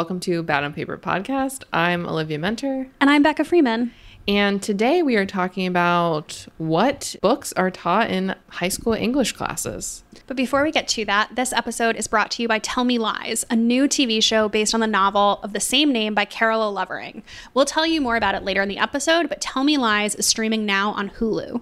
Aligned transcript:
welcome 0.00 0.18
to 0.18 0.42
Bad 0.42 0.64
on 0.64 0.72
Paper 0.72 0.96
podcast. 0.96 1.62
I'm 1.74 2.06
Olivia 2.06 2.38
Muenter, 2.38 2.88
And 3.02 3.10
I'm 3.10 3.22
Becca 3.22 3.44
Freeman. 3.44 3.92
and 4.26 4.62
today 4.62 5.02
we 5.02 5.14
are 5.16 5.26
talking 5.26 5.66
about 5.66 6.46
what 6.56 7.14
books 7.20 7.52
are 7.52 7.70
taught 7.70 8.08
in 8.08 8.34
high 8.48 8.70
school 8.70 8.94
English 8.94 9.32
classes. 9.32 10.02
But 10.26 10.38
before 10.38 10.62
we 10.62 10.72
get 10.72 10.88
to 10.88 11.04
that, 11.04 11.36
this 11.36 11.52
episode 11.52 11.96
is 11.96 12.06
brought 12.06 12.30
to 12.30 12.40
you 12.42 12.48
by 12.48 12.60
Tell 12.60 12.84
Me 12.84 12.96
Lies, 12.96 13.44
a 13.50 13.56
new 13.56 13.86
TV 13.86 14.22
show 14.22 14.48
based 14.48 14.72
on 14.72 14.80
the 14.80 14.86
novel 14.86 15.38
of 15.42 15.52
the 15.52 15.60
same 15.60 15.92
name 15.92 16.14
by 16.14 16.24
Carola 16.24 16.70
Lovering. 16.70 17.22
We'll 17.52 17.66
tell 17.66 17.84
you 17.84 18.00
more 18.00 18.16
about 18.16 18.34
it 18.34 18.42
later 18.42 18.62
in 18.62 18.70
the 18.70 18.78
episode, 18.78 19.28
but 19.28 19.42
Tell 19.42 19.64
Me 19.64 19.76
Lies 19.76 20.14
is 20.14 20.24
streaming 20.24 20.64
now 20.64 20.92
on 20.92 21.10
Hulu. 21.10 21.60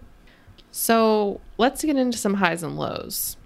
So 0.70 1.40
let's 1.56 1.82
get 1.84 1.96
into 1.96 2.16
some 2.18 2.34
highs 2.34 2.62
and 2.62 2.76
lows. 2.78 3.36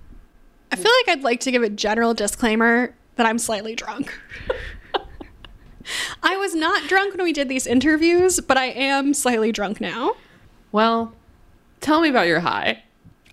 I 0.70 0.77
feel 0.77 0.92
like 1.06 1.16
I'd 1.16 1.24
like 1.24 1.41
to 1.41 1.50
give 1.50 1.62
a 1.62 1.70
general 1.70 2.12
disclaimer 2.12 2.95
that 3.16 3.27
I'm 3.27 3.38
slightly 3.38 3.74
drunk. 3.74 4.12
I 6.22 6.36
was 6.36 6.54
not 6.54 6.88
drunk 6.88 7.14
when 7.16 7.24
we 7.24 7.32
did 7.32 7.48
these 7.48 7.66
interviews, 7.66 8.41
but 8.41 8.56
I 8.56 8.66
am 8.66 9.14
slightly 9.14 9.52
drunk 9.52 9.80
now. 9.80 10.14
Well, 10.70 11.12
tell 11.80 12.00
me 12.00 12.08
about 12.08 12.27
your 12.27 12.41
high. 12.41 12.82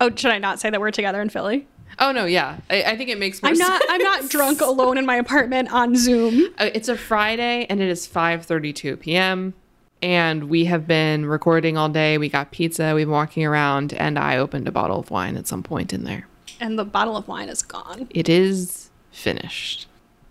Oh, 0.01 0.09
should 0.15 0.31
I 0.31 0.37
not 0.37 0.59
say 0.59 0.69
that 0.69 0.79
we're 0.79 0.91
together 0.91 1.21
in 1.21 1.29
Philly? 1.29 1.67
Oh 1.97 2.11
no, 2.13 2.25
yeah, 2.25 2.59
I, 2.69 2.83
I 2.83 2.97
think 2.97 3.09
it 3.09 3.17
makes 3.19 3.41
more 3.43 3.51
I'm 3.51 3.57
not 3.57 3.81
sense. 3.81 3.83
I'm 3.89 4.01
not 4.01 4.29
drunk 4.29 4.61
alone 4.61 4.97
in 4.97 5.05
my 5.05 5.15
apartment 5.17 5.71
on 5.73 5.95
Zoom. 5.97 6.53
Uh, 6.57 6.69
It's 6.73 6.87
a 6.87 6.95
Friday 6.95 7.65
and 7.69 7.81
it 7.81 7.89
is 7.89 8.07
5:32 8.07 8.99
p.m. 9.01 9.53
and 10.01 10.45
we 10.45 10.65
have 10.65 10.87
been 10.87 11.25
recording 11.25 11.77
all 11.77 11.89
day. 11.89 12.17
We 12.17 12.29
got 12.29 12.51
pizza, 12.51 12.93
we've 12.95 13.07
been 13.07 13.11
walking 13.11 13.45
around 13.45 13.91
and 13.93 14.17
I 14.17 14.37
opened 14.37 14.67
a 14.67 14.71
bottle 14.71 14.99
of 14.99 15.11
wine 15.11 15.35
at 15.35 15.47
some 15.47 15.61
point 15.63 15.91
in 15.91 16.05
there. 16.05 16.27
And 16.61 16.79
the 16.79 16.85
bottle 16.85 17.17
of 17.17 17.27
wine 17.27 17.49
is 17.49 17.61
gone. 17.63 18.07
It 18.11 18.29
is 18.29 18.89
finished. 19.11 19.87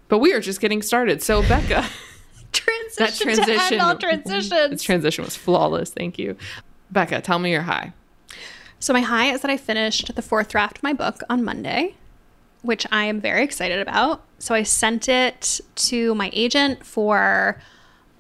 But 0.09 0.19
we 0.21 0.33
are 0.33 0.41
just 0.41 0.61
getting 0.63 0.81
started. 0.81 1.23
So 1.23 1.43
Becca, 1.43 1.87
Transition, 2.59 3.27
that 3.27 3.45
transition 3.47 3.81
all 3.81 3.97
transitions. 3.97 4.71
This 4.71 4.83
transition 4.83 5.25
was 5.25 5.37
flawless. 5.37 5.91
Thank 5.91 6.19
you. 6.19 6.37
Becca, 6.91 7.21
tell 7.21 7.39
me 7.39 7.51
your 7.53 7.63
high. 7.63 7.93
So 8.81 8.93
my 8.93 9.01
high 9.01 9.33
is 9.33 9.41
that 9.43 9.51
I 9.51 9.57
finished 9.57 10.15
the 10.15 10.23
fourth 10.23 10.49
draft 10.49 10.79
of 10.79 10.83
my 10.83 10.93
book 10.93 11.23
on 11.29 11.45
Monday, 11.45 11.95
which 12.63 12.87
I 12.93 13.05
am 13.05 13.21
very 13.21 13.43
excited 13.43 13.81
about. 13.81 14.25
So 14.39 14.55
I 14.55 14.63
sent 14.63 15.09
it 15.09 15.61
to 15.77 16.15
my 16.15 16.31
agent 16.33 16.85
for 16.87 17.61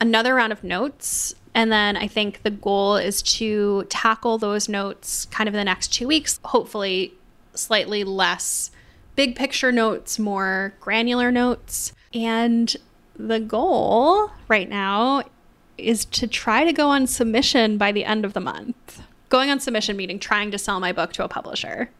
another 0.00 0.34
round 0.34 0.52
of 0.52 0.64
notes. 0.64 1.34
And 1.54 1.72
then 1.72 1.96
I 1.96 2.06
think 2.06 2.42
the 2.42 2.50
goal 2.50 2.96
is 2.96 3.22
to 3.22 3.84
tackle 3.88 4.38
those 4.38 4.68
notes 4.68 5.26
kind 5.26 5.48
of 5.48 5.54
in 5.54 5.58
the 5.58 5.64
next 5.64 5.88
two 5.88 6.06
weeks, 6.06 6.38
hopefully 6.44 7.14
slightly 7.54 8.04
less 8.04 8.70
big 9.16 9.34
picture 9.34 9.72
notes, 9.72 10.18
more 10.18 10.74
granular 10.80 11.32
notes. 11.32 11.92
And 12.14 12.76
the 13.18 13.40
goal 13.40 14.30
right 14.48 14.68
now 14.68 15.24
is 15.76 16.04
to 16.06 16.26
try 16.26 16.64
to 16.64 16.72
go 16.72 16.88
on 16.88 17.06
submission 17.06 17.78
by 17.78 17.92
the 17.92 18.04
end 18.04 18.24
of 18.24 18.32
the 18.32 18.40
month. 18.40 19.02
Going 19.28 19.50
on 19.50 19.60
submission 19.60 19.96
meaning 19.96 20.18
trying 20.18 20.50
to 20.50 20.58
sell 20.58 20.80
my 20.80 20.92
book 20.92 21.12
to 21.14 21.24
a 21.24 21.28
publisher. 21.28 21.90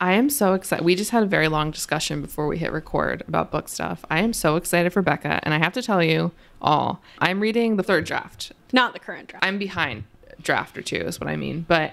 I 0.00 0.12
am 0.12 0.30
so 0.30 0.54
excited. 0.54 0.84
We 0.84 0.94
just 0.94 1.10
had 1.10 1.22
a 1.22 1.26
very 1.26 1.48
long 1.48 1.70
discussion 1.70 2.22
before 2.22 2.46
we 2.46 2.56
hit 2.56 2.72
record 2.72 3.22
about 3.28 3.50
book 3.50 3.68
stuff. 3.68 4.02
I 4.10 4.20
am 4.20 4.32
so 4.32 4.56
excited 4.56 4.94
for 4.94 5.02
Becca, 5.02 5.40
and 5.42 5.52
I 5.52 5.58
have 5.58 5.74
to 5.74 5.82
tell 5.82 6.02
you 6.02 6.32
all, 6.62 7.02
I'm 7.18 7.40
reading 7.40 7.76
the 7.76 7.82
third 7.82 8.06
draft. 8.06 8.52
Not 8.72 8.94
the 8.94 8.98
current 8.98 9.28
draft. 9.28 9.44
I'm 9.44 9.58
behind 9.58 10.04
draft 10.42 10.78
or 10.78 10.82
two, 10.82 10.96
is 10.96 11.20
what 11.20 11.28
I 11.28 11.36
mean. 11.36 11.66
But 11.68 11.92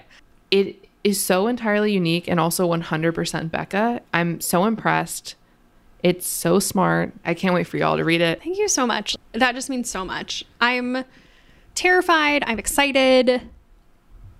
it 0.50 0.88
is 1.04 1.22
so 1.22 1.48
entirely 1.48 1.92
unique 1.92 2.28
and 2.28 2.40
also 2.40 2.66
100% 2.68 3.50
Becca. 3.50 4.00
I'm 4.14 4.40
so 4.40 4.64
impressed. 4.64 5.34
It's 6.02 6.26
so 6.26 6.58
smart. 6.58 7.12
I 7.24 7.34
can't 7.34 7.54
wait 7.54 7.66
for 7.66 7.76
y'all 7.76 7.96
to 7.96 8.04
read 8.04 8.20
it. 8.20 8.42
Thank 8.42 8.58
you 8.58 8.68
so 8.68 8.86
much. 8.86 9.16
That 9.32 9.54
just 9.54 9.68
means 9.68 9.90
so 9.90 10.04
much. 10.04 10.44
I'm 10.60 11.04
terrified. 11.74 12.44
I'm 12.46 12.58
excited. 12.58 13.42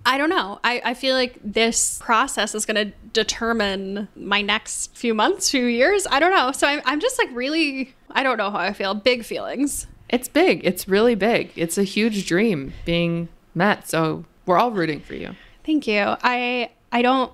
I 0.05 0.17
don't 0.17 0.29
know. 0.29 0.59
I, 0.63 0.81
I 0.85 0.93
feel 0.93 1.15
like 1.15 1.37
this 1.43 1.99
process 1.99 2.55
is 2.55 2.65
going 2.65 2.87
to 2.87 2.95
determine 3.11 4.07
my 4.15 4.41
next 4.41 4.95
few 4.95 5.13
months, 5.13 5.51
few 5.51 5.65
years. 5.65 6.07
I 6.09 6.19
don't 6.19 6.31
know. 6.31 6.51
So 6.51 6.67
I'm, 6.67 6.81
I'm 6.85 6.99
just 6.99 7.17
like 7.19 7.29
really, 7.33 7.93
I 8.09 8.23
don't 8.23 8.37
know 8.37 8.49
how 8.49 8.59
I 8.59 8.73
feel. 8.73 8.93
Big 8.93 9.25
feelings. 9.25 9.87
It's 10.07 10.27
big. 10.27 10.65
It's 10.65 10.87
really 10.87 11.15
big. 11.15 11.51
It's 11.55 11.77
a 11.77 11.83
huge 11.83 12.25
dream 12.25 12.73
being 12.85 13.29
met. 13.53 13.87
So 13.87 14.25
we're 14.45 14.57
all 14.57 14.71
rooting 14.71 15.01
for 15.01 15.13
you. 15.13 15.35
Thank 15.65 15.85
you. 15.85 16.15
I 16.23 16.71
I 16.91 17.01
don't 17.03 17.31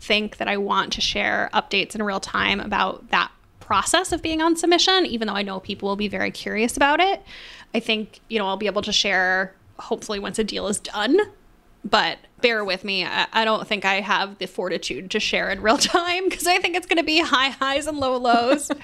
think 0.00 0.38
that 0.38 0.48
I 0.48 0.56
want 0.56 0.92
to 0.94 1.00
share 1.00 1.48
updates 1.54 1.94
in 1.94 2.02
real 2.02 2.20
time 2.20 2.58
about 2.58 3.10
that 3.10 3.30
process 3.66 4.12
of 4.12 4.22
being 4.22 4.40
on 4.40 4.54
submission, 4.54 5.04
even 5.06 5.26
though 5.26 5.34
I 5.34 5.42
know 5.42 5.58
people 5.58 5.88
will 5.88 5.96
be 5.96 6.08
very 6.08 6.30
curious 6.30 6.76
about 6.76 7.00
it. 7.00 7.20
I 7.74 7.80
think, 7.80 8.20
you 8.28 8.38
know, 8.38 8.46
I'll 8.46 8.56
be 8.56 8.66
able 8.66 8.82
to 8.82 8.92
share 8.92 9.54
hopefully 9.78 10.20
once 10.20 10.38
a 10.38 10.44
deal 10.44 10.68
is 10.68 10.78
done. 10.78 11.18
But 11.84 12.18
bear 12.40 12.64
with 12.64 12.84
me. 12.84 13.04
I, 13.04 13.26
I 13.32 13.44
don't 13.44 13.66
think 13.66 13.84
I 13.84 14.00
have 14.00 14.38
the 14.38 14.46
fortitude 14.46 15.10
to 15.10 15.20
share 15.20 15.50
in 15.50 15.62
real 15.62 15.78
time 15.98 16.28
because 16.28 16.46
I 16.46 16.58
think 16.58 16.76
it's 16.76 16.86
going 16.86 16.98
to 16.98 17.04
be 17.04 17.18
high 17.20 17.50
highs 17.50 17.86
and 17.86 17.98
low 17.98 18.16
lows. 18.16 18.70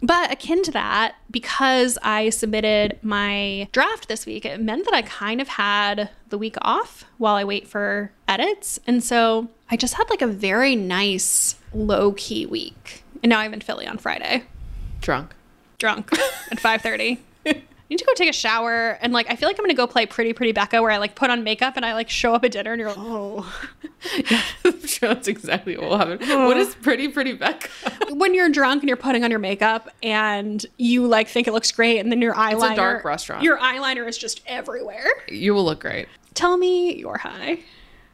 But 0.00 0.30
akin 0.30 0.62
to 0.62 0.70
that, 0.72 1.16
because 1.28 1.98
I 2.02 2.30
submitted 2.30 3.00
my 3.02 3.68
draft 3.72 4.06
this 4.06 4.26
week, 4.26 4.44
it 4.44 4.60
meant 4.60 4.84
that 4.84 4.94
I 4.94 5.02
kind 5.02 5.40
of 5.40 5.48
had 5.48 6.10
the 6.28 6.38
week 6.38 6.56
off 6.62 7.04
while 7.16 7.34
I 7.34 7.42
wait 7.42 7.66
for 7.66 8.12
edits. 8.28 8.78
And 8.86 9.02
so 9.02 9.48
I 9.70 9.76
just 9.76 9.94
had 9.94 10.08
like 10.08 10.22
a 10.22 10.28
very 10.28 10.76
nice 10.76 11.56
low 11.74 12.12
key 12.12 12.46
week. 12.46 13.02
And 13.22 13.30
now 13.30 13.38
I'm 13.40 13.52
in 13.52 13.60
Philly 13.60 13.86
on 13.86 13.98
Friday, 13.98 14.44
Drunk. 15.00 15.34
drunk 15.78 16.12
at 16.50 16.58
5:30. 16.58 17.18
I 17.46 17.62
need 17.90 17.98
to 18.00 18.04
go 18.04 18.12
take 18.14 18.28
a 18.28 18.34
shower 18.34 18.98
and 19.00 19.14
like 19.14 19.30
I 19.30 19.34
feel 19.36 19.48
like 19.48 19.58
I'm 19.58 19.64
gonna 19.64 19.72
go 19.74 19.86
play 19.86 20.04
Pretty 20.04 20.34
Pretty 20.34 20.52
Becca 20.52 20.82
where 20.82 20.90
I 20.90 20.98
like 20.98 21.14
put 21.14 21.30
on 21.30 21.42
makeup 21.42 21.74
and 21.76 21.86
I 21.86 21.94
like 21.94 22.10
show 22.10 22.34
up 22.34 22.44
at 22.44 22.52
dinner 22.52 22.72
and 22.72 22.80
you're 22.80 22.90
like, 22.90 22.98
oh. 23.00 23.60
Sure 24.86 25.08
that's 25.14 25.26
exactly 25.28 25.76
what 25.76 25.88
will 25.88 25.98
happen. 25.98 26.18
Oh. 26.22 26.46
What 26.48 26.56
is 26.58 26.74
pretty, 26.74 27.08
pretty 27.08 27.32
Becca? 27.32 27.68
when 28.10 28.34
you're 28.34 28.50
drunk 28.50 28.82
and 28.82 28.88
you're 28.88 28.96
putting 28.98 29.24
on 29.24 29.30
your 29.30 29.38
makeup 29.40 29.88
and 30.02 30.64
you 30.76 31.06
like 31.06 31.28
think 31.28 31.46
it 31.48 31.52
looks 31.52 31.72
great 31.72 31.98
and 31.98 32.10
then 32.12 32.20
your 32.20 32.34
eyeliner 32.34 32.76
dark 32.76 33.04
restaurant. 33.04 33.42
your 33.42 33.58
eyeliner 33.58 34.06
is 34.06 34.18
just 34.18 34.42
everywhere 34.46 35.08
you 35.28 35.54
will 35.54 35.64
look 35.64 35.80
great. 35.80 36.08
tell 36.34 36.56
me 36.58 36.94
your 36.96 37.16
high 37.18 37.58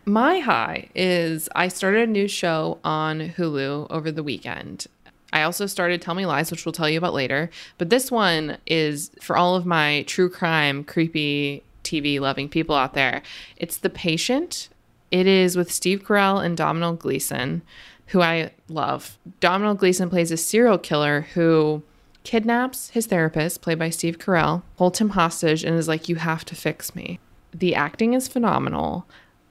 My 0.06 0.40
high 0.40 0.88
is 0.94 1.48
I 1.54 1.68
started 1.68 2.08
a 2.08 2.12
new 2.12 2.28
show 2.28 2.78
on 2.84 3.30
Hulu 3.30 3.86
over 3.88 4.12
the 4.12 4.22
weekend. 4.22 4.86
I 5.32 5.42
also 5.42 5.64
started 5.64 6.02
Tell 6.02 6.14
Me 6.14 6.26
Lies, 6.26 6.50
which 6.50 6.66
we'll 6.66 6.72
tell 6.72 6.90
you 6.90 6.98
about 6.98 7.14
later. 7.14 7.50
But 7.78 7.88
this 7.88 8.10
one 8.10 8.58
is 8.66 9.10
for 9.22 9.36
all 9.36 9.56
of 9.56 9.64
my 9.64 10.02
true 10.06 10.28
crime, 10.28 10.84
creepy 10.84 11.62
TV 11.84 12.20
loving 12.20 12.50
people 12.50 12.74
out 12.76 12.92
there. 12.92 13.22
It's 13.56 13.78
The 13.78 13.90
Patient. 13.90 14.68
It 15.10 15.26
is 15.26 15.56
with 15.56 15.72
Steve 15.72 16.04
Carell 16.04 16.44
and 16.44 16.56
Domhnall 16.56 16.94
Gleeson, 16.94 17.62
who 18.08 18.20
I 18.20 18.52
love. 18.68 19.18
Domhnall 19.40 19.74
Gleeson 19.74 20.10
plays 20.10 20.30
a 20.30 20.36
serial 20.36 20.78
killer 20.78 21.22
who 21.32 21.82
kidnaps 22.24 22.90
his 22.90 23.06
therapist, 23.06 23.62
played 23.62 23.78
by 23.78 23.90
Steve 23.90 24.18
Carell, 24.18 24.62
holds 24.76 24.98
him 24.98 25.10
hostage, 25.10 25.64
and 25.64 25.76
is 25.76 25.88
like, 25.88 26.10
You 26.10 26.16
have 26.16 26.44
to 26.46 26.54
fix 26.54 26.94
me. 26.94 27.20
The 27.52 27.74
acting 27.74 28.12
is 28.14 28.28
phenomenal. 28.28 29.06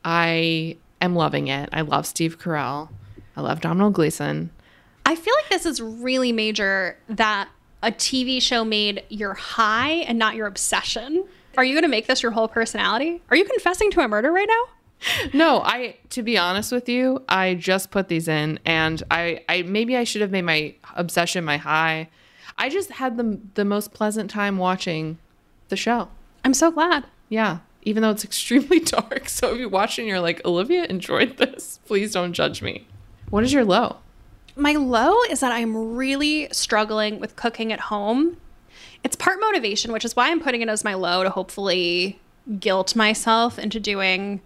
I 0.05 0.77
am 1.01 1.15
loving 1.15 1.47
it. 1.47 1.69
I 1.73 1.81
love 1.81 2.05
Steve 2.05 2.39
Carell. 2.39 2.89
I 3.35 3.41
love 3.41 3.61
Domhnall 3.61 3.89
Gleeson. 3.89 4.51
i 5.05 5.15
feel 5.15 5.33
like 5.41 5.49
this 5.49 5.65
is 5.65 5.81
really 5.81 6.31
major 6.31 6.97
that 7.09 7.49
a 7.81 7.91
tv 7.91 8.41
show 8.41 8.63
made 8.63 9.03
your 9.09 9.33
high 9.33 9.89
and 10.07 10.17
not 10.19 10.35
your 10.35 10.45
obsession 10.47 11.25
are 11.57 11.63
you 11.65 11.73
going 11.73 11.81
to 11.83 11.89
make 11.89 12.07
this 12.07 12.21
your 12.23 12.31
whole 12.31 12.47
personality 12.47 13.21
are 13.29 13.35
you 13.37 13.43
confessing 13.45 13.89
to 13.91 14.01
a 14.01 14.07
murder 14.07 14.31
right 14.31 14.47
now 14.47 14.63
No, 15.33 15.61
I 15.63 15.97
to 16.11 16.23
be 16.23 16.37
honest 16.37 16.71
with 16.71 16.87
you, 16.87 17.23
I 17.27 17.55
just 17.55 17.91
put 17.91 18.07
these 18.07 18.29
in 18.29 18.57
and 18.65 19.03
I 19.11 19.43
I 19.49 19.63
maybe 19.63 19.97
I 19.97 20.05
should 20.05 20.21
have 20.21 20.31
made 20.31 20.43
my 20.43 20.75
obsession 20.95 21.43
my 21.43 21.57
high. 21.57 22.07
I 22.57 22.69
just 22.69 22.89
had 22.91 23.17
the 23.17 23.37
the 23.55 23.65
most 23.65 23.93
pleasant 23.93 24.29
time 24.31 24.57
watching 24.57 25.17
the 25.67 25.75
show. 25.75 26.07
i'm 26.45 26.53
so 26.53 26.71
glad 26.71 27.05
Yeah, 27.27 27.59
even 27.83 28.03
though 28.03 28.11
it's 28.11 28.23
extremely 28.31 28.79
dark. 28.79 29.29
So 29.29 29.53
if 29.53 29.59
you 29.59 29.69
watch 29.69 29.99
and 29.99 30.07
you're 30.07 30.19
like, 30.19 30.43
"Olivia 30.45 30.85
enjoyed 30.85 31.37
this." 31.37 31.79
Please 31.85 32.13
don't 32.13 32.33
judge 32.33 32.61
me. 32.61 32.87
What 33.29 33.43
is 33.43 33.53
your 33.53 33.65
low? 33.65 33.97
My 34.55 34.73
low 34.73 35.15
is 35.29 35.39
that 35.39 35.51
I'm 35.51 35.95
really 35.95 36.47
struggling 36.51 37.19
with 37.19 37.35
cooking 37.35 37.73
at 37.73 37.79
home. 37.79 38.37
It's 39.03 39.15
part 39.15 39.39
motivation, 39.39 39.91
which 39.91 40.05
is 40.05 40.15
why 40.15 40.29
I'm 40.29 40.39
putting 40.39 40.61
it 40.61 40.69
as 40.69 40.83
my 40.83 40.93
low 40.93 41.23
to 41.23 41.29
hopefully 41.29 42.19
guilt 42.59 42.95
myself 42.95 43.57
into 43.57 43.79
doing 43.79 44.41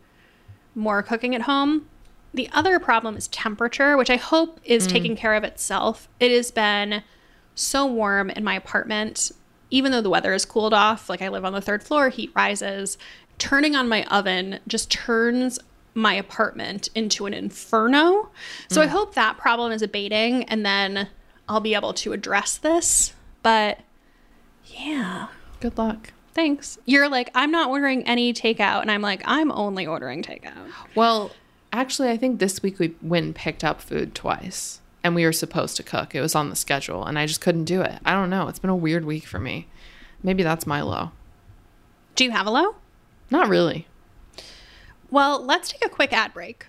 more 0.76 1.04
cooking 1.04 1.36
at 1.36 1.42
home. 1.42 1.88
The 2.34 2.50
other 2.54 2.80
problem 2.80 3.18
is 3.18 3.28
temperature, 3.28 3.98
which 3.98 4.10
I 4.10 4.16
hope 4.16 4.60
is 4.64 4.88
mm. 4.88 4.92
taking 4.92 5.16
care 5.16 5.34
of 5.34 5.44
itself. 5.44 6.08
It 6.20 6.32
has 6.32 6.52
been 6.52 7.04
so 7.56 7.86
warm 7.86 8.30
in 8.30 8.44
my 8.44 8.56
apartment, 8.56 9.32
even 9.72 9.92
though 9.92 10.02
the 10.02 10.10
weather 10.10 10.32
has 10.32 10.46
cooled 10.46 10.74
off. 10.74 11.10
Like 11.10 11.22
I 11.22 11.30
live 11.30 11.46
on 11.46 11.54
the 11.54 11.62
third 11.62 11.84
floor, 11.84 12.10
heat 12.10 12.32
rises. 12.36 12.98
Turning 13.38 13.76
on 13.76 13.88
my 13.88 14.04
oven 14.06 14.60
just 14.68 14.90
turns 14.90 15.60
my 15.94 16.14
apartment 16.14 16.90
into 16.96 17.26
an 17.26 17.34
inferno. 17.34 18.30
So 18.70 18.82
I 18.82 18.86
mm. 18.86 18.90
hope 18.90 19.16
that 19.16 19.38
problem 19.38 19.72
is 19.72 19.82
abating 19.82 20.44
and 20.44 20.66
then 20.66 21.10
I'll 21.50 21.60
be 21.60 21.74
able 21.74 21.94
to 21.96 22.14
address 22.14 22.58
this. 22.58 23.14
But 23.44 23.80
Yeah. 24.66 25.28
Good 25.60 25.78
luck. 25.78 26.14
Thanks. 26.34 26.78
You're 26.86 27.10
like, 27.10 27.32
I'm 27.34 27.50
not 27.50 27.70
ordering 27.70 28.04
any 28.04 28.32
takeout. 28.32 28.82
And 28.82 28.92
I'm 28.92 29.02
like, 29.02 29.24
I'm 29.26 29.52
only 29.52 29.88
ordering 29.88 30.22
takeout. 30.22 30.72
Well, 30.94 31.32
actually, 31.74 32.10
I 32.10 32.18
think 32.18 32.40
this 32.40 32.62
week 32.62 32.78
we 32.78 32.94
went 33.02 33.26
and 33.26 33.36
picked 33.36 33.64
up 33.64 33.82
food 33.82 34.14
twice 34.14 34.82
and 35.04 35.16
we 35.16 35.26
were 35.26 35.34
supposed 35.34 35.78
to 35.78 35.84
cook. 35.84 36.14
It 36.14 36.22
was 36.22 36.36
on 36.36 36.50
the 36.52 36.56
schedule 36.56 37.04
and 37.04 37.18
I 37.18 37.26
just 37.26 37.42
couldn't 37.42 37.66
do 37.66 37.82
it. 37.82 38.00
I 38.06 38.14
don't 38.14 38.30
know. 38.30 38.48
It's 38.50 38.60
been 38.60 38.70
a 38.70 38.76
weird 38.76 39.04
week 39.04 39.26
for 39.26 39.40
me. 39.40 39.68
Maybe 40.22 40.44
that's 40.44 40.68
my 40.68 40.82
low. 40.82 41.12
Do 42.16 42.24
you 42.24 42.32
have 42.32 42.46
a 42.46 42.52
low? 42.52 42.76
Not 43.30 43.50
really. 43.50 43.88
Well, 45.10 45.44
let's 45.44 45.72
take 45.72 45.86
a 45.86 45.90
quick 45.90 46.14
ad 46.14 46.34
break. 46.34 46.66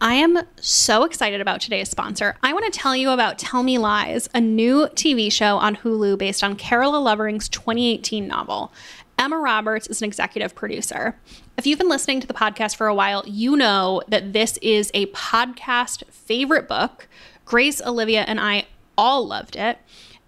I 0.00 0.14
am 0.14 0.40
so 0.56 1.04
excited 1.04 1.40
about 1.40 1.60
today's 1.60 1.88
sponsor. 1.88 2.36
I 2.42 2.52
want 2.52 2.64
to 2.72 2.76
tell 2.76 2.96
you 2.96 3.10
about 3.10 3.38
Tell 3.38 3.62
Me 3.62 3.78
Lies, 3.78 4.28
a 4.34 4.40
new 4.40 4.88
TV 4.88 5.30
show 5.30 5.58
on 5.58 5.76
Hulu 5.76 6.18
based 6.18 6.42
on 6.42 6.56
Carola 6.56 6.96
Lovering's 6.96 7.48
2018 7.48 8.26
novel. 8.26 8.72
Emma 9.16 9.38
Roberts 9.38 9.86
is 9.86 10.02
an 10.02 10.08
executive 10.08 10.56
producer. 10.56 11.16
If 11.56 11.68
you've 11.68 11.78
been 11.78 11.88
listening 11.88 12.20
to 12.20 12.26
the 12.26 12.34
podcast 12.34 12.74
for 12.74 12.88
a 12.88 12.94
while, 12.94 13.22
you 13.26 13.56
know 13.56 14.02
that 14.08 14.32
this 14.32 14.58
is 14.60 14.90
a 14.92 15.06
podcast 15.06 16.04
favorite 16.10 16.66
book. 16.66 17.06
Grace, 17.44 17.80
Olivia, 17.80 18.22
and 18.22 18.40
I 18.40 18.66
all 18.98 19.24
loved 19.24 19.54
it. 19.54 19.78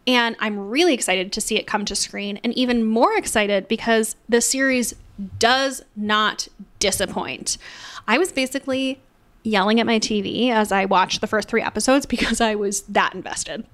And 0.06 0.36
I'm 0.38 0.68
really 0.70 0.94
excited 0.94 1.32
to 1.32 1.40
see 1.40 1.56
it 1.56 1.66
come 1.66 1.84
to 1.86 1.94
screen, 1.94 2.38
and 2.44 2.52
even 2.54 2.84
more 2.84 3.16
excited 3.16 3.68
because 3.68 4.16
the 4.28 4.40
series 4.40 4.94
does 5.38 5.82
not 5.96 6.48
disappoint. 6.78 7.56
I 8.06 8.18
was 8.18 8.32
basically 8.32 9.00
yelling 9.44 9.80
at 9.80 9.86
my 9.86 9.98
TV 9.98 10.50
as 10.50 10.72
I 10.72 10.84
watched 10.86 11.20
the 11.20 11.26
first 11.26 11.48
three 11.48 11.62
episodes 11.62 12.06
because 12.14 12.40
I 12.40 12.54
was 12.54 12.82
that 12.82 13.14
invested. 13.14 13.66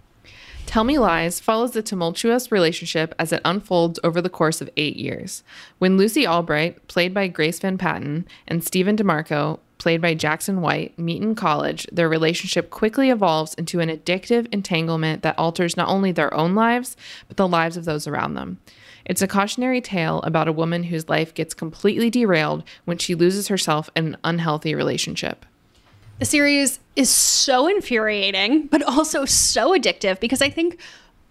Tell 0.67 0.85
Me 0.85 0.99
Lies 0.99 1.41
follows 1.41 1.73
the 1.73 1.83
tumultuous 1.83 2.53
relationship 2.53 3.15
as 3.19 3.33
it 3.33 3.41
unfolds 3.45 3.99
over 4.05 4.23
the 4.23 4.29
course 4.29 4.61
of 4.61 4.71
eight 4.77 4.97
years. 4.97 5.43
When 5.79 5.97
Lucy 5.97 6.27
Albright, 6.27 6.87
played 6.87 7.13
by 7.13 7.27
Grace 7.27 7.59
Van 7.59 7.77
Patten, 7.77 8.27
and 8.47 8.63
Stephen 8.63 8.97
DeMarco, 8.97 9.59
played 9.79 10.01
by 10.01 10.15
Jackson 10.15 10.61
White, 10.61 10.97
meet 10.99 11.23
in 11.23 11.35
college, 11.35 11.87
their 11.91 12.09
relationship 12.09 12.71
quickly 12.71 13.11
evolves 13.11 13.55
into 13.55 13.81
an 13.81 13.89
addictive 13.89 14.47
entanglement 14.53 15.23
that 15.23 15.39
alters 15.39 15.77
not 15.77 15.89
only 15.89 16.13
their 16.13 16.33
own 16.35 16.55
lives, 16.55 16.97
but 17.27 17.37
the 17.37 17.49
lives 17.49 17.77
of 17.77 17.85
those 17.85 18.07
around 18.07 18.35
them. 18.35 18.59
It's 19.05 19.23
a 19.23 19.27
cautionary 19.27 19.81
tale 19.81 20.21
about 20.23 20.47
a 20.47 20.53
woman 20.53 20.85
whose 20.85 21.09
life 21.09 21.35
gets 21.35 21.55
completely 21.55 22.11
derailed 22.11 22.63
when 22.85 22.99
she 22.99 23.15
loses 23.15 23.49
herself 23.49 23.91
in 23.97 24.07
an 24.07 24.17
unhealthy 24.23 24.75
relationship. 24.75 25.47
The 26.21 26.27
series 26.27 26.81
is 26.97 27.09
so 27.09 27.67
infuriating, 27.67 28.67
but 28.67 28.83
also 28.83 29.25
so 29.25 29.75
addictive 29.75 30.21
because 30.21 30.43
I 30.43 30.51
think 30.51 30.79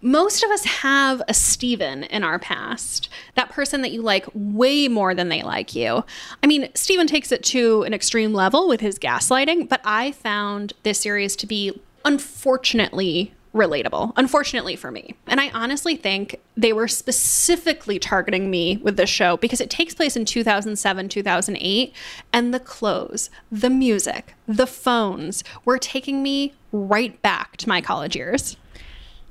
most 0.01 0.43
of 0.43 0.49
us 0.49 0.65
have 0.65 1.21
a 1.27 1.33
Steven 1.33 2.05
in 2.05 2.23
our 2.23 2.39
past, 2.39 3.07
that 3.35 3.51
person 3.51 3.83
that 3.83 3.91
you 3.91 4.01
like 4.01 4.25
way 4.33 4.87
more 4.87 5.13
than 5.13 5.29
they 5.29 5.43
like 5.43 5.75
you. 5.75 6.03
I 6.41 6.47
mean, 6.47 6.69
Steven 6.73 7.05
takes 7.05 7.31
it 7.31 7.43
to 7.43 7.83
an 7.83 7.93
extreme 7.93 8.33
level 8.33 8.67
with 8.67 8.81
his 8.81 8.97
gaslighting, 8.97 9.69
but 9.69 9.81
I 9.83 10.13
found 10.13 10.73
this 10.81 10.99
series 10.99 11.35
to 11.35 11.45
be 11.45 11.79
unfortunately 12.03 13.31
relatable, 13.53 14.13
unfortunately 14.15 14.75
for 14.75 14.91
me. 14.91 15.15
And 15.27 15.41
I 15.41 15.49
honestly 15.51 15.95
think 15.95 16.39
they 16.55 16.73
were 16.73 16.87
specifically 16.87 17.97
targeting 17.97 18.51
me 18.51 18.77
with 18.77 18.97
this 18.97 19.09
show 19.09 19.37
because 19.37 19.61
it 19.61 19.69
takes 19.69 19.93
place 19.93 20.15
in 20.15 20.25
2007, 20.25 21.09
2008, 21.09 21.93
and 22.31 22.53
the 22.53 22.59
clothes, 22.59 23.29
the 23.51 23.69
music, 23.69 24.35
the 24.47 24.67
phones 24.67 25.43
were 25.65 25.77
taking 25.77 26.21
me 26.21 26.53
right 26.71 27.19
back 27.21 27.57
to 27.57 27.67
my 27.67 27.81
college 27.81 28.15
years 28.15 28.55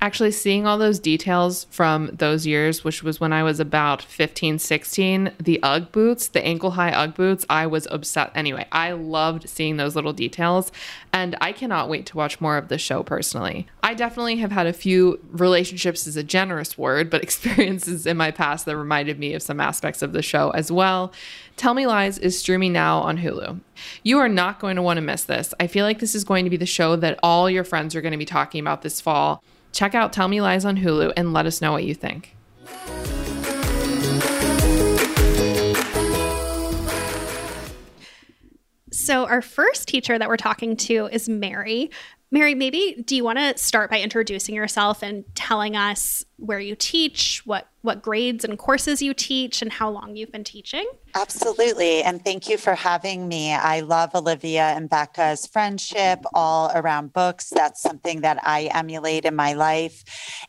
actually 0.01 0.31
seeing 0.31 0.65
all 0.65 0.77
those 0.77 0.99
details 0.99 1.65
from 1.69 2.09
those 2.13 2.47
years, 2.47 2.83
which 2.83 3.03
was 3.03 3.19
when 3.19 3.33
I 3.33 3.43
was 3.43 3.59
about 3.59 4.01
15, 4.01 4.59
16, 4.59 5.33
the 5.39 5.59
Ugg 5.61 5.91
boots, 5.91 6.27
the 6.27 6.45
ankle 6.45 6.71
high 6.71 6.91
Ugg 6.91 7.15
boots, 7.15 7.45
I 7.49 7.67
was 7.67 7.87
obsessed. 7.91 8.31
Anyway, 8.35 8.65
I 8.71 8.93
loved 8.93 9.49
seeing 9.49 9.77
those 9.77 9.95
little 9.95 10.13
details, 10.13 10.71
and 11.11 11.35
I 11.41 11.51
cannot 11.51 11.89
wait 11.89 12.05
to 12.07 12.17
watch 12.17 12.39
more 12.39 12.57
of 12.57 12.69
the 12.69 12.77
show 12.77 13.03
personally. 13.03 13.67
I 13.83 13.93
definitely 13.93 14.37
have 14.37 14.51
had 14.51 14.67
a 14.67 14.73
few 14.73 15.19
relationships, 15.31 16.07
is 16.07 16.15
a 16.15 16.23
generous 16.23 16.77
word, 16.77 17.09
but 17.09 17.23
experiences 17.29 18.05
in 18.05 18.15
my 18.17 18.31
past 18.31 18.65
that 18.65 18.77
reminded 18.77 19.19
me 19.19 19.33
of 19.33 19.41
some 19.41 19.59
aspects 19.59 20.01
of 20.01 20.13
the 20.13 20.21
show 20.21 20.51
as 20.51 20.71
well. 20.71 21.11
Tell 21.57 21.73
Me 21.73 21.85
Lies 21.85 22.17
is 22.17 22.39
streaming 22.39 22.71
now 22.71 22.99
on 22.99 23.17
Hulu. 23.17 23.59
You 24.01 24.17
are 24.19 24.29
not 24.29 24.61
going 24.61 24.77
to 24.77 24.81
want 24.81 24.95
to 24.95 25.01
miss 25.01 25.25
this. 25.25 25.53
I 25.59 25.67
feel 25.67 25.85
like 25.85 25.99
this 25.99 26.15
is 26.15 26.23
going 26.23 26.45
to 26.45 26.49
be 26.49 26.55
the 26.55 26.65
show 26.65 26.95
that 26.95 27.19
all 27.21 27.49
your 27.49 27.65
friends 27.65 27.95
are 27.95 28.01
going 28.01 28.13
to 28.13 28.17
be 28.17 28.25
talking 28.25 28.61
about 28.61 28.81
this 28.81 29.01
fall. 29.01 29.43
Check 29.71 29.95
out 29.95 30.13
Tell 30.13 30.27
Me 30.27 30.41
Lies 30.41 30.65
on 30.65 30.77
Hulu 30.77 31.13
and 31.15 31.33
let 31.33 31.45
us 31.45 31.61
know 31.61 31.71
what 31.71 31.83
you 31.83 31.93
think. 31.95 32.35
So, 38.91 39.25
our 39.25 39.41
first 39.41 39.87
teacher 39.87 40.19
that 40.19 40.27
we're 40.27 40.37
talking 40.37 40.75
to 40.77 41.09
is 41.11 41.29
Mary. 41.29 41.89
Mary, 42.31 42.53
maybe 42.53 43.01
do 43.05 43.15
you 43.15 43.23
want 43.23 43.39
to 43.39 43.57
start 43.57 43.89
by 43.89 43.99
introducing 43.99 44.53
yourself 44.53 45.01
and 45.01 45.23
telling 45.35 45.75
us 45.75 46.25
where 46.39 46.59
you 46.59 46.75
teach, 46.75 47.41
what 47.45 47.67
what 47.81 48.01
grades 48.01 48.43
and 48.43 48.57
courses 48.57 49.01
you 49.01 49.13
teach, 49.13 49.61
and 49.61 49.71
how 49.71 49.89
long 49.89 50.15
you've 50.15 50.31
been 50.31 50.43
teaching? 50.43 50.85
Absolutely. 51.15 52.03
And 52.03 52.23
thank 52.23 52.49
you 52.49 52.57
for 52.57 52.75
having 52.75 53.27
me. 53.27 53.53
I 53.53 53.79
love 53.79 54.13
Olivia 54.13 54.73
and 54.75 54.89
Becca's 54.89 55.47
friendship 55.47 56.19
all 56.33 56.71
around 56.75 57.13
books. 57.13 57.49
That's 57.49 57.81
something 57.81 58.21
that 58.21 58.37
I 58.43 58.69
emulate 58.73 59.25
in 59.25 59.35
my 59.35 59.53
life. 59.53 60.03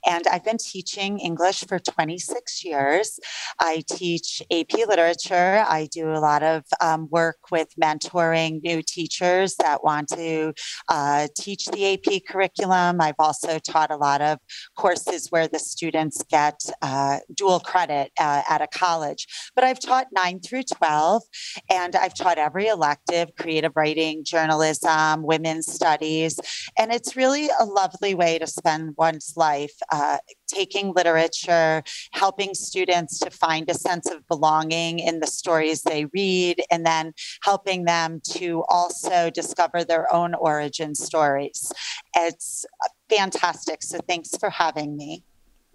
And 0.04 0.26
I've 0.26 0.44
been 0.44 0.58
teaching 0.58 1.18
English 1.20 1.64
for 1.66 1.78
26 1.78 2.64
years. 2.64 3.18
I 3.60 3.82
teach 3.88 4.42
AP 4.50 4.72
literature. 4.88 5.64
I 5.66 5.88
do 5.92 6.12
a 6.12 6.18
lot 6.18 6.42
of 6.42 6.64
um, 6.80 7.08
work 7.10 7.38
with 7.50 7.68
mentoring 7.82 8.60
new 8.62 8.82
teachers 8.82 9.56
that 9.56 9.84
want 9.84 10.08
to 10.08 10.52
uh, 10.88 11.28
teach 11.38 11.66
the 11.66 11.94
AP 11.94 12.22
curriculum. 12.28 13.00
I've 13.00 13.14
also 13.18 13.58
taught 13.60 13.90
a 13.90 13.96
lot 13.96 14.20
of 14.20 14.38
courses 14.76 15.28
where 15.30 15.48
the 15.48 15.58
students 15.80 16.22
get 16.28 16.60
uh, 16.82 17.16
dual 17.34 17.58
credit 17.58 18.12
uh, 18.20 18.42
at 18.46 18.60
a 18.60 18.66
college. 18.66 19.26
But 19.54 19.64
I've 19.64 19.80
taught 19.80 20.08
9 20.12 20.40
through 20.40 20.64
12, 20.64 21.22
and 21.70 21.96
I've 21.96 22.12
taught 22.12 22.36
every 22.36 22.66
elective 22.66 23.30
creative 23.34 23.72
writing, 23.74 24.22
journalism, 24.22 25.22
women's 25.22 25.72
studies. 25.72 26.38
And 26.78 26.92
it's 26.92 27.16
really 27.16 27.48
a 27.58 27.64
lovely 27.64 28.14
way 28.14 28.38
to 28.38 28.46
spend 28.46 28.92
one's 28.98 29.32
life 29.36 29.72
uh, 29.90 30.18
taking 30.48 30.92
literature, 30.94 31.82
helping 32.12 32.52
students 32.52 33.18
to 33.20 33.30
find 33.30 33.70
a 33.70 33.74
sense 33.74 34.06
of 34.10 34.28
belonging 34.28 34.98
in 34.98 35.20
the 35.20 35.26
stories 35.26 35.80
they 35.80 36.04
read, 36.12 36.62
and 36.70 36.84
then 36.84 37.14
helping 37.42 37.84
them 37.84 38.20
to 38.32 38.64
also 38.68 39.30
discover 39.30 39.82
their 39.82 40.12
own 40.12 40.34
origin 40.34 40.94
stories. 40.94 41.72
It's 42.14 42.66
fantastic. 43.08 43.82
So 43.82 43.98
thanks 44.06 44.36
for 44.36 44.50
having 44.50 44.94
me. 44.94 45.24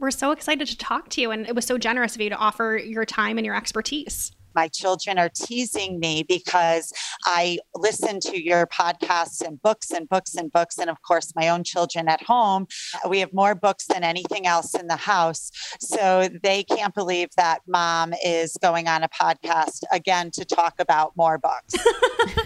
We're 0.05 0.11
so 0.11 0.31
excited 0.31 0.67
to 0.67 0.77
talk 0.77 1.09
to 1.09 1.21
you, 1.21 1.31
and 1.31 1.47
it 1.47 1.55
was 1.55 1.65
so 1.65 1.79
generous 1.79 2.13
of 2.13 2.21
you 2.21 2.29
to 2.29 2.35
offer 2.35 2.77
your 2.77 3.05
time 3.05 3.39
and 3.39 3.45
your 3.45 3.55
expertise 3.55 4.31
my 4.53 4.67
children 4.67 5.17
are 5.17 5.27
teasing 5.27 5.99
me 5.99 6.23
because 6.29 6.93
I 7.25 7.57
listen 7.73 8.21
to 8.21 8.41
your 8.41 8.67
podcasts 8.67 9.45
and 9.45 9.61
books 9.61 9.91
and 9.91 10.07
books 10.07 10.35
and 10.35 10.49
books. 10.49 10.77
And 10.77 10.89
of 10.89 11.01
course, 11.01 11.33
my 11.35 11.49
own 11.49 11.65
children 11.65 12.07
at 12.07 12.23
home, 12.23 12.67
we 13.09 13.19
have 13.19 13.33
more 13.33 13.53
books 13.53 13.87
than 13.87 14.05
anything 14.05 14.47
else 14.47 14.73
in 14.73 14.87
the 14.87 14.95
house. 14.95 15.51
So 15.81 16.29
they 16.41 16.63
can't 16.63 16.93
believe 16.93 17.27
that 17.35 17.63
mom 17.67 18.13
is 18.23 18.55
going 18.61 18.87
on 18.87 19.03
a 19.03 19.09
podcast 19.09 19.81
again 19.91 20.31
to 20.35 20.45
talk 20.45 20.75
about 20.79 21.17
more 21.17 21.37
books. 21.37 21.73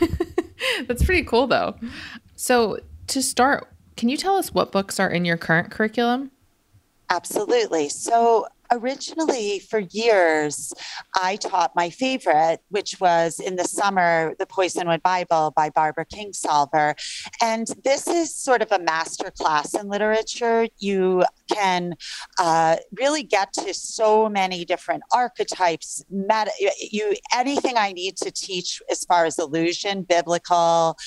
That's 0.88 1.04
pretty 1.04 1.26
cool, 1.26 1.46
though. 1.46 1.76
So, 2.36 2.80
to 3.06 3.22
start, 3.22 3.68
can 3.98 4.10
you 4.10 4.18
tell 4.18 4.36
us 4.36 4.52
what 4.52 4.72
books 4.72 5.00
are 5.00 5.12
in 5.12 5.26
your 5.26 5.38
current 5.38 5.70
curriculum? 5.70 6.32
Absolutely. 7.10 7.90
So, 7.90 8.48
originally 8.72 9.60
for 9.60 9.80
years 9.80 10.72
i 11.20 11.36
taught 11.38 11.76
my 11.76 11.90
favorite 11.90 12.60
which 12.70 13.00
was 13.00 13.40
in 13.40 13.56
the 13.56 13.64
summer 13.64 14.36
the 14.38 14.46
poisonwood 14.46 15.02
bible 15.02 15.52
by 15.56 15.72
barbara 15.72 16.06
kingsolver 16.06 16.94
and 17.42 17.68
this 17.84 18.08
is 18.08 18.36
sort 18.36 18.62
of 18.62 18.72
a 18.72 18.80
master 18.80 19.32
class 19.32 19.74
in 19.74 19.88
literature 19.88 20.68
you 20.78 21.24
can 21.52 21.96
uh, 22.38 22.78
really 23.00 23.24
get 23.24 23.52
to 23.54 23.74
so 23.74 24.30
many 24.30 24.66
different 24.66 25.04
archetypes 25.14 26.04
meta, 26.10 26.52
you 26.80 27.16
anything 27.36 27.76
i 27.78 27.92
need 27.92 28.16
to 28.18 28.32
teach 28.32 28.82
as 28.92 29.04
far 29.06 29.26
as 29.26 29.38
allusion 29.38 30.04
biblical 30.04 30.98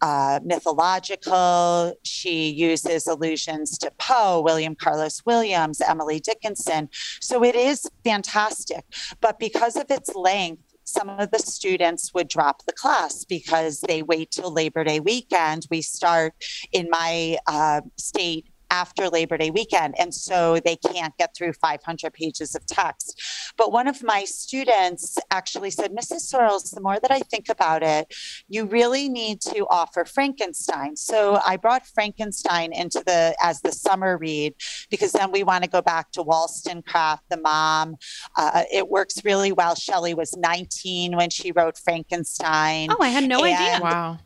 uh, 0.00 0.40
mythological. 0.44 1.94
She 2.04 2.50
uses 2.50 3.06
allusions 3.06 3.78
to 3.78 3.90
Poe, 3.98 4.40
William 4.42 4.74
Carlos 4.74 5.22
Williams, 5.24 5.80
Emily 5.80 6.20
Dickinson. 6.20 6.88
So 7.20 7.42
it 7.44 7.54
is 7.54 7.88
fantastic. 8.04 8.84
But 9.20 9.38
because 9.38 9.76
of 9.76 9.90
its 9.90 10.14
length, 10.14 10.62
some 10.84 11.10
of 11.10 11.30
the 11.30 11.38
students 11.38 12.14
would 12.14 12.28
drop 12.28 12.64
the 12.64 12.72
class 12.72 13.24
because 13.24 13.80
they 13.80 14.02
wait 14.02 14.30
till 14.30 14.50
Labor 14.50 14.84
Day 14.84 15.00
weekend. 15.00 15.66
We 15.70 15.82
start 15.82 16.32
in 16.72 16.88
my 16.90 17.36
uh, 17.46 17.82
state 17.98 18.46
after 18.70 19.08
Labor 19.08 19.36
Day 19.38 19.50
weekend. 19.50 19.94
And 19.98 20.14
so 20.14 20.60
they 20.64 20.76
can't 20.76 21.16
get 21.18 21.34
through 21.36 21.52
500 21.54 22.12
pages 22.12 22.54
of 22.54 22.64
text. 22.66 23.20
But 23.56 23.72
one 23.72 23.86
of 23.88 24.02
my 24.02 24.24
students 24.24 25.16
actually 25.30 25.70
said, 25.70 25.92
Mrs. 25.92 26.32
Sorrells, 26.32 26.74
the 26.74 26.80
more 26.80 26.98
that 27.00 27.10
I 27.10 27.20
think 27.20 27.48
about 27.48 27.82
it, 27.82 28.12
you 28.48 28.66
really 28.66 29.08
need 29.08 29.40
to 29.42 29.66
offer 29.70 30.04
Frankenstein. 30.04 30.96
So 30.96 31.40
I 31.46 31.56
brought 31.56 31.86
Frankenstein 31.86 32.72
into 32.72 33.02
the 33.04 33.34
as 33.42 33.60
the 33.62 33.72
summer 33.72 34.18
read 34.18 34.54
because 34.90 35.12
then 35.12 35.32
we 35.32 35.42
want 35.44 35.64
to 35.64 35.70
go 35.70 35.82
back 35.82 36.10
to 36.12 36.22
Wollstonecraft, 36.22 37.24
the 37.30 37.38
mom. 37.40 37.96
Uh, 38.36 38.64
it 38.72 38.88
works 38.88 39.24
really 39.24 39.52
well. 39.52 39.74
Shelley 39.74 40.14
was 40.14 40.36
19 40.36 41.16
when 41.16 41.30
she 41.30 41.52
wrote 41.52 41.78
Frankenstein. 41.78 42.88
Oh, 42.90 42.96
I 43.00 43.08
had 43.08 43.24
no 43.28 43.44
And- 43.44 43.54
idea. 43.56 43.80
Wow. 43.82 44.18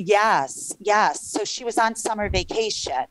Yes, 0.00 0.76
yes. 0.78 1.20
So 1.26 1.44
she 1.44 1.64
was 1.64 1.76
on 1.76 1.96
summer 1.96 2.30
vacation 2.30 3.06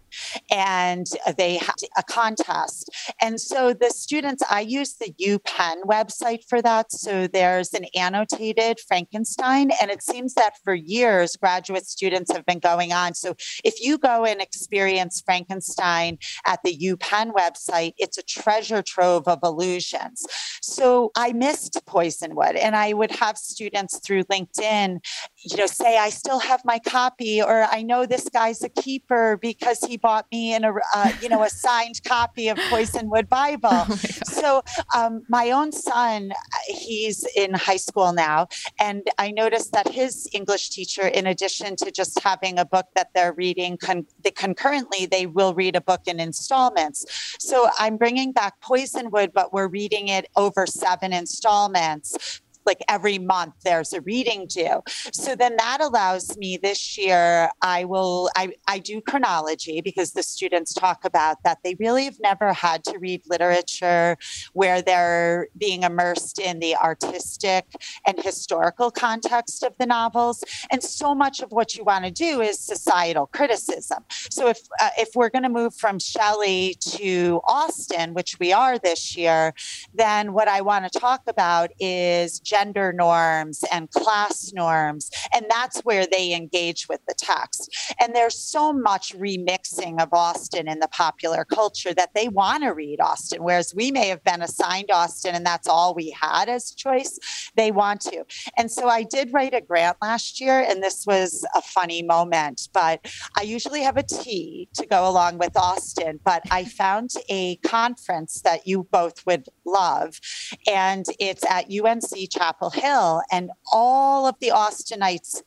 and 0.52 1.08
they 1.38 1.58
had 1.58 1.76
a 1.98 2.04
contest. 2.04 2.90
And 3.22 3.40
so 3.40 3.74
the 3.74 3.90
students, 3.90 4.44
I 4.50 4.62
use 4.62 4.96
the 4.96 5.14
UPenn 5.20 5.84
website 5.84 6.44
for 6.48 6.62
that. 6.62 6.92
So 6.92 7.28
there's 7.28 7.74
an 7.74 7.86
annotated 7.96 8.80
Frankenstein. 8.88 9.72
And 9.82 9.92
it 9.92 10.04
seems 10.04 10.34
that 10.36 10.54
for 10.64 10.74
years, 10.74 11.36
graduate 11.36 11.86
students 11.86 12.32
have 12.32 12.46
been 12.46 12.60
going 12.60 12.94
on. 12.94 13.14
So 13.14 13.36
if 13.64 13.82
you 13.82 13.98
go 13.98 14.26
and 14.26 14.42
experience 14.42 15.22
Frankenstein 15.22 16.18
at 16.46 16.60
the 16.64 16.78
UPenn 16.78 17.34
website, 17.34 17.94
it's 17.98 18.18
a 18.18 18.24
treasure 18.24 18.82
trove 18.82 19.28
of 19.28 19.40
allusions. 19.44 20.26
So 20.62 21.12
I 21.16 21.34
missed 21.34 21.80
Poisonwood 21.88 22.58
and 22.58 22.76
I 22.76 22.94
would 22.94 23.12
have 23.12 23.38
students 23.38 24.00
through 24.00 24.24
LinkedIn 24.26 25.00
you 25.44 25.58
know, 25.58 25.66
say 25.66 25.98
I 25.98 26.10
still 26.10 26.40
have 26.40 26.62
my 26.66 26.80
copy, 26.80 27.42
or 27.42 27.64
I 27.64 27.82
know 27.82 28.06
this 28.06 28.28
guy's 28.30 28.64
a 28.64 28.70
keeper 28.70 29.38
because 29.38 29.80
he 29.80 29.98
bought 30.08 30.26
me 30.32 30.54
in 30.54 30.64
a, 30.64 30.74
uh, 30.96 31.12
you 31.22 31.28
know, 31.28 31.44
a 31.44 31.50
signed 31.50 32.02
copy 32.06 32.48
of 32.48 32.58
Poisonwood 32.72 33.28
Bible. 33.28 33.68
Oh 33.88 33.90
my 33.90 34.32
so 34.42 34.64
um, 34.96 35.24
my 35.28 35.52
own 35.52 35.72
son, 35.72 36.32
he's 36.68 37.26
in 37.36 37.54
high 37.54 37.82
school 37.88 38.14
now, 38.14 38.48
and 38.80 39.02
I 39.18 39.32
noticed 39.32 39.72
that 39.74 39.88
his 39.90 40.30
English 40.32 40.70
teacher, 40.70 41.08
in 41.08 41.28
addition 41.28 41.76
to 41.78 41.92
just 41.92 42.20
having 42.22 42.58
a 42.58 42.66
book 42.66 42.86
that 42.96 43.10
they're 43.14 43.34
reading, 43.34 43.78
con- 43.78 44.06
they 44.24 44.32
concurrently 44.32 45.08
they 45.08 45.26
will 45.26 45.54
read 45.54 45.76
a 45.76 45.82
book 45.82 46.02
in 46.06 46.20
installments. 46.20 47.00
So 47.40 47.70
I'm 47.80 47.98
bringing 47.98 48.32
back 48.32 48.62
Poisonwood, 48.62 49.34
but 49.34 49.52
we're 49.54 49.68
reading 49.68 50.08
it 50.08 50.28
over 50.36 50.66
seven 50.66 51.12
installments 51.12 52.42
like 52.68 52.84
every 52.88 53.18
month 53.18 53.56
there's 53.64 53.94
a 53.94 54.02
reading 54.02 54.46
due. 54.48 54.82
So 55.12 55.36
then 55.36 55.56
that 55.58 55.80
allows 55.82 56.38
me 56.38 56.58
this 56.58 56.98
year 56.98 57.50
i 57.62 57.86
will 57.86 58.30
i, 58.36 58.52
I 58.68 58.80
do 58.80 59.02
chronology 59.02 59.82
because 59.82 60.12
the 60.12 60.24
students 60.24 60.74
talk 60.74 61.06
about 61.06 61.38
that 61.44 61.60
they 61.64 61.76
really 61.80 62.06
have 62.06 62.20
never 62.22 62.54
had 62.54 62.84
to 62.86 63.00
read 63.00 63.22
literature 63.28 64.18
where 64.54 64.82
they're 64.82 65.48
being 65.58 65.84
immersed 65.84 66.40
in 66.40 66.60
the 66.60 66.76
artistic 66.76 67.66
and 68.06 68.22
historical 68.22 68.92
context 68.92 69.64
of 69.64 69.74
the 69.80 69.86
novels. 69.86 70.44
And 70.72 70.84
so 70.84 71.14
much 71.16 71.42
of 71.42 71.52
what 71.52 71.76
you 71.76 71.84
want 71.84 72.06
to 72.06 72.12
do 72.12 72.42
is 72.42 72.60
societal 72.60 73.28
criticism. 73.28 74.04
So 74.10 74.48
if 74.50 74.60
uh, 74.80 74.90
if 74.98 75.10
we're 75.16 75.30
going 75.30 75.44
to 75.44 75.50
move 75.50 75.76
from 75.76 76.00
shelley 76.00 76.76
to 76.80 77.42
austen 77.48 78.14
which 78.14 78.40
we 78.40 78.52
are 78.54 78.78
this 78.80 79.16
year 79.16 79.54
then 79.94 80.34
what 80.34 80.48
I 80.48 80.62
want 80.62 80.92
to 80.92 81.00
talk 81.00 81.22
about 81.28 81.72
is 81.80 82.40
gender 82.58 82.92
norms 82.94 83.64
and 83.72 83.90
class 83.92 84.52
norms. 84.54 85.12
And 85.34 85.46
that's 85.50 85.80
where 85.82 86.06
they 86.08 86.34
engage 86.34 86.88
with 86.90 87.02
the 87.08 87.14
text. 87.18 87.76
And 88.00 88.16
there's 88.16 88.38
so 88.38 88.74
much 88.74 89.16
remixing 89.18 90.02
of 90.02 90.10
Austen 90.12 90.68
in 90.68 90.80
the 90.80 90.88
popular 90.88 91.46
culture 91.46 91.94
that 91.94 92.14
they 92.16 92.28
want 92.28 92.64
to 92.64 92.70
read 92.70 93.00
Austen, 93.00 93.44
whereas 93.44 93.74
we 93.76 93.92
may 93.92 94.08
have 94.08 94.24
been 94.24 94.42
assigned 94.42 94.90
Austen 94.92 95.36
and 95.36 95.46
that's 95.46 95.68
all 95.68 95.94
we 95.94 96.10
had 96.10 96.50
as 96.50 96.72
choice. 96.72 97.20
They 97.56 97.72
want 97.72 98.02
to. 98.02 98.24
And 98.58 98.72
so 98.72 98.88
I 98.88 99.04
did 99.04 99.34
write 99.34 99.54
a 99.54 99.62
grant 99.62 99.98
last 100.02 100.42
year, 100.42 100.66
and 100.68 100.82
this 100.82 101.06
was 101.06 101.46
a 101.56 101.62
funny 101.62 102.02
moment, 102.04 102.70
but 102.74 103.06
I 103.38 103.44
usually 103.44 103.82
have 103.82 103.98
a 103.98 104.04
tea 104.04 104.68
to 104.74 104.86
go 104.86 105.08
along 105.08 105.38
with 105.38 105.56
Austen, 105.56 106.20
but 106.24 106.42
I 106.52 106.66
found 106.66 107.12
a 107.30 107.58
conference 107.58 108.42
that 108.42 108.68
you 108.68 108.88
both 108.92 109.26
would 109.26 109.48
love, 109.66 110.20
and 110.68 111.06
it's 111.20 111.46
at 111.50 111.66
UNC 111.72 112.30
Chapel 112.32 112.47
Hill, 112.70 113.22
and 113.32 113.52
all 113.72 114.26
of 114.26 114.36
the 114.40 114.50
Austenites 114.50 115.42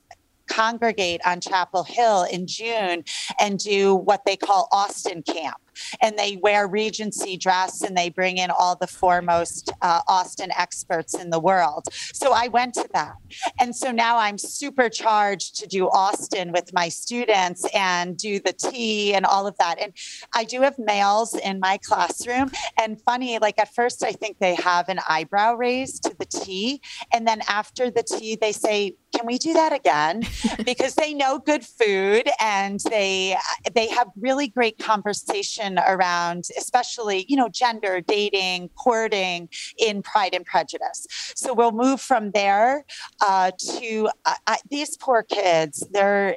congregate 0.48 1.20
on 1.24 1.40
Chapel 1.40 1.84
Hill 1.84 2.24
in 2.24 2.46
June 2.46 3.04
and 3.40 3.58
do 3.58 3.94
what 3.94 4.24
they 4.26 4.36
call 4.36 4.68
Austen 4.72 5.22
Camp. 5.22 5.56
And 6.02 6.18
they 6.18 6.36
wear 6.36 6.66
Regency 6.66 7.36
dress 7.36 7.82
and 7.82 7.96
they 7.96 8.08
bring 8.10 8.38
in 8.38 8.50
all 8.50 8.76
the 8.76 8.86
foremost 8.86 9.72
uh, 9.82 10.00
Austen 10.08 10.50
experts 10.56 11.14
in 11.14 11.30
the 11.30 11.40
world. 11.40 11.84
So 11.92 12.32
I 12.32 12.48
went 12.48 12.74
to 12.74 12.88
that. 12.92 13.14
And 13.58 13.74
so 13.74 13.90
now 13.90 14.18
I'm 14.18 14.38
supercharged 14.38 15.58
to 15.60 15.66
do 15.66 15.88
Austen 15.88 16.52
with 16.52 16.72
my 16.72 16.88
students 16.88 17.66
and 17.74 18.16
do 18.16 18.40
the 18.40 18.52
tea 18.52 19.14
and 19.14 19.24
all 19.24 19.46
of 19.46 19.56
that. 19.58 19.78
And 19.80 19.92
I 20.34 20.44
do 20.44 20.60
have 20.62 20.78
males 20.78 21.34
in 21.34 21.60
my 21.60 21.78
classroom. 21.78 22.50
And 22.80 23.00
funny, 23.00 23.38
like 23.38 23.58
at 23.58 23.74
first, 23.74 24.04
I 24.04 24.12
think 24.12 24.38
they 24.38 24.54
have 24.56 24.88
an 24.88 25.00
eyebrow 25.08 25.54
raised 25.54 26.04
to 26.04 26.16
the 26.18 26.26
tea. 26.26 26.80
And 27.12 27.26
then 27.26 27.40
after 27.48 27.90
the 27.90 28.02
tea, 28.02 28.36
they 28.36 28.52
say, 28.52 28.96
can 29.20 29.26
we 29.26 29.38
do 29.38 29.52
that 29.52 29.72
again? 29.72 30.22
Because 30.64 30.94
they 30.94 31.14
know 31.14 31.38
good 31.38 31.64
food 31.64 32.28
and 32.40 32.80
they 32.90 33.36
they 33.74 33.88
have 33.88 34.08
really 34.18 34.48
great 34.48 34.78
conversation 34.78 35.78
around 35.78 36.44
especially 36.58 37.24
you 37.28 37.36
know 37.36 37.48
gender 37.48 38.00
dating 38.00 38.68
courting 38.70 39.48
in 39.78 40.02
pride 40.02 40.34
and 40.34 40.44
prejudice. 40.44 41.06
So 41.34 41.54
we'll 41.54 41.72
move 41.72 42.00
from 42.00 42.30
there 42.32 42.84
uh, 43.20 43.52
to 43.76 44.08
uh, 44.26 44.34
I, 44.46 44.58
these 44.70 44.96
poor 44.96 45.22
kids 45.22 45.86
they're 45.92 46.36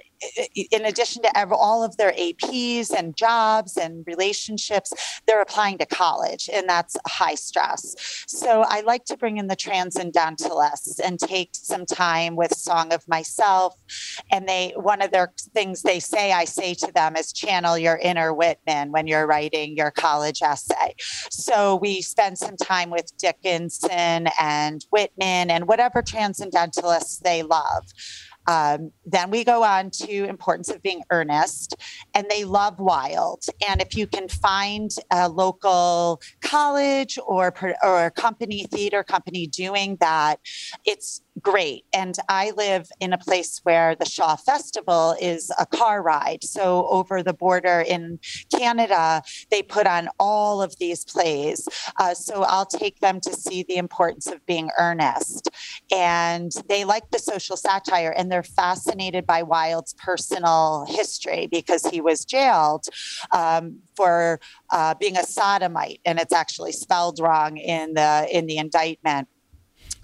in 0.72 0.86
addition 0.86 1.22
to 1.24 1.38
ever, 1.38 1.54
all 1.54 1.84
of 1.84 1.98
their 1.98 2.12
APs 2.14 2.92
and 2.92 3.16
jobs 3.16 3.78
and 3.78 4.04
relationships, 4.08 4.92
they're 5.28 5.42
applying 5.42 5.78
to 5.80 5.86
college, 5.86 6.50
and 6.52 6.68
that's 6.68 6.98
high 7.08 7.36
stress. 7.36 7.96
So 8.28 8.64
I 8.68 8.82
like 8.82 9.06
to 9.06 9.18
bring 9.18 9.38
in 9.38 9.48
the 9.48 9.56
transcendentalists 9.56 11.00
and 11.00 11.20
take 11.20 11.52
some 11.54 11.86
time 11.86 12.36
with 12.36 12.56
Song 12.56 12.94
of 12.94 13.08
Myself. 13.08 13.76
And 14.32 14.48
they, 14.48 14.74
one 14.76 15.02
of 15.02 15.12
their 15.12 15.34
things 15.54 15.82
they 15.82 16.00
say, 16.00 16.32
I 16.32 16.46
say 16.46 16.74
to 16.76 16.92
them 16.94 17.16
is 17.16 17.34
channel 17.34 17.78
your 17.78 17.98
inner 17.98 18.34
Whitman 18.34 18.92
when 18.92 19.08
you're 19.08 19.28
writing 19.28 19.76
your 19.76 19.92
college 19.92 20.42
essay. 20.42 20.96
So 21.30 21.76
we 21.76 22.02
spend 22.02 22.38
some 22.38 22.58
time 22.58 22.90
with 22.90 23.16
Dickinson 23.18 24.28
and 24.40 24.86
Whitman 24.92 25.52
and 25.52 25.68
whatever 25.68 26.02
transcendentalists 26.02 27.20
they 27.20 27.44
love. 27.44 27.86
Um, 28.48 28.92
then 29.06 29.32
we 29.32 29.44
go 29.44 29.64
on 29.64 29.90
to 29.92 30.26
importance 30.26 30.70
of 30.70 30.82
being 30.82 31.04
earnest, 31.10 31.76
and 32.14 32.28
they 32.30 32.44
love 32.44 32.80
Wilde. 32.80 33.46
And 33.68 33.82
if 33.82 33.96
you 33.96 34.08
can 34.08 34.28
find 34.28 34.92
a 35.12 35.30
local 35.30 36.22
college 36.42 37.18
or 37.26 37.54
or 37.84 38.12
company, 38.12 38.66
theater 38.66 39.04
company 39.04 39.48
doing 39.48 39.98
that, 40.00 40.40
it's 40.86 41.22
great. 41.42 41.86
And 41.94 42.16
I 42.30 42.52
live 42.52 42.90
in 43.00 43.14
a 43.14 43.18
place 43.18 43.60
where 43.64 43.96
the 43.96 44.06
Shaw 44.06 44.36
Festival 44.36 45.16
is 45.20 45.52
a 45.58 45.66
car 45.66 46.02
ride. 46.02 46.44
So 46.44 46.88
over 46.88 47.24
the 47.24 47.34
border 47.34 47.82
in 47.82 48.20
Canada, 48.56 49.22
they 49.50 49.64
put 49.64 49.88
on 49.88 50.10
all 50.20 50.62
of 50.62 50.78
these 50.78 51.04
plays. 51.04 51.68
Uh, 52.00 52.14
so 52.14 52.44
I'll 52.44 52.66
take 52.66 53.00
them 53.00 53.20
to 53.22 53.34
see 53.34 53.64
the 53.64 53.78
importance 53.78 54.28
of 54.28 54.46
being 54.46 54.70
earnest. 54.78 55.50
And 55.92 56.52
they 56.70 56.86
like 56.86 57.10
the 57.12 57.20
social 57.20 57.58
satire 57.58 58.14
and 58.16 58.32
they're 58.32 58.44
fascinated 58.44 59.26
by 59.26 59.44
Wilde's 59.44 59.94
personal 59.94 60.86
history 60.88 61.48
because 61.48 61.86
he 61.86 62.02
was 62.02 62.26
jailed 62.26 62.86
um, 63.32 63.80
for 63.96 64.40
uh, 64.72 64.96
being 65.00 65.18
a 65.18 65.24
sodomite, 65.24 66.00
and 66.06 66.20
it's 66.20 66.34
actually 66.34 66.72
spelled 66.72 67.20
wrong 67.20 67.58
in 67.58 67.94
the 67.94 68.28
in 68.32 68.48
the 68.48 68.58
indictment. 68.58 69.28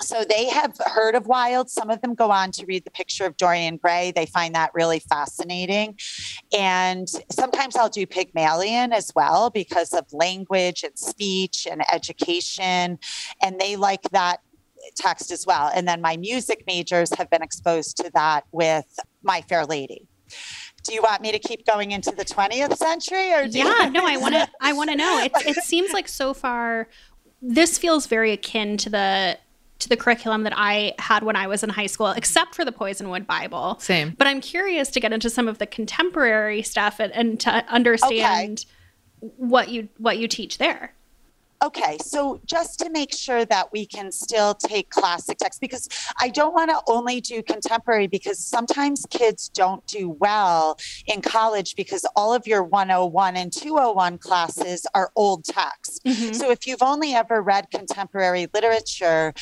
So 0.02 0.24
they 0.24 0.48
have 0.50 0.76
heard 0.86 1.16
of 1.16 1.28
Wilde. 1.28 1.70
Some 1.70 1.90
of 1.90 2.02
them 2.02 2.16
go 2.16 2.32
on 2.32 2.52
to 2.52 2.66
read 2.66 2.86
the 2.86 2.92
picture 2.92 3.26
of 3.26 3.36
Dorian 3.38 3.78
Gray. 3.78 4.12
They 4.16 4.26
find 4.26 4.56
that 4.56 4.72
really 4.74 5.00
fascinating. 5.00 5.98
And 6.58 7.08
sometimes 7.32 7.76
I'll 7.76 7.90
do 7.90 8.06
Pygmalion 8.06 8.94
as 8.94 9.12
well 9.16 9.50
because 9.50 9.94
of 9.94 10.06
language 10.14 10.84
and 10.84 10.98
speech 10.98 11.68
and 11.70 11.82
education. 11.92 13.00
And 13.44 13.60
they 13.60 13.76
like 13.76 14.04
that 14.12 14.38
text 14.96 15.32
as 15.32 15.46
well. 15.46 15.70
And 15.74 15.88
then 15.88 16.02
my 16.02 16.16
music 16.18 16.64
majors 16.66 17.14
have 17.18 17.30
been 17.30 17.42
exposed 17.44 17.98
to 17.98 18.10
that 18.14 18.46
with 18.52 18.86
My 19.22 19.42
Fair 19.42 19.66
Lady. 19.66 20.08
Do 20.86 20.94
you 20.94 21.02
want 21.02 21.22
me 21.22 21.32
to 21.34 21.40
keep 21.40 21.66
going 21.66 21.92
into 21.92 22.12
the 22.12 22.24
20th 22.24 22.78
century 22.78 23.34
or 23.34 23.48
do 23.48 23.60
you- 23.60 23.66
yeah 23.66 23.90
no 23.90 24.06
i 24.08 24.16
want 24.16 24.34
to 24.34 24.48
i 24.62 24.72
want 24.72 24.90
to 24.90 24.96
know 24.96 25.20
it, 25.20 25.32
it 25.46 25.56
seems 25.64 25.92
like 25.92 26.08
so 26.08 26.34
far 26.34 26.88
this 27.42 27.78
feels 27.78 28.06
very 28.08 28.32
akin 28.32 28.78
to 28.78 28.90
the 28.90 29.38
to 29.80 29.90
the 29.90 29.98
curriculum 29.98 30.44
that 30.44 30.54
I 30.56 30.94
had 31.00 31.24
when 31.24 31.36
I 31.36 31.48
was 31.48 31.64
in 31.64 31.70
high 31.70 31.88
school, 31.88 32.10
except 32.12 32.54
for 32.56 32.66
the 32.66 32.72
Poisonwood 32.72 33.26
Bible. 33.26 33.78
Same. 33.80 34.14
But 34.18 34.28
I'm 34.28 34.42
curious 34.42 34.90
to 34.92 35.00
get 35.00 35.14
into 35.14 35.30
some 35.30 35.48
of 35.48 35.58
the 35.58 35.66
contemporary 35.66 36.62
stuff 36.62 37.00
and, 37.00 37.14
and 37.14 37.40
to 37.42 37.52
understand 37.70 38.66
okay. 39.24 39.34
what 39.38 39.70
you 39.70 39.90
what 39.98 40.18
you 40.18 40.28
teach 40.28 40.58
there. 40.58 40.94
Okay, 41.62 41.98
so 42.02 42.40
just 42.46 42.80
to 42.80 42.90
make 42.90 43.14
sure 43.14 43.44
that 43.44 43.70
we 43.74 43.86
can 43.86 44.14
still 44.14 44.54
take 44.54 44.90
classic 44.90 45.38
texts, 45.40 45.60
because 45.60 45.90
I 46.22 46.30
don't 46.30 46.54
want 46.54 46.70
to 46.70 46.80
only 46.88 47.20
do 47.20 47.44
contemporary, 47.44 48.08
because 48.08 48.40
sometimes 48.40 49.06
kids 49.10 49.50
don't 49.50 49.86
do 49.86 50.10
well 50.10 50.80
in 51.06 51.22
college 51.22 51.76
because 51.76 52.06
all 52.16 52.34
of 52.34 52.48
your 52.48 52.64
101 52.64 53.36
and 53.36 53.52
201 53.52 54.20
classes 54.20 54.88
are 54.94 55.12
old 55.18 55.44
texts. 55.44 56.00
Mm-hmm. 56.06 56.32
So 56.32 56.50
if 56.50 56.66
you've 56.66 56.82
only 56.82 57.14
ever 57.14 57.42
read 57.42 57.70
contemporary 57.72 58.48
literature, 58.54 59.34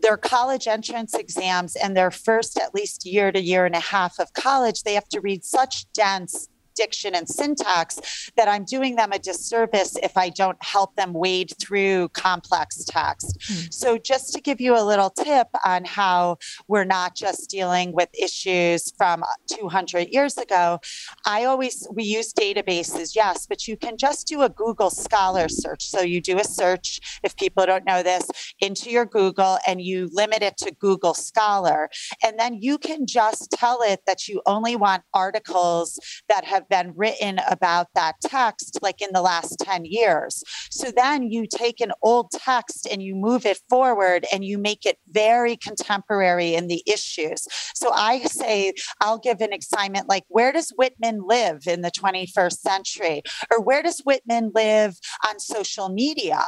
their 0.00 0.16
college 0.16 0.66
entrance 0.66 1.14
exams 1.14 1.76
and 1.76 1.96
their 1.96 2.10
first 2.10 2.58
at 2.58 2.74
least 2.74 3.06
year 3.06 3.32
to 3.32 3.40
year 3.40 3.66
and 3.66 3.74
a 3.74 3.80
half 3.80 4.18
of 4.18 4.32
college, 4.34 4.82
they 4.82 4.94
have 4.94 5.08
to 5.08 5.20
read 5.20 5.44
such 5.44 5.90
dense 5.92 6.48
diction 6.74 7.14
and 7.14 7.28
syntax 7.28 8.30
that 8.36 8.48
I'm 8.48 8.64
doing 8.64 8.96
them 8.96 9.12
a 9.12 9.18
disservice 9.18 9.96
if 10.02 10.16
I 10.16 10.28
don't 10.28 10.62
help 10.62 10.94
them 10.96 11.12
wade 11.12 11.52
through 11.60 12.08
complex 12.10 12.84
text. 12.84 13.38
Mm-hmm. 13.40 13.70
So, 13.70 13.98
just 13.98 14.32
to 14.34 14.40
give 14.40 14.60
you 14.60 14.76
a 14.78 14.84
little 14.84 15.10
tip 15.10 15.48
on 15.64 15.84
how 15.84 16.38
we're 16.68 16.84
not 16.84 17.14
just 17.14 17.50
dealing 17.50 17.92
with 17.92 18.08
issues 18.18 18.92
from 18.96 19.24
200 19.50 20.08
years 20.08 20.36
ago, 20.38 20.80
I 21.26 21.44
always, 21.44 21.86
we 21.92 22.04
use 22.04 22.32
databases, 22.32 23.14
yes, 23.14 23.46
but 23.46 23.68
you 23.68 23.76
can 23.76 23.96
just 23.96 24.26
do 24.26 24.42
a 24.42 24.48
Google 24.48 24.90
Scholar 24.90 25.48
search. 25.48 25.84
So, 25.84 26.00
you 26.00 26.20
do 26.20 26.38
a 26.38 26.44
search, 26.44 27.20
if 27.22 27.36
people 27.36 27.66
don't 27.66 27.84
know 27.84 28.02
this, 28.02 28.28
into 28.60 28.90
your 28.90 29.06
Google 29.06 29.58
and 29.66 29.80
you 29.80 30.08
limit 30.12 30.42
it 30.42 30.56
to 30.58 30.72
Google 30.72 31.14
Scholar. 31.14 31.88
And 32.24 32.38
then 32.38 32.58
you 32.60 32.78
can 32.78 33.06
just 33.06 33.50
tell 33.50 33.80
it 33.82 34.00
that 34.06 34.28
you 34.28 34.42
only 34.46 34.76
want 34.76 35.02
articles 35.14 35.98
that 36.28 36.44
have 36.44 36.61
have 36.62 36.68
been 36.84 36.94
written 36.96 37.40
about 37.48 37.88
that 37.94 38.14
text 38.22 38.78
like 38.82 39.00
in 39.00 39.10
the 39.12 39.22
last 39.22 39.58
10 39.60 39.84
years. 39.84 40.42
So 40.70 40.90
then 40.90 41.30
you 41.30 41.46
take 41.46 41.80
an 41.80 41.92
old 42.02 42.30
text 42.30 42.86
and 42.90 43.02
you 43.02 43.14
move 43.14 43.46
it 43.46 43.60
forward 43.68 44.26
and 44.32 44.44
you 44.44 44.58
make 44.58 44.86
it 44.86 44.98
very 45.10 45.56
contemporary 45.56 46.54
in 46.54 46.68
the 46.68 46.82
issues. 46.86 47.46
So 47.74 47.92
I 47.92 48.20
say, 48.20 48.72
I'll 49.00 49.18
give 49.18 49.40
an 49.40 49.52
assignment 49.52 50.08
like, 50.08 50.24
where 50.28 50.52
does 50.52 50.72
Whitman 50.76 51.22
live 51.26 51.66
in 51.66 51.82
the 51.82 51.90
21st 51.90 52.58
century? 52.58 53.22
Or 53.50 53.60
where 53.60 53.82
does 53.82 54.00
Whitman 54.00 54.52
live 54.54 54.98
on 55.28 55.38
social 55.38 55.88
media? 55.88 56.44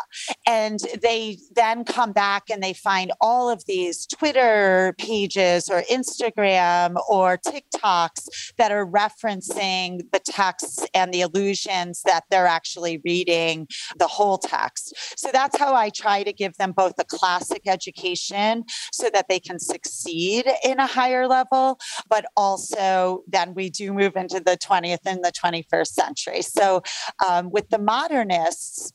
And 0.46 0.80
they 1.02 1.38
then 1.54 1.84
come 1.84 2.12
back 2.12 2.44
and 2.50 2.62
they 2.62 2.72
find 2.72 3.12
all 3.20 3.50
of 3.50 3.64
these 3.66 4.06
Twitter 4.06 4.94
pages 4.98 5.68
or 5.68 5.82
Instagram 5.82 6.96
or 7.08 7.38
TikToks 7.38 8.54
that 8.58 8.70
are 8.70 8.86
referencing 8.86 10.03
the 10.12 10.20
texts 10.20 10.86
and 10.94 11.12
the 11.12 11.22
allusions 11.22 12.02
that 12.04 12.24
they're 12.30 12.46
actually 12.46 13.00
reading 13.04 13.66
the 13.98 14.06
whole 14.06 14.38
text. 14.38 14.94
So 15.16 15.30
that's 15.32 15.58
how 15.58 15.74
I 15.74 15.90
try 15.90 16.22
to 16.22 16.32
give 16.32 16.54
them 16.56 16.72
both 16.72 16.94
a 16.98 17.04
classic 17.04 17.62
education 17.66 18.64
so 18.92 19.10
that 19.12 19.26
they 19.28 19.40
can 19.40 19.58
succeed 19.58 20.46
in 20.64 20.78
a 20.78 20.86
higher 20.86 21.26
level, 21.26 21.78
but 22.08 22.24
also 22.36 23.22
then 23.28 23.54
we 23.54 23.70
do 23.70 23.92
move 23.92 24.16
into 24.16 24.40
the 24.40 24.56
20th 24.56 24.98
and 25.06 25.24
the 25.24 25.32
21st 25.32 25.88
century. 25.88 26.42
So 26.42 26.82
um, 27.26 27.50
with 27.50 27.68
the 27.70 27.78
modernists, 27.78 28.92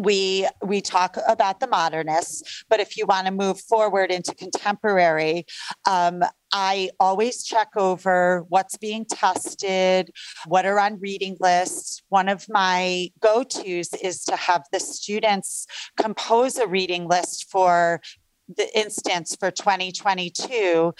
we 0.00 0.46
we 0.64 0.80
talk 0.80 1.16
about 1.26 1.60
the 1.60 1.66
modernists 1.66 2.64
but 2.68 2.80
if 2.80 2.96
you 2.96 3.06
want 3.06 3.26
to 3.26 3.32
move 3.32 3.60
forward 3.60 4.10
into 4.10 4.34
contemporary 4.34 5.44
um, 5.88 6.22
i 6.52 6.88
always 7.00 7.44
check 7.44 7.68
over 7.76 8.44
what's 8.48 8.76
being 8.76 9.04
tested 9.04 10.10
what 10.46 10.66
are 10.66 10.78
on 10.78 10.98
reading 11.00 11.36
lists. 11.40 12.02
One 12.08 12.28
of 12.28 12.46
my 12.48 13.10
go-to's 13.20 13.92
is 13.94 14.24
to 14.24 14.36
have 14.36 14.64
the 14.72 14.80
students 14.80 15.66
compose 15.96 16.56
a 16.56 16.66
reading 16.66 17.08
list 17.08 17.50
for 17.50 18.00
the 18.48 18.78
instance 18.78 19.36
for 19.38 19.50
2022 19.50 20.94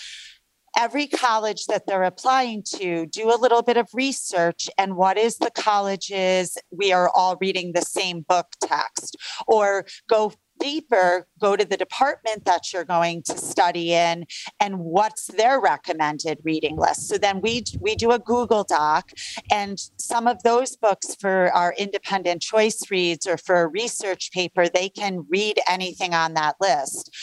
every 0.77 1.07
college 1.07 1.67
that 1.67 1.87
they're 1.87 2.03
applying 2.03 2.63
to 2.63 3.07
do 3.07 3.33
a 3.33 3.37
little 3.37 3.63
bit 3.63 3.77
of 3.77 3.89
research 3.93 4.69
and 4.79 4.97
what 4.97 5.17
is 5.17 5.39
the 5.39 5.51
colleges 5.51 6.57
we 6.71 6.93
are 6.93 7.11
all 7.15 7.37
reading 7.41 7.73
the 7.73 7.83
same 7.83 8.25
book 8.29 8.47
text 8.63 9.17
or 9.47 9.85
go 10.09 10.33
deeper 10.59 11.27
go 11.41 11.57
to 11.57 11.65
the 11.65 11.77
department 11.77 12.45
that 12.45 12.73
you're 12.73 12.85
going 12.85 13.23
to 13.23 13.37
study 13.39 13.93
in 13.93 14.25
and 14.61 14.79
what's 14.79 15.27
their 15.27 15.61
recommended 15.61 16.39
reading 16.43 16.77
list. 16.77 17.09
So 17.09 17.19
then 17.19 17.41
we 17.41 17.65
we 17.81 17.95
do 17.95 18.11
a 18.11 18.19
google 18.19 18.65
doc 18.65 19.11
and 19.51 19.79
some 19.97 20.27
of 20.27 20.43
those 20.43 20.77
books 20.77 21.15
for 21.15 21.51
our 21.53 21.75
independent 21.79 22.43
choice 22.43 22.91
reads 22.91 23.27
or 23.27 23.37
for 23.37 23.63
a 23.63 23.69
research 23.69 24.31
paper 24.33 24.69
they 24.69 24.89
can 24.89 25.27
read 25.29 25.61
anything 25.69 26.15
on 26.15 26.35
that 26.35 26.57
list 26.61 27.15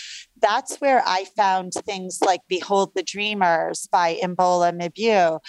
that's 0.45 0.77
where 0.77 1.01
I 1.07 1.25
found 1.35 1.73
things 1.73 2.19
like 2.23 2.41
Behold 2.47 2.91
the 2.95 3.01
Dreamers 3.01 3.87
by 3.91 4.19
Imbolo 4.21 4.71
Mbue. 4.79 5.39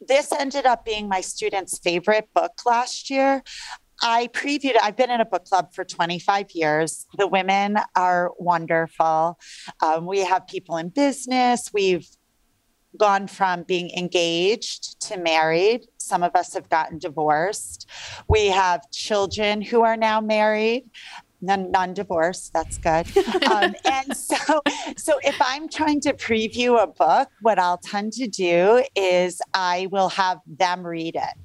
This 0.00 0.30
ended 0.30 0.64
up 0.64 0.84
being 0.84 1.08
my 1.08 1.20
students' 1.20 1.78
favorite 1.78 2.28
book 2.34 2.52
last 2.64 3.10
year. 3.10 3.42
I 4.00 4.28
previewed, 4.28 4.76
I've 4.80 4.96
been 4.96 5.10
in 5.10 5.20
a 5.20 5.24
book 5.24 5.46
club 5.46 5.74
for 5.74 5.84
25 5.84 6.52
years. 6.52 7.04
The 7.18 7.26
women 7.26 7.78
are 7.96 8.30
wonderful. 8.38 9.40
Um, 9.82 10.06
we 10.06 10.20
have 10.20 10.46
people 10.46 10.76
in 10.76 10.90
business. 10.90 11.72
We've 11.74 12.06
gone 12.96 13.26
from 13.26 13.64
being 13.64 13.90
engaged 13.90 15.00
to 15.08 15.18
married. 15.18 15.86
Some 15.98 16.22
of 16.22 16.36
us 16.36 16.54
have 16.54 16.68
gotten 16.68 17.00
divorced. 17.00 17.90
We 18.28 18.46
have 18.46 18.88
children 18.92 19.62
who 19.62 19.82
are 19.82 19.96
now 19.96 20.20
married 20.20 20.84
non 21.40 21.94
divorce. 21.94 22.50
That's 22.52 22.78
good. 22.78 23.06
Um, 23.50 23.74
and 23.84 24.16
so, 24.16 24.62
so 24.96 25.18
if 25.22 25.36
I'm 25.40 25.68
trying 25.68 26.00
to 26.02 26.12
preview 26.12 26.82
a 26.82 26.86
book, 26.86 27.28
what 27.42 27.58
I'll 27.58 27.78
tend 27.78 28.12
to 28.14 28.28
do 28.28 28.84
is 28.96 29.40
I 29.54 29.88
will 29.90 30.08
have 30.10 30.40
them 30.46 30.86
read 30.86 31.16
it. 31.16 31.38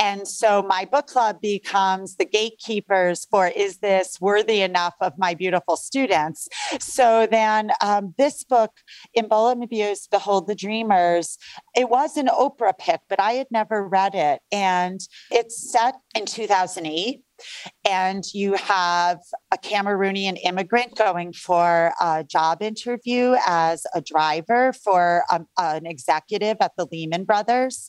And 0.00 0.26
so 0.26 0.62
my 0.62 0.84
book 0.84 1.06
club 1.06 1.40
becomes 1.40 2.16
the 2.16 2.24
gatekeepers 2.24 3.26
for 3.30 3.48
is 3.48 3.78
this 3.78 4.20
worthy 4.20 4.62
enough 4.62 4.94
of 5.00 5.18
my 5.18 5.34
beautiful 5.34 5.76
students? 5.76 6.48
So 6.78 7.26
then 7.30 7.70
um, 7.82 8.14
this 8.18 8.44
book, 8.44 8.72
Imbolo 9.16 9.54
Mbue's 9.56 10.06
Behold 10.06 10.46
the 10.46 10.54
Dreamers, 10.54 11.38
it 11.76 11.88
was 11.88 12.16
an 12.16 12.26
Oprah 12.28 12.76
pick, 12.78 13.00
but 13.08 13.20
I 13.20 13.32
had 13.32 13.48
never 13.50 13.86
read 13.86 14.14
it. 14.14 14.40
And 14.52 15.00
it's 15.30 15.70
set 15.70 15.96
in 16.14 16.26
2008 16.26 17.22
and 17.88 18.24
you 18.32 18.54
have 18.54 19.18
a 19.52 19.58
Cameroonian 19.58 20.38
immigrant 20.44 20.96
going 20.96 21.32
for 21.32 21.92
a 22.00 22.24
job 22.24 22.62
interview 22.62 23.36
as 23.46 23.86
a 23.94 24.00
driver 24.00 24.72
for 24.72 25.24
um, 25.30 25.46
an 25.58 25.86
executive 25.86 26.56
at 26.60 26.72
the 26.76 26.86
Lehman 26.90 27.24
Brothers, 27.24 27.88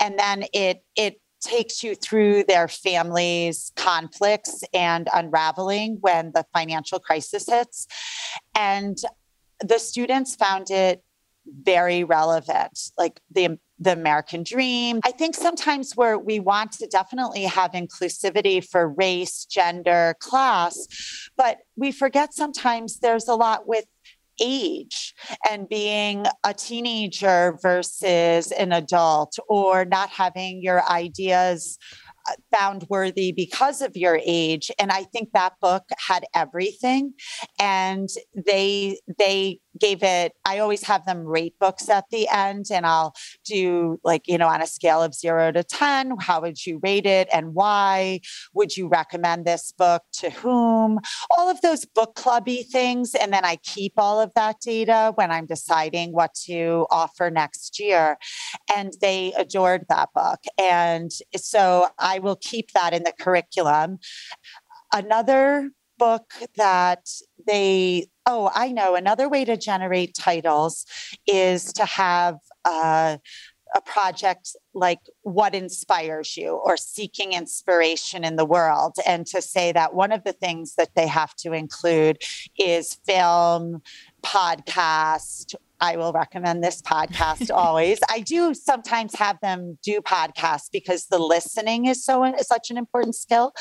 and 0.00 0.18
then 0.18 0.44
it 0.52 0.84
it 0.96 1.20
takes 1.40 1.82
you 1.82 1.94
through 1.96 2.44
their 2.44 2.68
family's 2.68 3.72
conflicts 3.74 4.62
and 4.72 5.08
unraveling 5.12 5.98
when 6.00 6.30
the 6.34 6.44
financial 6.52 7.00
crisis 7.00 7.46
hits, 7.48 7.86
and 8.56 8.98
the 9.60 9.78
students 9.78 10.34
found 10.34 10.70
it 10.70 11.02
very 11.46 12.04
relevant 12.04 12.78
like 12.98 13.20
the 13.30 13.58
the 13.78 13.92
American 13.92 14.44
dream. 14.44 15.00
I 15.04 15.10
think 15.10 15.34
sometimes 15.34 15.96
where 15.96 16.16
we 16.16 16.38
want 16.38 16.72
to 16.72 16.86
definitely 16.86 17.42
have 17.44 17.72
inclusivity 17.72 18.64
for 18.64 18.88
race, 18.88 19.44
gender, 19.44 20.14
class, 20.20 20.86
but 21.36 21.58
we 21.74 21.90
forget 21.90 22.32
sometimes 22.32 23.00
there's 23.00 23.26
a 23.26 23.34
lot 23.34 23.66
with 23.66 23.86
age 24.40 25.14
and 25.50 25.68
being 25.68 26.24
a 26.44 26.54
teenager 26.54 27.58
versus 27.60 28.52
an 28.52 28.72
adult 28.72 29.36
or 29.48 29.84
not 29.84 30.10
having 30.10 30.62
your 30.62 30.88
ideas 30.88 31.78
found 32.52 32.86
worthy 32.88 33.32
because 33.32 33.82
of 33.82 33.96
your 33.96 34.20
age 34.24 34.70
and 34.78 34.90
i 34.90 35.02
think 35.04 35.30
that 35.32 35.54
book 35.60 35.84
had 36.08 36.24
everything 36.34 37.12
and 37.58 38.08
they 38.34 38.98
they 39.18 39.60
gave 39.78 40.02
it, 40.02 40.32
I 40.44 40.58
always 40.58 40.82
have 40.84 41.04
them 41.06 41.24
rate 41.24 41.54
books 41.58 41.88
at 41.88 42.04
the 42.10 42.28
end 42.28 42.66
and 42.70 42.86
I'll 42.86 43.14
do 43.44 43.98
like, 44.04 44.28
you 44.28 44.38
know, 44.38 44.48
on 44.48 44.62
a 44.62 44.66
scale 44.66 45.02
of 45.02 45.14
zero 45.14 45.52
to 45.52 45.64
10, 45.64 46.16
how 46.20 46.40
would 46.40 46.64
you 46.64 46.80
rate 46.82 47.06
it 47.06 47.28
and 47.32 47.54
why? 47.54 48.20
Would 48.54 48.76
you 48.76 48.88
recommend 48.88 49.44
this 49.44 49.72
book 49.72 50.02
to 50.14 50.30
whom? 50.30 50.98
All 51.30 51.48
of 51.48 51.60
those 51.60 51.84
book 51.84 52.14
clubby 52.14 52.62
things. 52.62 53.14
And 53.14 53.32
then 53.32 53.44
I 53.44 53.56
keep 53.56 53.94
all 53.96 54.20
of 54.20 54.32
that 54.34 54.56
data 54.60 55.12
when 55.14 55.30
I'm 55.30 55.46
deciding 55.46 56.12
what 56.12 56.34
to 56.46 56.86
offer 56.90 57.30
next 57.30 57.80
year. 57.80 58.18
And 58.74 58.92
they 59.00 59.32
adored 59.36 59.86
that 59.88 60.10
book. 60.14 60.40
And 60.58 61.10
so 61.36 61.88
I 61.98 62.11
will 62.18 62.36
keep 62.36 62.72
that 62.72 62.92
in 62.92 63.02
the 63.02 63.12
curriculum. 63.18 63.98
Another 64.92 65.70
book 65.98 66.32
that 66.56 67.08
they 67.46 68.06
oh 68.26 68.50
i 68.54 68.72
know 68.72 68.94
another 68.94 69.28
way 69.28 69.44
to 69.44 69.56
generate 69.56 70.14
titles 70.14 70.84
is 71.26 71.72
to 71.72 71.84
have 71.84 72.38
uh, 72.64 73.16
a 73.74 73.80
project 73.80 74.56
like 74.74 74.98
what 75.22 75.54
inspires 75.54 76.36
you 76.36 76.50
or 76.64 76.76
seeking 76.76 77.32
inspiration 77.32 78.24
in 78.24 78.36
the 78.36 78.44
world 78.44 78.94
and 79.06 79.26
to 79.26 79.40
say 79.40 79.72
that 79.72 79.94
one 79.94 80.12
of 80.12 80.24
the 80.24 80.32
things 80.32 80.74
that 80.74 80.94
they 80.94 81.06
have 81.06 81.34
to 81.36 81.52
include 81.52 82.18
is 82.58 82.94
film 83.06 83.80
podcast 84.22 85.54
I 85.82 85.96
will 85.96 86.12
recommend 86.12 86.62
this 86.62 86.80
podcast 86.80 87.50
always. 87.54 87.98
I 88.08 88.20
do 88.20 88.54
sometimes 88.54 89.16
have 89.16 89.38
them 89.42 89.78
do 89.82 90.00
podcasts 90.00 90.68
because 90.72 91.06
the 91.06 91.18
listening 91.18 91.86
is 91.86 92.04
so 92.04 92.24
is 92.24 92.46
such 92.46 92.70
an 92.70 92.78
important 92.78 93.16
skill, 93.16 93.52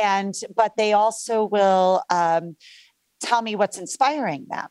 and 0.00 0.32
but 0.54 0.72
they 0.76 0.92
also 0.92 1.44
will 1.44 2.02
um, 2.08 2.56
tell 3.20 3.42
me 3.42 3.56
what's 3.56 3.78
inspiring 3.78 4.46
them. 4.48 4.68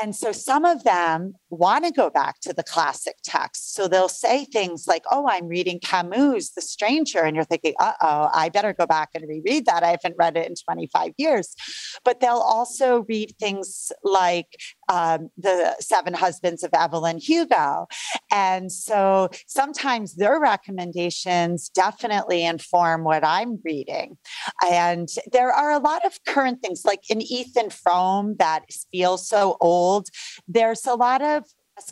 And 0.00 0.14
so 0.14 0.32
some 0.32 0.64
of 0.64 0.84
them 0.84 1.34
want 1.50 1.84
to 1.84 1.90
go 1.90 2.10
back 2.10 2.40
to 2.40 2.52
the 2.52 2.62
classic 2.62 3.16
text. 3.24 3.74
So 3.74 3.88
they'll 3.88 4.08
say 4.08 4.44
things 4.44 4.86
like, 4.86 5.04
Oh, 5.10 5.28
I'm 5.28 5.48
reading 5.48 5.80
Camus, 5.80 6.50
The 6.50 6.62
Stranger. 6.62 7.20
And 7.20 7.34
you're 7.34 7.44
thinking, 7.44 7.74
Uh 7.80 7.92
oh, 8.02 8.30
I 8.32 8.48
better 8.48 8.72
go 8.72 8.86
back 8.86 9.10
and 9.14 9.28
reread 9.28 9.66
that. 9.66 9.82
I 9.82 9.90
haven't 9.90 10.16
read 10.18 10.36
it 10.36 10.48
in 10.48 10.54
25 10.54 11.12
years. 11.18 11.54
But 12.04 12.20
they'll 12.20 12.36
also 12.36 13.04
read 13.08 13.34
things 13.38 13.92
like 14.02 14.56
um, 14.88 15.30
The 15.36 15.76
Seven 15.80 16.14
Husbands 16.14 16.62
of 16.62 16.70
Evelyn 16.72 17.18
Hugo. 17.18 17.86
And 18.32 18.70
so 18.70 19.28
sometimes 19.46 20.14
their 20.14 20.40
recommendations 20.40 21.68
definitely 21.68 22.44
inform 22.44 23.04
what 23.04 23.24
I'm 23.24 23.58
reading. 23.64 24.18
And 24.70 25.08
there 25.32 25.52
are 25.52 25.72
a 25.72 25.78
lot 25.78 26.04
of 26.04 26.18
current 26.26 26.62
things 26.62 26.82
like 26.84 27.10
in 27.10 27.20
Ethan 27.20 27.70
Frome 27.70 28.36
that 28.38 28.64
feels 28.92 29.28
so 29.28 29.47
old. 29.60 30.08
There's 30.46 30.86
a 30.86 30.94
lot 30.94 31.22
of 31.22 31.44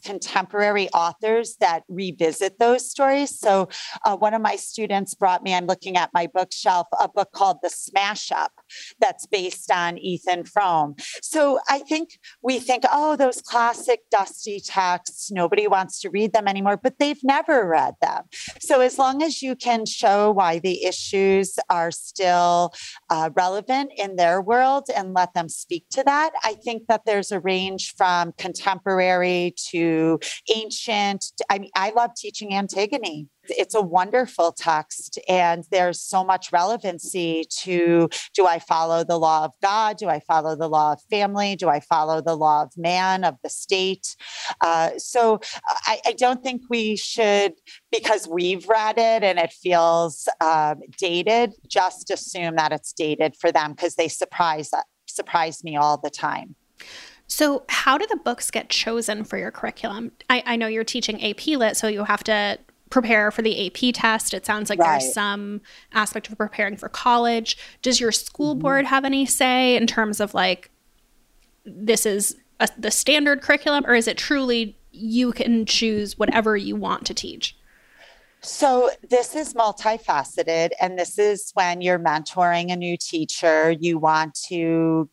contemporary 0.03 0.89
authors 0.91 1.57
that 1.61 1.85
revisit 1.89 2.59
those 2.59 2.89
stories. 2.91 3.39
So, 3.39 3.69
uh, 4.05 4.17
one 4.17 4.35
of 4.35 4.43
my 4.43 4.57
students 4.57 5.15
brought 5.15 5.43
me, 5.43 5.55
I'm 5.55 5.67
looking 5.67 5.97
at 5.97 6.11
my 6.13 6.29
bookshelf, 6.33 6.87
a 7.01 7.09
book 7.09 7.33
called 7.33 7.59
The 7.63 7.71
Smash 7.71 8.31
Up 8.33 8.53
that's 9.01 9.27
based 9.27 9.71
on 9.71 9.99
Ethan 9.99 10.45
Frome. 10.45 10.95
So, 11.23 11.59
I 11.69 11.81
think 11.81 12.19
we 12.43 12.59
think, 12.59 12.85
oh, 12.91 13.17
those 13.17 13.41
classic 13.41 14.01
dusty 14.11 14.61
texts, 14.61 15.31
nobody 15.31 15.67
wants 15.67 16.01
to 16.01 16.11
read 16.11 16.33
them 16.33 16.49
anymore, 16.49 16.77
but 16.77 16.99
they've 16.99 17.23
never 17.23 17.69
read 17.69 17.95
them. 18.01 18.25
So, 18.61 18.81
as 18.81 18.99
long 18.99 19.23
as 19.23 19.43
you 19.43 19.57
can 19.57 19.87
show 19.87 20.31
why 20.31 20.59
the 20.59 20.85
issues 20.85 21.59
are 21.71 21.91
still 21.91 22.73
uh, 23.11 23.31
relevant 23.35 23.93
in 23.97 24.17
their 24.17 24.41
world 24.41 24.85
and 24.95 25.15
let 25.15 25.35
them 25.35 25.49
speak 25.49 25.87
to 25.91 26.03
that, 26.05 26.33
I 26.43 26.55
think 26.55 26.87
that 26.89 27.03
there's 27.07 27.33
a 27.33 27.41
range 27.41 27.95
from 27.97 28.33
contemporary 28.39 29.55
to 29.71 29.76
to 29.77 30.19
ancient. 30.55 31.25
I 31.51 31.59
mean, 31.59 31.71
I 31.75 31.91
love 31.91 32.11
teaching 32.17 32.55
Antigone. 32.55 33.29
It's 33.49 33.77
a 33.77 33.81
wonderful 33.81 34.51
text, 34.53 35.21
and 35.29 35.63
there's 35.71 36.01
so 36.01 36.25
much 36.25 36.51
relevancy 36.51 37.45
to 37.61 38.09
do 38.35 38.45
I 38.45 38.59
follow 38.59 39.05
the 39.05 39.19
law 39.19 39.45
of 39.45 39.53
God? 39.63 39.99
Do 39.99 40.09
I 40.09 40.19
follow 40.19 40.57
the 40.57 40.69
law 40.69 40.95
of 40.95 41.01
family? 41.09 41.55
Do 41.55 41.69
I 41.69 41.79
follow 41.79 42.21
the 42.21 42.35
law 42.35 42.63
of 42.63 42.73
man, 42.77 43.23
of 43.23 43.37
the 43.45 43.49
state? 43.49 44.17
Uh, 44.61 44.91
so 44.99 45.39
I, 45.87 46.01
I, 46.07 46.13
don't 46.13 46.43
think 46.43 46.63
we 46.69 46.97
should, 46.97 47.53
because 47.93 48.27
we've 48.27 48.69
read 48.69 48.99
it 48.99 49.23
and 49.23 49.39
it 49.39 49.53
feels 49.53 50.29
um, 50.41 50.81
dated, 50.99 51.53
just 51.69 52.11
assume 52.11 52.57
that 52.57 52.73
it's 52.73 52.93
dated 52.93 53.37
for 53.37 53.53
them 53.53 53.73
because 53.73 53.95
they 53.95 54.09
surprise 54.09 54.71
surprise 55.07 55.63
me 55.63 55.77
all 55.77 55.99
the 55.99 56.11
time. 56.11 56.57
So, 57.29 57.65
how 57.69 57.99
do 57.99 58.07
the 58.09 58.17
books 58.17 58.51
get 58.51 58.69
chosen 58.69 59.25
for 59.25 59.37
your 59.37 59.51
curriculum? 59.51 60.13
I, 60.31 60.43
I 60.47 60.57
know 60.57 60.69
you're 60.69 60.85
teaching 60.85 61.23
AP 61.23 61.47
Lit, 61.49 61.77
so 61.77 61.89
you 61.89 62.05
have 62.05 62.23
to 62.25 62.59
prepare 62.91 63.31
for 63.31 63.43
the 63.43 63.67
AP 63.67 63.95
test. 63.95 64.33
It 64.33 64.47
sounds 64.47 64.71
like 64.71 64.79
right. 64.79 65.01
there's 65.01 65.13
some 65.13 65.61
aspect 65.93 66.29
of 66.29 66.39
preparing 66.39 66.77
for 66.77 66.89
college. 66.89 67.59
Does 67.83 68.01
your 68.01 68.13
school 68.13 68.55
mm-hmm. 68.55 68.63
board 68.63 68.87
have 68.87 69.05
any 69.05 69.27
say 69.27 69.77
in 69.77 69.87
terms 69.87 70.21
of 70.21 70.35
like, 70.35 70.71
this 71.65 72.07
is 72.07 72.37
a, 72.61 72.69
the 72.79 72.93
standard 72.93 73.43
curriculum, 73.43 73.85
or 73.87 73.95
is 73.95 74.07
it 74.07 74.17
truly 74.17 74.79
you 74.93 75.33
can 75.33 75.67
choose 75.67 76.17
whatever 76.19 76.57
you 76.57 76.77
want 76.77 77.07
to 77.07 77.15
teach? 77.15 77.57
So, 78.41 78.91
this 79.09 79.35
is 79.35 79.55
multifaceted, 79.55 80.71
and 80.81 80.97
this 80.97 81.19
is 81.19 81.51
when 81.55 81.81
you're 81.81 81.99
mentoring 81.99 82.71
a 82.71 82.77
new 82.77 82.97
teacher, 82.97 83.73
you 83.73 83.99
want 83.99 84.39
to 84.49 85.11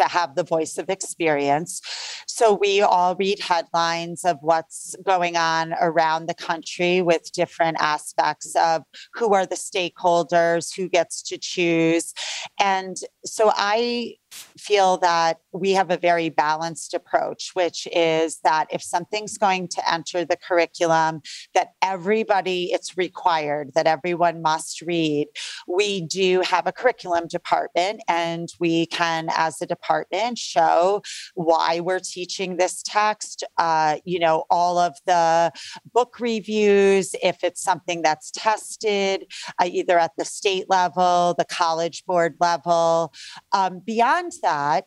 have 0.00 0.34
the 0.34 0.44
voice 0.44 0.78
of 0.78 0.88
experience. 0.88 1.80
So 2.26 2.54
we 2.54 2.80
all 2.80 3.16
read 3.16 3.40
headlines 3.40 4.24
of 4.24 4.38
what's 4.40 4.96
going 5.04 5.36
on 5.36 5.74
around 5.80 6.26
the 6.26 6.34
country 6.34 7.02
with 7.02 7.32
different 7.32 7.78
aspects 7.80 8.54
of 8.56 8.82
who 9.14 9.34
are 9.34 9.46
the 9.46 9.56
stakeholders, 9.56 10.74
who 10.74 10.88
gets 10.88 11.22
to 11.22 11.38
choose. 11.38 12.12
And 12.60 12.96
so 13.24 13.52
I 13.54 14.14
feel 14.56 14.98
that 14.98 15.38
we 15.52 15.72
have 15.72 15.90
a 15.90 15.96
very 15.96 16.28
balanced 16.28 16.94
approach, 16.94 17.50
which 17.54 17.86
is 17.92 18.38
that 18.44 18.66
if 18.70 18.82
something's 18.82 19.38
going 19.38 19.68
to 19.68 19.92
enter 19.92 20.24
the 20.24 20.36
curriculum, 20.36 21.20
that 21.54 21.72
everybody, 21.82 22.72
it's 22.72 22.96
required 22.96 23.72
that 23.74 23.86
everyone 23.86 24.42
must 24.42 24.80
read. 24.82 25.26
We 25.66 26.02
do 26.02 26.42
have 26.42 26.66
a 26.66 26.72
curriculum 26.72 27.26
department, 27.28 28.02
and 28.08 28.48
we 28.60 28.86
can, 28.86 29.28
as 29.34 29.60
a 29.60 29.66
department, 29.66 30.38
show 30.38 31.02
why 31.34 31.80
we're 31.80 32.00
teaching 32.00 32.56
this 32.56 32.82
text. 32.82 33.44
Uh, 33.56 33.96
you 34.04 34.18
know, 34.18 34.44
all 34.50 34.78
of 34.78 34.94
the 35.06 35.52
book 35.92 36.20
reviews, 36.20 37.14
if 37.22 37.42
it's 37.42 37.62
something 37.62 38.02
that's 38.02 38.30
tested, 38.30 39.26
uh, 39.60 39.68
either 39.70 39.98
at 39.98 40.12
the 40.18 40.24
state 40.24 40.66
level, 40.68 41.34
the 41.38 41.44
college 41.44 42.04
board 42.06 42.34
level. 42.40 43.12
Um, 43.52 43.80
beyond 43.84 44.27
beyond 44.28 44.32
that, 44.42 44.84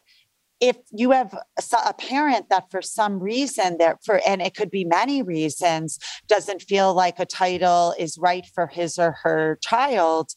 if 0.59 0.77
you 0.91 1.09
have 1.09 1.35
a 1.87 1.93
parent 1.93 2.49
that 2.49 2.69
for 2.69 2.83
some 2.83 3.19
reason 3.19 3.77
that 3.79 3.97
for 4.05 4.21
and 4.27 4.43
it 4.43 4.55
could 4.55 4.69
be 4.69 4.85
many 4.85 5.23
reasons 5.23 5.97
doesn't 6.27 6.61
feel 6.61 6.93
like 6.93 7.19
a 7.19 7.25
title 7.25 7.95
is 7.97 8.15
right 8.19 8.45
for 8.53 8.67
his 8.67 8.99
or 8.99 9.15
her 9.23 9.57
child 9.63 10.29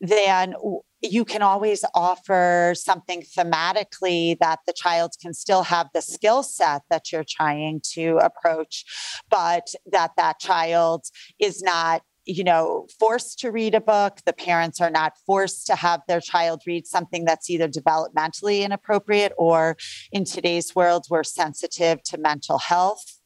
then 0.00 0.54
you 1.00 1.24
can 1.24 1.42
always 1.42 1.84
offer 1.96 2.74
something 2.76 3.24
thematically 3.36 4.38
that 4.38 4.60
the 4.68 4.72
child 4.72 5.14
can 5.20 5.34
still 5.34 5.64
have 5.64 5.88
the 5.94 6.00
skill 6.00 6.44
set 6.44 6.82
that 6.88 7.10
you're 7.10 7.26
trying 7.28 7.80
to 7.82 8.18
approach 8.18 8.84
but 9.30 9.66
that 9.90 10.12
that 10.16 10.38
child 10.38 11.04
is 11.40 11.60
not 11.60 12.02
you 12.24 12.44
know, 12.44 12.86
forced 12.98 13.38
to 13.40 13.50
read 13.50 13.74
a 13.74 13.80
book. 13.80 14.18
The 14.24 14.32
parents 14.32 14.80
are 14.80 14.90
not 14.90 15.14
forced 15.26 15.66
to 15.66 15.76
have 15.76 16.02
their 16.06 16.20
child 16.20 16.62
read 16.66 16.86
something 16.86 17.24
that's 17.24 17.50
either 17.50 17.68
developmentally 17.68 18.62
inappropriate 18.62 19.32
or 19.36 19.76
in 20.12 20.24
today's 20.24 20.74
world, 20.74 21.06
we're 21.10 21.24
sensitive 21.24 22.02
to 22.04 22.18
mental 22.18 22.58
health. 22.58 23.18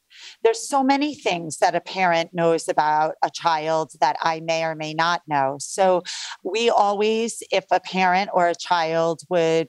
There's 0.43 0.67
so 0.67 0.83
many 0.83 1.13
things 1.13 1.57
that 1.57 1.75
a 1.75 1.81
parent 1.81 2.33
knows 2.33 2.67
about 2.67 3.15
a 3.23 3.29
child 3.29 3.91
that 3.99 4.17
I 4.21 4.39
may 4.39 4.63
or 4.63 4.75
may 4.75 4.93
not 4.93 5.21
know. 5.27 5.57
So 5.59 6.01
we 6.43 6.69
always, 6.69 7.43
if 7.51 7.65
a 7.71 7.79
parent 7.79 8.31
or 8.33 8.47
a 8.47 8.55
child 8.55 9.21
would 9.29 9.67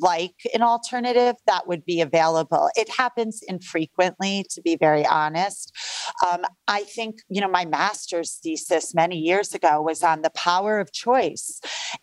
like 0.00 0.34
an 0.54 0.62
alternative 0.62 1.36
that 1.46 1.66
would 1.66 1.84
be 1.84 2.00
available. 2.00 2.70
It 2.74 2.88
happens 2.88 3.40
infrequently, 3.46 4.44
to 4.50 4.62
be 4.62 4.76
very 4.76 5.06
honest. 5.06 5.72
Um, 6.30 6.42
I 6.68 6.82
think, 6.82 7.16
you 7.28 7.40
know, 7.40 7.48
my 7.48 7.64
master's 7.64 8.38
thesis 8.42 8.94
many 8.94 9.18
years 9.18 9.54
ago 9.54 9.82
was 9.82 10.02
on 10.02 10.22
the 10.22 10.30
power 10.30 10.78
of 10.78 10.92
choice. 10.92 11.60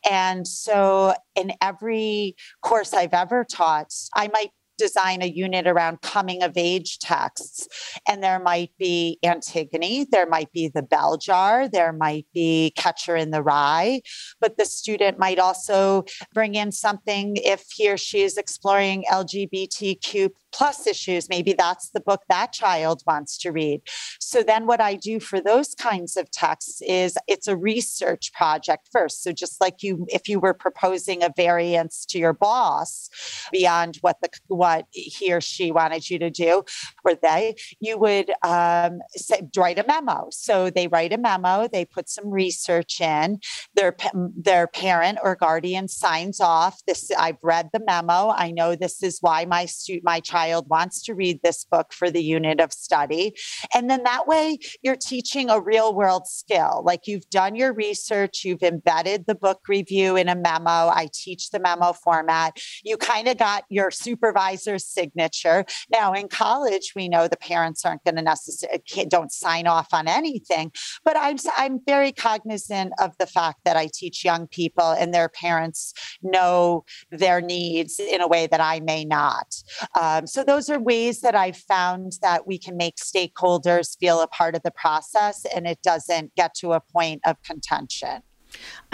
And 0.10 0.48
so 0.48 1.13
in 1.36 1.54
every 1.62 2.36
course 2.62 2.94
I've 2.94 3.13
ever 3.13 3.44
taught, 3.44 3.94
I 4.15 4.30
might 4.34 4.52
design 4.82 5.22
a 5.22 5.28
unit 5.28 5.67
around 5.67 6.02
coming 6.02 6.41
of 6.41 6.54
age 6.58 6.98
texts. 6.98 7.67
And 8.08 8.24
there 8.24 8.39
might 8.39 8.72
be 8.80 9.20
Antigone, 9.24 10.08
there 10.12 10.26
might 10.26 10.52
be 10.52 10.70
the 10.74 10.82
bell 10.82 11.17
jar, 11.17 11.67
there 11.67 11.94
might 11.94 12.26
be 12.34 12.74
Catcher 12.76 13.15
in 13.15 13.30
the 13.30 13.44
Rye, 13.44 14.02
but 14.39 14.58
the 14.58 14.65
student 14.65 15.20
might 15.20 15.38
also 15.38 16.06
bring 16.34 16.56
in 16.56 16.72
something 16.72 17.38
if 17.38 17.65
he 17.76 17.91
or 17.91 17.98
she 17.98 18.22
is 18.22 18.38
exploring 18.38 19.06
LGBTQ 19.12 20.30
plus 20.51 20.87
issues. 20.87 21.29
Maybe 21.29 21.53
that's 21.53 21.89
the 21.89 22.01
book 22.01 22.21
that 22.29 22.51
child 22.51 23.01
wants 23.07 23.37
to 23.39 23.51
read. 23.51 23.81
So 24.19 24.43
then 24.43 24.65
what 24.65 24.81
I 24.81 24.95
do 24.95 25.19
for 25.19 25.39
those 25.41 25.73
kinds 25.75 26.17
of 26.17 26.29
texts 26.31 26.81
is 26.81 27.17
it's 27.27 27.47
a 27.47 27.57
research 27.57 28.33
project 28.33 28.89
first. 28.91 29.23
So 29.23 29.31
just 29.31 29.61
like 29.61 29.81
you, 29.83 30.05
if 30.09 30.27
you 30.27 30.39
were 30.39 30.53
proposing 30.53 31.23
a 31.23 31.31
variance 31.35 32.05
to 32.07 32.19
your 32.19 32.33
boss 32.33 33.09
beyond 33.51 33.97
what 34.01 34.17
the 34.21 34.29
what 34.47 34.85
he 34.91 35.33
or 35.33 35.41
she 35.41 35.71
wanted 35.71 36.09
you 36.09 36.19
to 36.19 36.29
do, 36.29 36.63
or 37.03 37.15
they, 37.15 37.55
you 37.79 37.97
would 37.97 38.31
um, 38.43 38.99
say, 39.15 39.41
write 39.55 39.79
a 39.79 39.85
memo. 39.87 40.27
So 40.31 40.69
they 40.69 40.87
write 40.87 41.13
a 41.13 41.17
memo, 41.17 41.67
they 41.67 41.85
put 41.85 42.09
some 42.09 42.29
research 42.29 42.99
in, 43.01 43.39
their 43.75 43.95
their 44.35 44.67
parent 44.67 45.19
or 45.23 45.35
guardian 45.35 45.87
signs 45.87 46.39
off. 46.39 46.81
This 46.85 47.11
I've 47.17 47.37
read 47.41 47.69
the 47.73 47.81
memo. 47.85 48.33
I 48.35 48.51
know 48.51 48.75
this 48.75 49.01
is 49.01 49.17
why 49.21 49.45
my 49.45 49.65
student, 49.65 50.03
my 50.03 50.19
child 50.19 50.40
wants 50.67 51.01
to 51.04 51.13
read 51.13 51.39
this 51.43 51.65
book 51.65 51.93
for 51.93 52.10
the 52.10 52.23
unit 52.23 52.60
of 52.60 52.73
study, 52.73 53.34
and 53.73 53.89
then 53.89 54.04
that 54.04 54.27
way 54.27 54.58
you're 54.82 54.95
teaching 54.95 55.49
a 55.49 55.60
real 55.60 55.93
world 55.93 56.27
skill. 56.27 56.82
Like 56.86 57.08
you've 57.08 57.30
done 57.30 57.56
your 57.56 57.73
research, 57.73 58.43
you've 58.43 58.63
embedded 58.63 59.25
the 59.27 59.36
book 59.36 59.62
review 59.67 60.15
in 60.15 60.30
a 60.30 60.36
memo. 60.36 60.89
I 60.89 61.10
teach 61.13 61.49
the 61.49 61.60
memo 61.60 61.93
format. 61.93 62.58
You 62.84 62.97
kind 62.97 63.27
of 63.27 63.38
got 63.38 63.63
your 63.69 63.91
supervisor's 63.91 64.86
signature. 64.86 65.65
Now 65.91 66.13
in 66.13 66.27
college, 66.27 66.93
we 66.95 67.08
know 67.10 67.27
the 67.27 67.38
parents 67.38 67.86
aren't 67.86 68.04
going 68.04 68.15
to 68.15 68.21
necessarily 68.21 68.82
don't 69.08 69.32
sign 69.32 69.67
off 69.67 69.93
on 69.93 70.08
anything, 70.08 70.71
but 71.04 71.17
I'm 71.17 71.38
I'm 71.58 71.80
very 71.86 72.12
cognizant 72.12 72.93
of 72.99 73.17
the 73.17 73.25
fact 73.25 73.62
that 73.65 73.77
I 73.77 73.88
teach 73.93 74.23
young 74.23 74.47
people 74.47 74.91
and 74.91 75.13
their 75.13 75.30
parents 75.30 75.93
know 76.21 76.86
their 77.12 77.41
needs 77.41 77.99
in 77.99 78.21
a 78.21 78.27
way 78.27 78.47
that 78.47 78.62
I 78.62 78.80
may 78.80 79.06
not. 79.06 79.56
Um, 79.99 80.27
so 80.32 80.46
those 80.46 80.70
are 80.70 80.80
ways 80.80 81.20
that 81.20 81.36
I've 81.36 81.58
found 81.58 82.13
that 82.22 82.48
we 82.48 82.58
can 82.58 82.78
make 82.78 82.96
stakeholders 82.96 83.98
feel 84.00 84.22
a 84.22 84.28
part 84.28 84.56
of 84.56 84.63
the 84.63 84.72
process 84.72 85.46
and 85.54 85.67
it 85.67 85.82
doesn't 85.82 86.34
get 86.36 86.54
to 86.56 86.72
a 86.72 86.80
point 86.80 87.20
of 87.26 87.36
contention. 87.44 88.24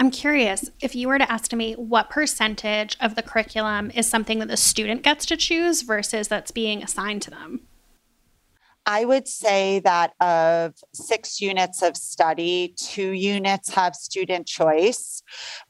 I'm 0.00 0.10
curious 0.10 0.68
if 0.80 0.96
you 0.96 1.06
were 1.06 1.18
to 1.18 1.32
estimate 1.32 1.78
what 1.78 2.10
percentage 2.10 2.96
of 3.00 3.14
the 3.14 3.22
curriculum 3.22 3.92
is 3.92 4.08
something 4.08 4.40
that 4.40 4.48
the 4.48 4.56
student 4.56 5.02
gets 5.02 5.26
to 5.26 5.36
choose 5.36 5.82
versus 5.82 6.26
that's 6.26 6.50
being 6.50 6.82
assigned 6.82 7.22
to 7.22 7.30
them. 7.30 7.60
I 8.90 9.04
would 9.04 9.28
say 9.28 9.80
that 9.80 10.14
of 10.18 10.72
six 10.94 11.42
units 11.42 11.82
of 11.82 11.94
study, 11.94 12.74
two 12.78 13.10
units 13.10 13.68
have 13.74 13.94
student 13.94 14.46
choice, 14.46 15.22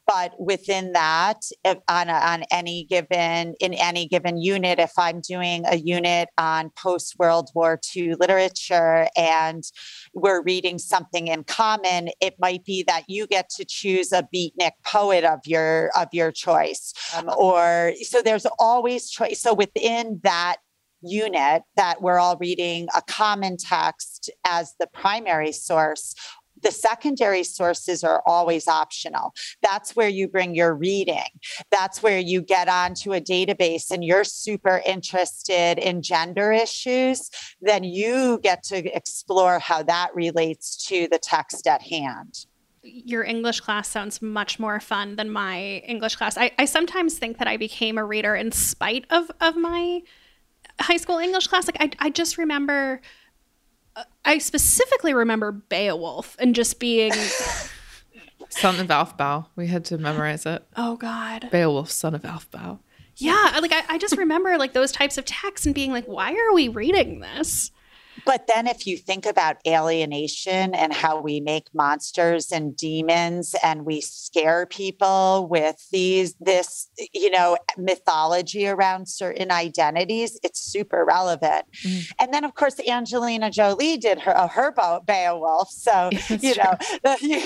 but 0.07 0.39
within 0.39 0.93
that, 0.93 1.41
on, 1.65 2.07
a, 2.07 2.13
on 2.13 2.43
any 2.49 2.85
given 2.85 3.55
in 3.59 3.73
any 3.73 4.07
given 4.07 4.37
unit, 4.37 4.79
if 4.79 4.93
I'm 4.97 5.19
doing 5.19 5.65
a 5.67 5.75
unit 5.75 6.29
on 6.37 6.71
post 6.77 7.19
World 7.19 7.49
War 7.53 7.77
II 7.93 8.15
literature 8.15 9.09
and 9.17 9.65
we're 10.13 10.41
reading 10.41 10.77
something 10.77 11.27
in 11.27 11.43
common, 11.43 12.11
it 12.21 12.35
might 12.39 12.63
be 12.63 12.83
that 12.87 13.03
you 13.09 13.27
get 13.27 13.49
to 13.57 13.65
choose 13.65 14.13
a 14.13 14.25
beatnik 14.33 14.71
poet 14.85 15.25
of 15.25 15.39
your 15.45 15.91
of 15.97 16.07
your 16.13 16.31
choice, 16.31 16.93
um, 17.17 17.29
or 17.37 17.91
so 18.01 18.21
there's 18.21 18.47
always 18.59 19.09
choice. 19.09 19.41
So 19.41 19.53
within 19.53 20.21
that 20.23 20.59
unit 21.01 21.63
that 21.75 22.01
we're 22.01 22.19
all 22.19 22.37
reading 22.37 22.87
a 22.95 23.01
common 23.01 23.57
text 23.57 24.29
as 24.45 24.75
the 24.79 24.87
primary 24.87 25.51
source 25.51 26.15
the 26.61 26.71
secondary 26.71 27.43
sources 27.43 28.03
are 28.03 28.21
always 28.25 28.67
optional. 28.67 29.33
That's 29.61 29.95
where 29.95 30.09
you 30.09 30.27
bring 30.27 30.55
your 30.55 30.75
reading. 30.75 31.29
That's 31.71 32.03
where 32.03 32.19
you 32.19 32.41
get 32.41 32.67
onto 32.67 33.13
a 33.13 33.21
database 33.21 33.91
and 33.91 34.03
you're 34.03 34.23
super 34.23 34.81
interested 34.85 35.77
in 35.77 36.01
gender 36.01 36.51
issues. 36.51 37.29
Then 37.61 37.83
you 37.83 38.39
get 38.43 38.63
to 38.63 38.95
explore 38.95 39.59
how 39.59 39.83
that 39.83 40.13
relates 40.13 40.85
to 40.87 41.07
the 41.09 41.19
text 41.19 41.67
at 41.67 41.81
hand 41.81 42.45
your 42.81 43.23
English 43.23 43.59
class 43.59 43.89
sounds 43.89 44.21
much 44.21 44.57
more 44.57 44.79
fun 44.79 45.17
than 45.17 45.29
my 45.29 45.59
English 45.85 46.15
class. 46.15 46.37
I, 46.37 46.51
I 46.57 46.63
sometimes 46.63 47.17
think 47.17 47.37
that 47.37 47.47
I 47.47 47.57
became 47.57 47.97
a 47.97 48.05
reader 48.05 48.35
in 48.35 48.51
spite 48.51 49.05
of, 49.09 49.29
of 49.41 49.57
my 49.57 50.01
high 50.79 50.97
school 50.97 51.17
English 51.17 51.47
class, 51.47 51.67
like 51.67 51.77
I, 51.79 52.07
I 52.07 52.09
just 52.09 52.37
remember, 52.37 53.01
uh, 53.95 54.03
I 54.25 54.37
specifically 54.37 55.13
remember 55.13 55.51
Beowulf 55.51 56.35
and 56.39 56.55
just 56.55 56.79
being. 56.79 57.13
son 58.49 58.79
of 58.79 58.87
Alfbow. 58.87 59.45
We 59.55 59.67
had 59.67 59.85
to 59.85 59.97
memorize 59.97 60.45
it. 60.45 60.65
Oh 60.75 60.95
God. 60.95 61.49
Beowulf, 61.51 61.91
son 61.91 62.15
of 62.15 62.23
Alfbow. 62.23 62.79
Yeah, 63.17 63.59
like 63.61 63.73
I, 63.73 63.83
I 63.89 63.97
just 63.97 64.17
remember 64.17 64.57
like 64.57 64.73
those 64.73 64.91
types 64.91 65.17
of 65.17 65.25
texts 65.25 65.65
and 65.65 65.75
being 65.75 65.91
like, 65.91 66.05
why 66.05 66.31
are 66.31 66.53
we 66.53 66.69
reading 66.69 67.19
this? 67.19 67.71
But 68.29 68.45
then, 68.45 68.67
if 68.67 68.85
you 68.85 68.95
think 68.95 69.25
about 69.25 69.57
alienation 69.65 70.75
and 70.75 70.93
how 70.93 71.19
we 71.19 71.39
make 71.39 71.65
monsters 71.73 72.51
and 72.51 72.77
demons 72.77 73.55
and 73.63 73.87
we 73.87 74.01
scare 74.01 74.67
people 74.67 75.47
with 75.49 75.83
these, 75.91 76.35
this, 76.35 76.89
you 77.11 77.31
know, 77.31 77.57
mythology 77.75 78.67
around 78.67 79.07
certain 79.07 79.49
identities, 79.49 80.39
it's 80.43 80.59
super 80.59 81.03
relevant. 81.05 81.65
Mm. 81.83 82.11
And 82.19 82.31
then, 82.31 82.43
of 82.43 82.53
course, 82.53 82.79
Angelina 82.87 83.49
Jolie 83.49 83.97
did 83.97 84.19
her, 84.19 84.47
her 84.47 84.75
Beowulf. 85.07 85.71
So, 85.71 86.11
you 86.29 86.53
know, 86.55 86.75
you, 87.21 87.41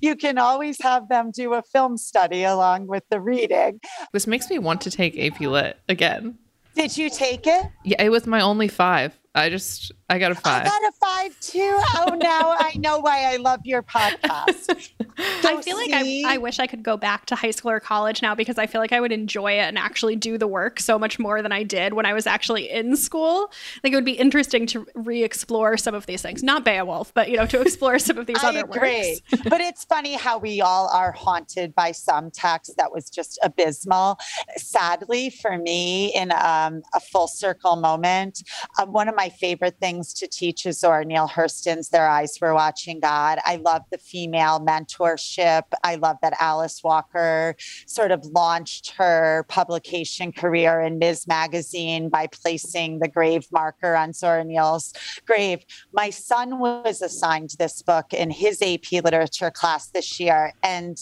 you 0.00 0.16
can 0.16 0.38
always 0.38 0.80
have 0.80 1.10
them 1.10 1.32
do 1.32 1.52
a 1.52 1.60
film 1.60 1.98
study 1.98 2.44
along 2.44 2.86
with 2.86 3.02
the 3.10 3.20
reading. 3.20 3.78
This 4.14 4.26
makes 4.26 4.48
me 4.48 4.58
want 4.58 4.80
to 4.80 4.90
take 4.90 5.18
AP 5.18 5.40
Lit 5.40 5.78
again. 5.86 6.38
Did 6.74 6.96
you 6.96 7.10
take 7.10 7.46
it? 7.46 7.66
Yeah, 7.84 8.02
it 8.02 8.08
was 8.08 8.26
my 8.26 8.40
only 8.40 8.68
five. 8.68 9.20
I 9.34 9.48
just 9.48 9.92
I 10.08 10.18
got 10.18 10.32
a 10.32 10.34
five. 10.34 10.62
I 10.62 10.68
got 10.68 10.82
a 10.82 10.92
five 11.00 11.40
too. 11.40 11.80
Oh, 11.96 12.18
now 12.20 12.54
I 12.58 12.74
know 12.76 12.98
why 12.98 13.32
I 13.32 13.36
love 13.36 13.60
your 13.64 13.82
podcast. 13.82 14.92
I 15.18 15.62
feel 15.62 15.76
like 15.76 15.92
I, 15.92 16.24
I, 16.26 16.38
wish 16.38 16.58
I 16.58 16.66
could 16.66 16.82
go 16.82 16.96
back 16.96 17.26
to 17.26 17.34
high 17.34 17.52
school 17.52 17.70
or 17.70 17.80
college 17.80 18.20
now 18.20 18.34
because 18.34 18.58
I 18.58 18.66
feel 18.66 18.80
like 18.80 18.92
I 18.92 19.00
would 19.00 19.12
enjoy 19.12 19.52
it 19.52 19.62
and 19.62 19.78
actually 19.78 20.16
do 20.16 20.36
the 20.36 20.46
work 20.46 20.78
so 20.80 20.98
much 20.98 21.18
more 21.18 21.40
than 21.40 21.52
I 21.52 21.62
did 21.62 21.94
when 21.94 22.04
I 22.04 22.12
was 22.12 22.26
actually 22.26 22.70
in 22.70 22.96
school. 22.96 23.50
Like 23.82 23.92
it 23.92 23.96
would 23.96 24.04
be 24.04 24.12
interesting 24.12 24.66
to 24.68 24.86
re-explore 24.94 25.76
some 25.76 25.94
of 25.94 26.04
these 26.06 26.20
things. 26.20 26.42
Not 26.42 26.64
Beowulf, 26.64 27.14
but 27.14 27.30
you 27.30 27.36
know, 27.36 27.46
to 27.46 27.60
explore 27.62 27.98
some 27.98 28.18
of 28.18 28.26
these 28.26 28.42
I 28.42 28.48
other 28.48 28.60
agree. 28.60 29.20
works. 29.32 29.48
but 29.48 29.60
it's 29.60 29.84
funny 29.84 30.14
how 30.14 30.36
we 30.38 30.60
all 30.60 30.88
are 30.88 31.12
haunted 31.12 31.74
by 31.74 31.92
some 31.92 32.30
text 32.30 32.76
that 32.76 32.92
was 32.92 33.08
just 33.08 33.38
abysmal. 33.42 34.18
Sadly, 34.56 35.30
for 35.30 35.56
me, 35.56 36.14
in 36.14 36.32
um, 36.32 36.82
a 36.92 37.00
full 37.00 37.28
circle 37.28 37.76
moment, 37.76 38.42
um, 38.78 38.92
one 38.92 39.08
of 39.08 39.14
my 39.14 39.28
favorite 39.28 39.78
things 39.80 39.93
to 40.02 40.26
teach 40.26 40.66
is 40.66 40.80
Zora 40.80 41.04
Neale 41.04 41.28
Hurston's 41.28 41.90
Their 41.90 42.08
Eyes 42.08 42.38
Were 42.40 42.54
Watching 42.54 43.00
God. 43.00 43.38
I 43.44 43.56
love 43.56 43.82
the 43.90 43.98
female 43.98 44.58
mentorship. 44.60 45.62
I 45.82 45.94
love 45.96 46.16
that 46.22 46.34
Alice 46.40 46.82
Walker 46.82 47.54
sort 47.86 48.10
of 48.10 48.24
launched 48.26 48.92
her 48.92 49.44
publication 49.48 50.32
career 50.32 50.80
in 50.80 50.98
Ms. 50.98 51.26
Magazine 51.26 52.08
by 52.08 52.26
placing 52.26 52.98
the 52.98 53.08
grave 53.08 53.46
marker 53.52 53.94
on 53.94 54.12
Zora 54.12 54.44
Neale's 54.44 54.92
grave. 55.26 55.64
My 55.92 56.10
son 56.10 56.58
was 56.58 57.00
assigned 57.02 57.50
this 57.58 57.82
book 57.82 58.12
in 58.12 58.30
his 58.30 58.60
AP 58.62 58.90
literature 59.04 59.50
class 59.50 59.88
this 59.88 60.18
year. 60.18 60.52
And 60.62 60.98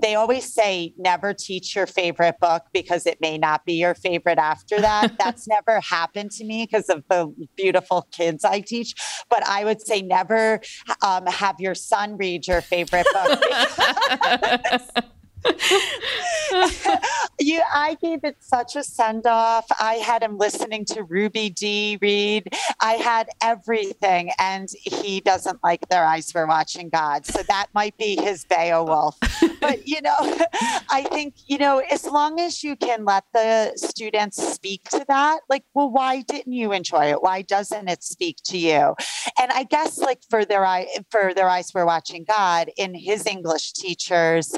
they 0.00 0.14
always 0.14 0.52
say 0.52 0.94
never 0.98 1.32
teach 1.32 1.74
your 1.74 1.86
favorite 1.86 2.38
book 2.40 2.64
because 2.72 3.06
it 3.06 3.20
may 3.20 3.38
not 3.38 3.64
be 3.64 3.74
your 3.74 3.94
favorite 3.94 4.38
after 4.38 4.80
that. 4.80 5.16
That's 5.18 5.48
never 5.48 5.80
happened 5.80 6.30
to 6.32 6.44
me 6.44 6.66
because 6.66 6.88
of 6.88 7.04
the 7.08 7.32
beautiful 7.56 8.06
kids 8.12 8.44
I 8.44 8.60
teach. 8.60 8.94
But 9.30 9.46
I 9.46 9.64
would 9.64 9.80
say 9.80 10.02
never 10.02 10.60
um, 11.02 11.26
have 11.26 11.56
your 11.58 11.74
son 11.74 12.16
read 12.16 12.46
your 12.46 12.60
favorite 12.60 13.06
book. 13.12 13.42
you, 17.38 17.62
I 17.72 17.96
gave 18.02 18.24
it 18.24 18.36
such 18.40 18.76
a 18.76 18.82
send 18.82 19.26
off. 19.26 19.66
I 19.78 19.94
had 19.94 20.22
him 20.22 20.38
listening 20.38 20.84
to 20.86 21.02
Ruby 21.04 21.50
Dee 21.50 21.98
read. 22.00 22.48
I 22.80 22.94
had 22.94 23.28
everything, 23.42 24.30
and 24.38 24.68
he 24.82 25.20
doesn't 25.20 25.62
like 25.62 25.88
their 25.88 26.04
eyes 26.04 26.32
were 26.34 26.46
watching 26.46 26.88
God. 26.88 27.26
So 27.26 27.42
that 27.48 27.66
might 27.74 27.96
be 27.96 28.16
his 28.16 28.44
Beowulf. 28.44 29.18
but 29.66 29.86
you 29.86 30.00
know, 30.00 30.14
I 30.90 31.06
think 31.10 31.34
you 31.46 31.58
know, 31.58 31.82
as 31.90 32.06
long 32.06 32.40
as 32.40 32.62
you 32.62 32.76
can 32.76 33.04
let 33.04 33.24
the 33.32 33.72
students 33.76 34.36
speak 34.36 34.84
to 34.90 35.04
that, 35.08 35.40
like, 35.48 35.64
well, 35.74 35.90
why 35.90 36.22
didn't 36.22 36.52
you 36.52 36.72
enjoy 36.72 37.06
it? 37.06 37.22
Why 37.22 37.42
doesn't 37.42 37.88
it 37.88 38.02
speak 38.02 38.38
to 38.44 38.58
you? 38.58 38.94
And 39.38 39.50
I 39.52 39.64
guess 39.64 39.98
like 39.98 40.20
for 40.30 40.44
their 40.44 40.64
eye, 40.64 40.86
for 41.10 41.34
their 41.34 41.48
eyes 41.48 41.72
were 41.74 41.86
watching 41.86 42.24
God 42.24 42.70
in 42.76 42.94
his 42.94 43.26
English 43.26 43.72
teachers. 43.72 44.54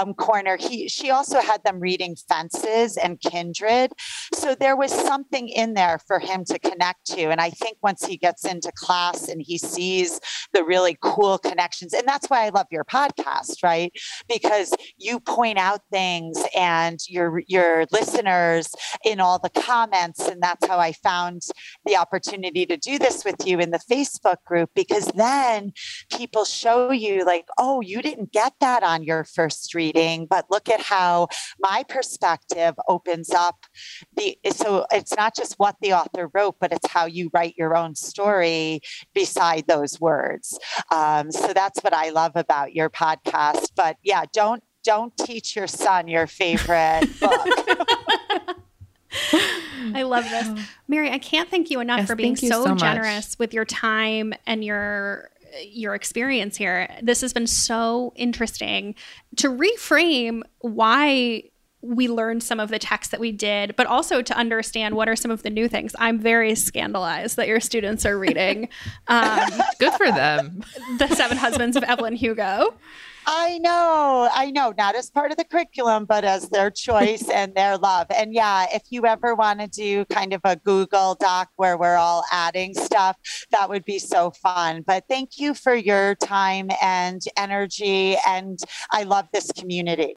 Um, 0.00 0.14
corner, 0.14 0.56
he 0.56 0.88
she 0.88 1.10
also 1.10 1.40
had 1.40 1.62
them 1.64 1.80
reading 1.80 2.16
Fences 2.28 2.96
and 2.96 3.20
Kindred. 3.20 3.92
So 4.34 4.54
there 4.54 4.76
was 4.76 4.92
something 4.92 5.48
in 5.48 5.74
there 5.74 5.98
for 6.06 6.18
him 6.18 6.44
to 6.46 6.58
connect 6.58 7.06
to. 7.06 7.30
And 7.30 7.40
I 7.40 7.50
think 7.50 7.78
once 7.82 8.04
he 8.04 8.16
gets 8.16 8.44
into 8.44 8.70
class 8.72 9.28
and 9.28 9.42
he 9.42 9.58
sees 9.58 10.20
the 10.52 10.64
really 10.64 10.96
cool 11.00 11.38
connections, 11.38 11.92
and 11.92 12.06
that's 12.06 12.28
why 12.28 12.46
I 12.46 12.50
love 12.50 12.66
your 12.70 12.84
podcast, 12.84 13.62
right? 13.62 13.92
Because 14.28 14.51
because 14.52 14.74
you 14.98 15.18
point 15.18 15.58
out 15.58 15.80
things 15.90 16.42
and 16.54 17.00
your 17.08 17.42
your 17.46 17.86
listeners 17.90 18.68
in 19.04 19.20
all 19.20 19.38
the 19.38 19.50
comments 19.50 20.28
and 20.28 20.42
that's 20.42 20.66
how 20.66 20.78
I 20.78 20.92
found 20.92 21.42
the 21.86 21.96
opportunity 21.96 22.66
to 22.66 22.76
do 22.76 22.98
this 22.98 23.24
with 23.24 23.46
you 23.46 23.58
in 23.60 23.70
the 23.70 23.80
Facebook 23.90 24.36
group 24.44 24.70
because 24.74 25.06
then 25.14 25.72
people 26.10 26.44
show 26.44 26.90
you 26.90 27.24
like 27.24 27.46
oh 27.58 27.80
you 27.80 28.02
didn't 28.02 28.32
get 28.32 28.52
that 28.60 28.82
on 28.82 29.02
your 29.02 29.24
first 29.24 29.74
reading 29.74 30.26
but 30.28 30.44
look 30.50 30.68
at 30.68 30.80
how 30.80 31.28
my 31.58 31.82
perspective 31.88 32.74
opens 32.88 33.30
up 33.30 33.56
the 34.22 34.50
so 34.50 34.86
it's 34.90 35.14
not 35.16 35.34
just 35.34 35.54
what 35.58 35.76
the 35.80 35.92
author 35.92 36.30
wrote 36.34 36.56
but 36.60 36.72
it's 36.72 36.88
how 36.88 37.06
you 37.06 37.30
write 37.32 37.54
your 37.56 37.76
own 37.76 37.94
story 37.94 38.80
beside 39.14 39.66
those 39.66 40.00
words 40.00 40.58
um, 40.92 41.30
so 41.30 41.52
that's 41.52 41.80
what 41.80 41.92
I 41.92 42.10
love 42.10 42.32
about 42.34 42.74
your 42.74 42.90
podcast 42.90 43.68
but 43.76 43.96
yeah 44.02 44.24
don't 44.32 44.62
don't 44.84 45.16
teach 45.16 45.56
your 45.56 45.66
son 45.66 46.08
your 46.08 46.26
favorite 46.26 47.08
book 47.20 48.58
I 49.94 50.04
love 50.04 50.24
this. 50.24 50.66
Mary, 50.88 51.10
I 51.10 51.18
can't 51.18 51.50
thank 51.50 51.70
you 51.70 51.80
enough 51.80 51.98
Yes, 51.98 52.06
for 52.08 52.16
being 52.16 52.34
so, 52.34 52.64
so 52.64 52.74
generous 52.74 53.38
with 53.38 53.52
your 53.52 53.66
time 53.66 54.32
and 54.46 54.64
your 54.64 55.30
your 55.62 55.94
experience 55.94 56.56
here. 56.56 56.88
This 57.02 57.20
has 57.20 57.34
been 57.34 57.46
so 57.46 58.12
interesting 58.16 58.94
to 59.36 59.48
reframe 59.48 60.42
why 60.60 61.44
we 61.82 62.08
learned 62.08 62.42
some 62.42 62.60
of 62.60 62.70
the 62.70 62.78
text 62.78 63.10
that 63.10 63.20
we 63.20 63.32
did, 63.32 63.74
but 63.76 63.86
also 63.86 64.22
to 64.22 64.36
understand 64.36 64.94
what 64.94 65.08
are 65.08 65.16
some 65.16 65.30
of 65.30 65.42
the 65.42 65.50
new 65.50 65.68
things. 65.68 65.94
I'm 65.98 66.18
very 66.18 66.54
scandalized 66.54 67.36
that 67.36 67.48
your 67.48 67.60
students 67.60 68.06
are 68.06 68.18
reading 68.18 68.68
um, 69.08 69.40
Good 69.78 69.92
for 69.94 70.10
them. 70.10 70.62
The 70.98 71.08
Seven 71.08 71.36
Husbands 71.36 71.76
of 71.76 71.82
Evelyn 71.82 72.14
Hugo. 72.14 72.74
I 73.26 73.58
know, 73.58 74.28
I 74.32 74.50
know, 74.50 74.74
not 74.76 74.96
as 74.96 75.08
part 75.10 75.30
of 75.30 75.36
the 75.36 75.44
curriculum, 75.44 76.06
but 76.06 76.24
as 76.24 76.48
their 76.48 76.70
choice 76.70 77.28
and 77.30 77.54
their 77.54 77.78
love. 77.78 78.08
And 78.10 78.34
yeah, 78.34 78.66
if 78.72 78.82
you 78.90 79.06
ever 79.06 79.34
want 79.34 79.60
to 79.60 79.68
do 79.68 80.04
kind 80.06 80.32
of 80.32 80.40
a 80.44 80.56
Google 80.56 81.16
Doc 81.20 81.48
where 81.56 81.78
we're 81.78 81.96
all 81.96 82.24
adding 82.32 82.74
stuff, 82.74 83.16
that 83.52 83.68
would 83.68 83.84
be 83.84 84.00
so 84.00 84.32
fun. 84.32 84.82
But 84.84 85.04
thank 85.08 85.38
you 85.38 85.54
for 85.54 85.74
your 85.74 86.16
time 86.16 86.70
and 86.82 87.22
energy. 87.36 88.16
And 88.26 88.58
I 88.90 89.04
love 89.04 89.28
this 89.32 89.52
community. 89.52 90.16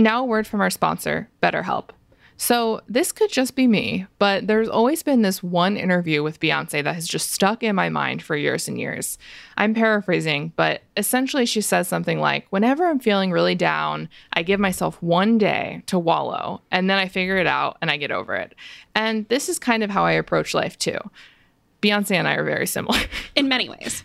Now, 0.00 0.22
a 0.22 0.24
word 0.24 0.46
from 0.46 0.62
our 0.62 0.70
sponsor, 0.70 1.28
BetterHelp. 1.42 1.90
So, 2.38 2.80
this 2.88 3.12
could 3.12 3.30
just 3.30 3.54
be 3.54 3.66
me, 3.66 4.06
but 4.18 4.46
there's 4.46 4.70
always 4.70 5.02
been 5.02 5.20
this 5.20 5.42
one 5.42 5.76
interview 5.76 6.22
with 6.22 6.40
Beyonce 6.40 6.82
that 6.82 6.94
has 6.94 7.06
just 7.06 7.32
stuck 7.32 7.62
in 7.62 7.76
my 7.76 7.90
mind 7.90 8.22
for 8.22 8.34
years 8.34 8.66
and 8.66 8.80
years. 8.80 9.18
I'm 9.58 9.74
paraphrasing, 9.74 10.54
but 10.56 10.80
essentially, 10.96 11.44
she 11.44 11.60
says 11.60 11.86
something 11.86 12.18
like, 12.18 12.46
Whenever 12.48 12.86
I'm 12.86 12.98
feeling 12.98 13.30
really 13.30 13.54
down, 13.54 14.08
I 14.32 14.42
give 14.42 14.58
myself 14.58 15.02
one 15.02 15.36
day 15.36 15.82
to 15.84 15.98
wallow, 15.98 16.62
and 16.70 16.88
then 16.88 16.96
I 16.96 17.06
figure 17.06 17.36
it 17.36 17.46
out 17.46 17.76
and 17.82 17.90
I 17.90 17.98
get 17.98 18.10
over 18.10 18.34
it. 18.34 18.54
And 18.94 19.28
this 19.28 19.50
is 19.50 19.58
kind 19.58 19.82
of 19.82 19.90
how 19.90 20.06
I 20.06 20.12
approach 20.12 20.54
life 20.54 20.78
too. 20.78 20.96
Beyonce 21.82 22.12
and 22.12 22.26
I 22.26 22.36
are 22.36 22.44
very 22.44 22.66
similar. 22.66 23.00
In 23.36 23.48
many 23.48 23.68
ways. 23.68 24.04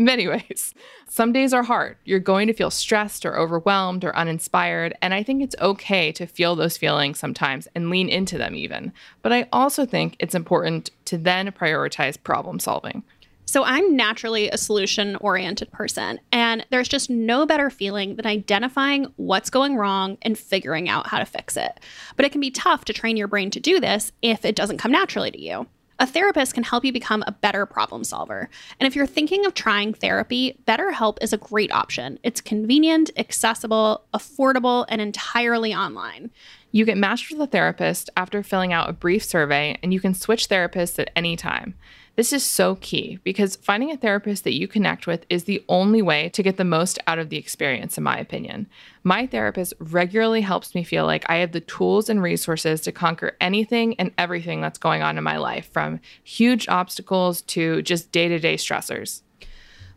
in 0.00 0.06
many 0.06 0.26
ways. 0.26 0.74
Some 1.08 1.30
days 1.32 1.52
are 1.52 1.62
hard. 1.62 1.98
You're 2.04 2.20
going 2.20 2.46
to 2.46 2.54
feel 2.54 2.70
stressed 2.70 3.26
or 3.26 3.36
overwhelmed 3.36 4.02
or 4.02 4.16
uninspired. 4.16 4.94
And 5.02 5.12
I 5.12 5.22
think 5.22 5.42
it's 5.42 5.54
okay 5.60 6.10
to 6.12 6.26
feel 6.26 6.56
those 6.56 6.78
feelings 6.78 7.18
sometimes 7.18 7.68
and 7.74 7.90
lean 7.90 8.08
into 8.08 8.38
them 8.38 8.54
even. 8.54 8.92
But 9.20 9.34
I 9.34 9.46
also 9.52 9.84
think 9.84 10.16
it's 10.18 10.34
important 10.34 10.90
to 11.04 11.18
then 11.18 11.52
prioritize 11.52 12.20
problem 12.20 12.58
solving. 12.58 13.02
So 13.44 13.64
I'm 13.64 13.94
naturally 13.94 14.48
a 14.48 14.56
solution 14.56 15.16
oriented 15.16 15.72
person, 15.72 16.20
and 16.30 16.64
there's 16.70 16.88
just 16.88 17.10
no 17.10 17.46
better 17.46 17.68
feeling 17.68 18.14
than 18.14 18.24
identifying 18.24 19.12
what's 19.16 19.50
going 19.50 19.74
wrong 19.74 20.18
and 20.22 20.38
figuring 20.38 20.88
out 20.88 21.08
how 21.08 21.18
to 21.18 21.24
fix 21.24 21.56
it. 21.56 21.80
But 22.14 22.24
it 22.24 22.30
can 22.30 22.40
be 22.40 22.52
tough 22.52 22.84
to 22.84 22.92
train 22.92 23.16
your 23.16 23.26
brain 23.26 23.50
to 23.50 23.58
do 23.58 23.80
this 23.80 24.12
if 24.22 24.44
it 24.44 24.54
doesn't 24.54 24.78
come 24.78 24.92
naturally 24.92 25.32
to 25.32 25.40
you. 25.40 25.66
A 26.00 26.06
therapist 26.06 26.54
can 26.54 26.64
help 26.64 26.82
you 26.82 26.94
become 26.94 27.22
a 27.26 27.32
better 27.32 27.66
problem 27.66 28.04
solver. 28.04 28.48
And 28.80 28.86
if 28.86 28.96
you're 28.96 29.06
thinking 29.06 29.44
of 29.44 29.52
trying 29.52 29.92
therapy, 29.92 30.58
BetterHelp 30.66 31.18
is 31.20 31.34
a 31.34 31.36
great 31.36 31.70
option. 31.72 32.18
It's 32.22 32.40
convenient, 32.40 33.10
accessible, 33.18 34.06
affordable, 34.14 34.86
and 34.88 35.02
entirely 35.02 35.74
online. 35.74 36.30
You 36.72 36.86
get 36.86 36.96
matched 36.96 37.30
with 37.30 37.42
a 37.42 37.46
therapist 37.46 38.08
after 38.16 38.42
filling 38.42 38.72
out 38.72 38.88
a 38.88 38.94
brief 38.94 39.22
survey, 39.22 39.78
and 39.82 39.92
you 39.92 40.00
can 40.00 40.14
switch 40.14 40.48
therapists 40.48 40.98
at 40.98 41.10
any 41.14 41.36
time. 41.36 41.74
This 42.16 42.32
is 42.32 42.44
so 42.44 42.74
key 42.76 43.18
because 43.24 43.56
finding 43.56 43.90
a 43.90 43.96
therapist 43.96 44.44
that 44.44 44.52
you 44.54 44.68
connect 44.68 45.06
with 45.06 45.24
is 45.30 45.44
the 45.44 45.64
only 45.68 46.02
way 46.02 46.28
to 46.30 46.42
get 46.42 46.56
the 46.56 46.64
most 46.64 46.98
out 47.06 47.18
of 47.18 47.30
the 47.30 47.38
experience, 47.38 47.96
in 47.96 48.04
my 48.04 48.18
opinion. 48.18 48.66
My 49.04 49.26
therapist 49.26 49.72
regularly 49.78 50.42
helps 50.42 50.74
me 50.74 50.84
feel 50.84 51.06
like 51.06 51.24
I 51.30 51.36
have 51.36 51.52
the 51.52 51.60
tools 51.60 52.10
and 52.10 52.22
resources 52.22 52.80
to 52.82 52.92
conquer 52.92 53.36
anything 53.40 53.98
and 53.98 54.12
everything 54.18 54.60
that's 54.60 54.78
going 54.78 55.02
on 55.02 55.16
in 55.16 55.24
my 55.24 55.38
life, 55.38 55.70
from 55.72 56.00
huge 56.22 56.68
obstacles 56.68 57.42
to 57.42 57.80
just 57.82 58.12
day 58.12 58.28
to 58.28 58.38
day 58.38 58.56
stressors. 58.56 59.22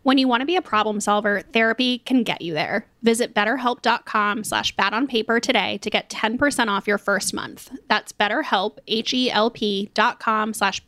When 0.03 0.17
you 0.17 0.27
want 0.27 0.41
to 0.41 0.45
be 0.45 0.57
a 0.57 0.61
problem 0.61 0.99
solver, 0.99 1.41
therapy 1.53 1.99
can 1.99 2.23
get 2.23 2.41
you 2.41 2.53
there. 2.53 2.85
Visit 3.01 3.33
betterhelp.com 3.33 4.43
slash 4.43 4.75
bad 4.75 4.93
on 4.93 5.07
paper 5.07 5.39
today 5.39 5.77
to 5.79 5.89
get 5.89 6.09
10% 6.09 6.67
off 6.67 6.87
your 6.87 6.97
first 6.97 7.33
month. 7.33 7.71
That's 7.87 8.11
betterhelp, 8.11 8.79
H-E-L-P 8.87 9.91
dot 9.93 10.19
com 10.19 10.53
slash. 10.53 10.83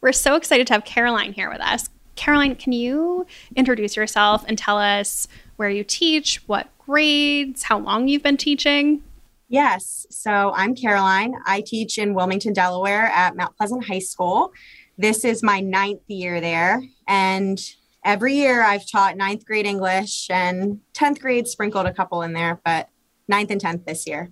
We're 0.00 0.12
so 0.12 0.34
excited 0.34 0.66
to 0.68 0.72
have 0.72 0.84
Caroline 0.84 1.32
here 1.32 1.50
with 1.50 1.60
us. 1.60 1.88
Caroline, 2.16 2.56
can 2.56 2.72
you 2.72 3.26
introduce 3.54 3.96
yourself 3.96 4.44
and 4.48 4.58
tell 4.58 4.78
us 4.78 5.28
where 5.56 5.70
you 5.70 5.84
teach, 5.84 6.42
what 6.48 6.68
grades, 6.78 7.62
how 7.62 7.78
long 7.78 8.08
you've 8.08 8.22
been 8.22 8.36
teaching? 8.36 9.02
Yes. 9.48 10.06
So 10.10 10.52
I'm 10.54 10.74
Caroline. 10.74 11.34
I 11.46 11.62
teach 11.64 11.98
in 11.98 12.14
Wilmington, 12.14 12.52
Delaware 12.52 13.06
at 13.06 13.36
Mount 13.36 13.56
Pleasant 13.56 13.84
High 13.84 13.98
School. 13.98 14.52
This 14.96 15.24
is 15.24 15.42
my 15.42 15.60
ninth 15.60 16.02
year 16.08 16.40
there. 16.40 16.82
And 17.06 17.60
every 18.04 18.34
year 18.34 18.62
I've 18.62 18.90
taught 18.90 19.16
ninth 19.16 19.44
grade 19.44 19.66
English 19.66 20.28
and 20.30 20.80
10th 20.94 21.20
grade 21.20 21.46
sprinkled 21.46 21.86
a 21.86 21.92
couple 21.92 22.22
in 22.22 22.32
there, 22.32 22.60
but 22.64 22.88
ninth 23.28 23.50
and 23.50 23.60
10th 23.60 23.84
this 23.86 24.06
year. 24.06 24.30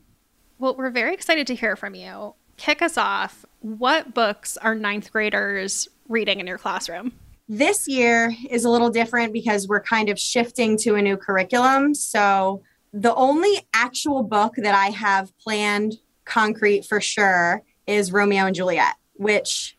Well, 0.61 0.75
we're 0.77 0.91
very 0.91 1.15
excited 1.15 1.47
to 1.49 1.55
hear 1.55 1.77
from 1.77 1.95
you. 1.95 2.35
Kick 2.57 2.83
us 2.83 2.99
off. 2.99 3.45
What 3.61 4.13
books 4.13 4.57
are 4.57 4.75
ninth 4.75 5.13
graders 5.13 5.89
reading 6.09 6.41
in 6.41 6.49
your 6.49 6.59
classroom? 6.59 7.13
This 7.49 7.87
year 7.87 8.35
is 8.51 8.65
a 8.65 8.71
little 8.71 8.91
different 8.91 9.33
because 9.33 9.69
we're 9.69 9.83
kind 9.83 10.09
of 10.09 10.19
shifting 10.19 10.77
to 10.79 10.97
a 10.97 11.03
new 11.03 11.17
curriculum. 11.17 11.95
So 11.95 12.63
the 12.93 13.15
only 13.15 13.67
actual 13.73 14.25
book 14.25 14.55
that 14.57 14.75
I 14.75 14.87
have 14.87 15.37
planned 15.39 15.99
concrete 16.25 16.85
for 16.85 17.01
sure 17.01 17.63
is 17.87 18.13
Romeo 18.13 18.47
and 18.47 18.55
Juliet, 18.55 18.97
which 19.15 19.79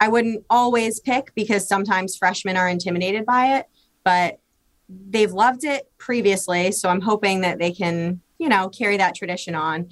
I 0.00 0.08
wouldn't 0.08 0.44
always 0.50 0.98
pick 0.98 1.32
because 1.36 1.68
sometimes 1.68 2.16
freshmen 2.16 2.56
are 2.56 2.68
intimidated 2.68 3.24
by 3.24 3.58
it, 3.58 3.66
but 4.04 4.40
they've 4.88 5.32
loved 5.32 5.64
it 5.64 5.90
previously. 5.98 6.72
So 6.72 6.88
I'm 6.88 7.00
hoping 7.00 7.42
that 7.42 7.58
they 7.58 7.70
can, 7.70 8.20
you 8.38 8.48
know, 8.48 8.68
carry 8.68 8.96
that 8.96 9.14
tradition 9.14 9.54
on. 9.54 9.90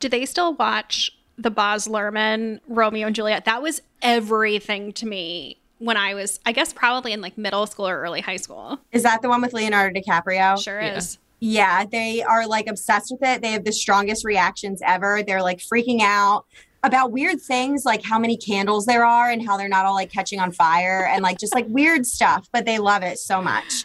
Do 0.00 0.08
they 0.08 0.26
still 0.26 0.54
watch 0.54 1.10
the 1.36 1.50
Baz 1.50 1.88
Luhrmann 1.88 2.60
Romeo 2.68 3.06
and 3.06 3.16
Juliet? 3.16 3.44
That 3.44 3.62
was 3.62 3.80
everything 4.02 4.92
to 4.94 5.06
me 5.06 5.58
when 5.78 5.96
I 5.96 6.14
was, 6.14 6.40
I 6.46 6.52
guess, 6.52 6.72
probably 6.72 7.12
in 7.12 7.20
like 7.20 7.36
middle 7.36 7.66
school 7.66 7.88
or 7.88 8.00
early 8.00 8.20
high 8.20 8.36
school. 8.36 8.78
Is 8.92 9.02
that 9.02 9.22
the 9.22 9.28
one 9.28 9.40
with 9.42 9.52
Leonardo 9.52 9.98
DiCaprio? 10.00 10.62
Sure 10.62 10.80
Yeah. 10.80 10.96
is. 10.96 11.18
Yeah, 11.40 11.84
they 11.84 12.22
are 12.22 12.46
like 12.46 12.68
obsessed 12.68 13.10
with 13.12 13.22
it. 13.22 13.42
They 13.42 13.50
have 13.52 13.64
the 13.64 13.72
strongest 13.72 14.24
reactions 14.24 14.80
ever. 14.84 15.22
They're 15.22 15.42
like 15.42 15.58
freaking 15.58 16.00
out 16.00 16.46
about 16.82 17.12
weird 17.12 17.40
things 17.40 17.84
like 17.84 18.02
how 18.02 18.18
many 18.18 18.36
candles 18.36 18.86
there 18.86 19.04
are 19.04 19.30
and 19.30 19.46
how 19.46 19.56
they're 19.56 19.68
not 19.68 19.84
all 19.84 19.94
like 19.94 20.10
catching 20.12 20.38
on 20.38 20.52
fire 20.52 21.06
and 21.10 21.22
like 21.22 21.38
just 21.38 21.54
like 21.54 21.66
weird 21.68 22.06
stuff, 22.06 22.48
but 22.52 22.64
they 22.64 22.78
love 22.78 23.02
it 23.02 23.18
so 23.18 23.42
much. 23.42 23.84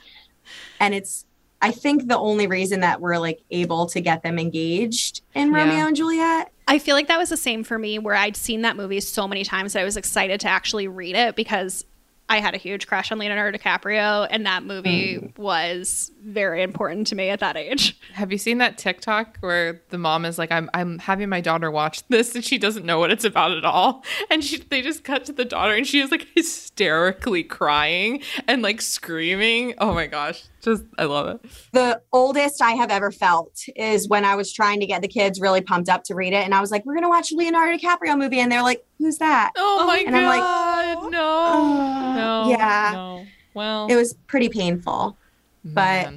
And 0.79 0.93
it's 0.93 1.25
I 1.61 1.71
think 1.71 2.07
the 2.07 2.17
only 2.17 2.47
reason 2.47 2.79
that 2.81 3.01
we're 3.01 3.17
like 3.17 3.41
able 3.51 3.85
to 3.87 3.99
get 3.99 4.23
them 4.23 4.39
engaged 4.39 5.21
in 5.35 5.51
Yeah. 5.51 5.57
Romeo 5.57 5.87
and 5.87 5.95
Juliet. 5.95 6.51
I 6.67 6.79
feel 6.79 6.95
like 6.95 7.07
that 7.07 7.17
was 7.17 7.29
the 7.29 7.37
same 7.37 7.63
for 7.63 7.79
me 7.79 7.99
where 7.99 8.15
I'd 8.15 8.37
seen 8.37 8.61
that 8.61 8.75
movie 8.75 8.99
so 8.99 9.27
many 9.27 9.43
times 9.43 9.73
that 9.73 9.81
I 9.81 9.83
was 9.83 9.97
excited 9.97 10.39
to 10.41 10.47
actually 10.47 10.87
read 10.87 11.15
it 11.15 11.35
because 11.35 11.85
I 12.29 12.39
had 12.41 12.53
a 12.53 12.57
huge 12.57 12.85
crush 12.85 13.11
on 13.11 13.17
Leonardo 13.17 13.57
DiCaprio 13.57 14.27
and 14.29 14.45
that 14.45 14.63
movie 14.63 15.17
mm. 15.17 15.37
was 15.37 16.11
very 16.23 16.61
important 16.61 17.07
to 17.07 17.15
me 17.15 17.29
at 17.29 17.39
that 17.39 17.57
age. 17.57 17.99
Have 18.13 18.31
you 18.31 18.37
seen 18.37 18.59
that 18.59 18.77
TikTok 18.77 19.37
where 19.39 19.81
the 19.89 19.97
mom 19.97 20.25
is 20.25 20.37
like, 20.37 20.51
"I'm 20.51 20.69
I'm 20.75 20.99
having 20.99 21.27
my 21.27 21.41
daughter 21.41 21.71
watch 21.71 22.07
this 22.07 22.35
and 22.35 22.45
she 22.45 22.59
doesn't 22.59 22.85
know 22.85 22.99
what 22.99 23.09
it's 23.09 23.25
about 23.25 23.53
at 23.53 23.65
all," 23.65 24.05
and 24.29 24.43
she 24.43 24.57
they 24.59 24.83
just 24.83 25.03
cut 25.03 25.25
to 25.25 25.33
the 25.33 25.45
daughter 25.45 25.73
and 25.73 25.87
she 25.87 25.99
is 25.99 26.11
like 26.11 26.27
hysterically 26.35 27.43
crying 27.43 28.21
and 28.47 28.61
like 28.61 28.79
screaming. 28.79 29.73
Oh 29.79 29.95
my 29.95 30.05
gosh, 30.05 30.43
Just, 30.61 30.83
I 30.97 31.05
love 31.05 31.27
it. 31.27 31.51
The 31.71 32.01
oldest 32.11 32.61
I 32.61 32.71
have 32.71 32.91
ever 32.91 33.11
felt 33.11 33.63
is 33.75 34.09
when 34.09 34.25
I 34.25 34.35
was 34.35 34.51
trying 34.51 34.79
to 34.81 34.85
get 34.85 35.01
the 35.01 35.07
kids 35.07 35.39
really 35.39 35.61
pumped 35.61 35.87
up 35.89 36.03
to 36.05 36.15
read 36.15 36.33
it. 36.33 36.43
And 36.43 36.53
I 36.53 36.59
was 36.61 36.69
like, 36.71 36.85
we're 36.85 36.93
going 36.95 37.03
to 37.03 37.09
watch 37.09 37.31
a 37.31 37.35
Leonardo 37.35 37.77
DiCaprio 37.77 38.17
movie. 38.17 38.39
And 38.39 38.51
they're 38.51 38.61
like, 38.63 38.85
who's 38.97 39.17
that? 39.19 39.51
Oh 39.55 39.85
my 39.87 39.99
And 39.99 40.15
I'm 40.15 40.25
like, 40.25 40.39
God. 40.41 41.11
no. 41.11 41.45
"Uh, 41.45 42.13
no. 42.15 42.49
yeah. 42.49 42.91
No. 42.93 43.25
Well, 43.53 43.87
It 43.89 43.95
was 43.95 44.15
pretty 44.27 44.49
painful. 44.49 45.17
but- 45.63 46.13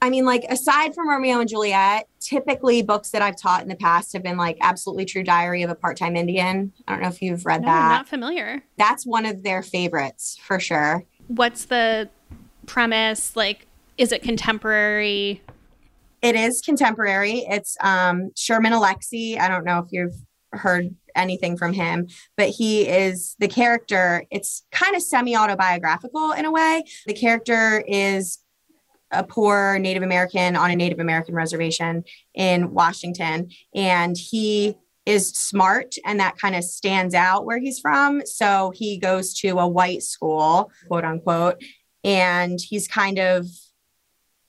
I 0.00 0.10
mean, 0.10 0.24
like, 0.24 0.44
aside 0.48 0.94
from 0.94 1.08
Romeo 1.08 1.40
and 1.40 1.48
Juliet, 1.48 2.06
typically 2.20 2.82
books 2.82 3.10
that 3.10 3.20
I've 3.20 3.34
taught 3.36 3.62
in 3.62 3.68
the 3.68 3.74
past 3.74 4.12
have 4.12 4.22
been 4.22 4.36
like 4.36 4.56
Absolutely 4.60 5.04
True 5.06 5.24
Diary 5.24 5.64
of 5.64 5.70
a 5.70 5.74
Part 5.74 5.96
Time 5.96 6.14
Indian. 6.14 6.72
I 6.86 6.92
don't 6.92 7.02
know 7.02 7.08
if 7.08 7.20
you've 7.20 7.44
read 7.44 7.62
No, 7.62 7.66
that. 7.66 7.88
not 7.88 8.08
familiar. 8.08 8.62
That's 8.76 9.04
one 9.04 9.26
of 9.26 9.42
their 9.42 9.60
favorites 9.60 10.38
for 10.40 10.60
sure. 10.60 11.02
What's 11.26 11.64
the 11.64 12.08
premise? 12.68 13.34
Like, 13.34 13.66
is 13.96 14.12
it 14.12 14.22
contemporary? 14.22 15.42
It 16.22 16.34
is 16.34 16.60
contemporary. 16.60 17.44
It's 17.48 17.76
um, 17.80 18.30
Sherman 18.36 18.72
Alexie. 18.72 19.38
I 19.38 19.48
don't 19.48 19.64
know 19.64 19.78
if 19.78 19.86
you've 19.90 20.14
heard 20.52 20.94
anything 21.14 21.56
from 21.56 21.72
him, 21.72 22.08
but 22.36 22.48
he 22.48 22.88
is 22.88 23.36
the 23.38 23.48
character. 23.48 24.24
It's 24.30 24.64
kind 24.72 24.94
of 24.94 25.02
semi 25.02 25.36
autobiographical 25.36 26.32
in 26.32 26.44
a 26.44 26.52
way. 26.52 26.84
The 27.06 27.14
character 27.14 27.82
is 27.86 28.38
a 29.10 29.24
poor 29.24 29.78
Native 29.78 30.02
American 30.02 30.54
on 30.56 30.70
a 30.70 30.76
Native 30.76 31.00
American 31.00 31.34
reservation 31.34 32.04
in 32.34 32.72
Washington, 32.72 33.50
and 33.74 34.16
he 34.16 34.76
is 35.08 35.30
smart 35.30 35.94
and 36.04 36.20
that 36.20 36.36
kind 36.36 36.54
of 36.54 36.62
stands 36.62 37.14
out 37.14 37.46
where 37.46 37.58
he's 37.58 37.80
from. 37.80 38.20
So 38.26 38.72
he 38.74 38.98
goes 38.98 39.32
to 39.40 39.58
a 39.58 39.66
white 39.66 40.02
school, 40.02 40.70
quote 40.86 41.04
unquote, 41.04 41.62
and 42.04 42.58
he's 42.60 42.88
kind 42.88 43.18
of 43.18 43.46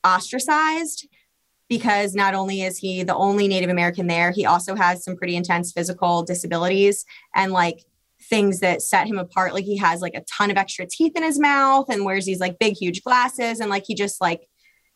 ostracized 0.06 1.08
because 1.68 2.16
not 2.16 2.34
only 2.34 2.64
is 2.64 2.78
he 2.78 3.04
the 3.04 3.16
only 3.16 3.48
Native 3.48 3.70
American 3.70 4.08
there, 4.08 4.32
he 4.32 4.46
also 4.46 4.76
has 4.76 5.04
some 5.04 5.16
pretty 5.16 5.36
intense 5.36 5.72
physical 5.72 6.24
disabilities 6.24 7.06
and 7.36 7.52
like 7.52 7.86
things 8.24 8.60
that 8.60 8.82
set 8.82 9.08
him 9.08 9.18
apart. 9.18 9.54
Like 9.54 9.66
he 9.66 9.78
has 9.78 10.02
like 10.02 10.16
a 10.16 10.24
ton 10.24 10.52
of 10.52 10.58
extra 10.58 10.86
teeth 10.86 11.14
in 11.16 11.24
his 11.24 11.40
mouth 11.40 11.86
and 11.90 12.06
wears 12.06 12.26
these 12.26 12.40
like 12.40 12.60
big, 12.60 12.76
huge 12.76 13.04
glasses 13.04 13.60
and 13.60 13.70
like 13.70 13.84
he 13.86 13.96
just 13.96 14.20
like 14.20 14.48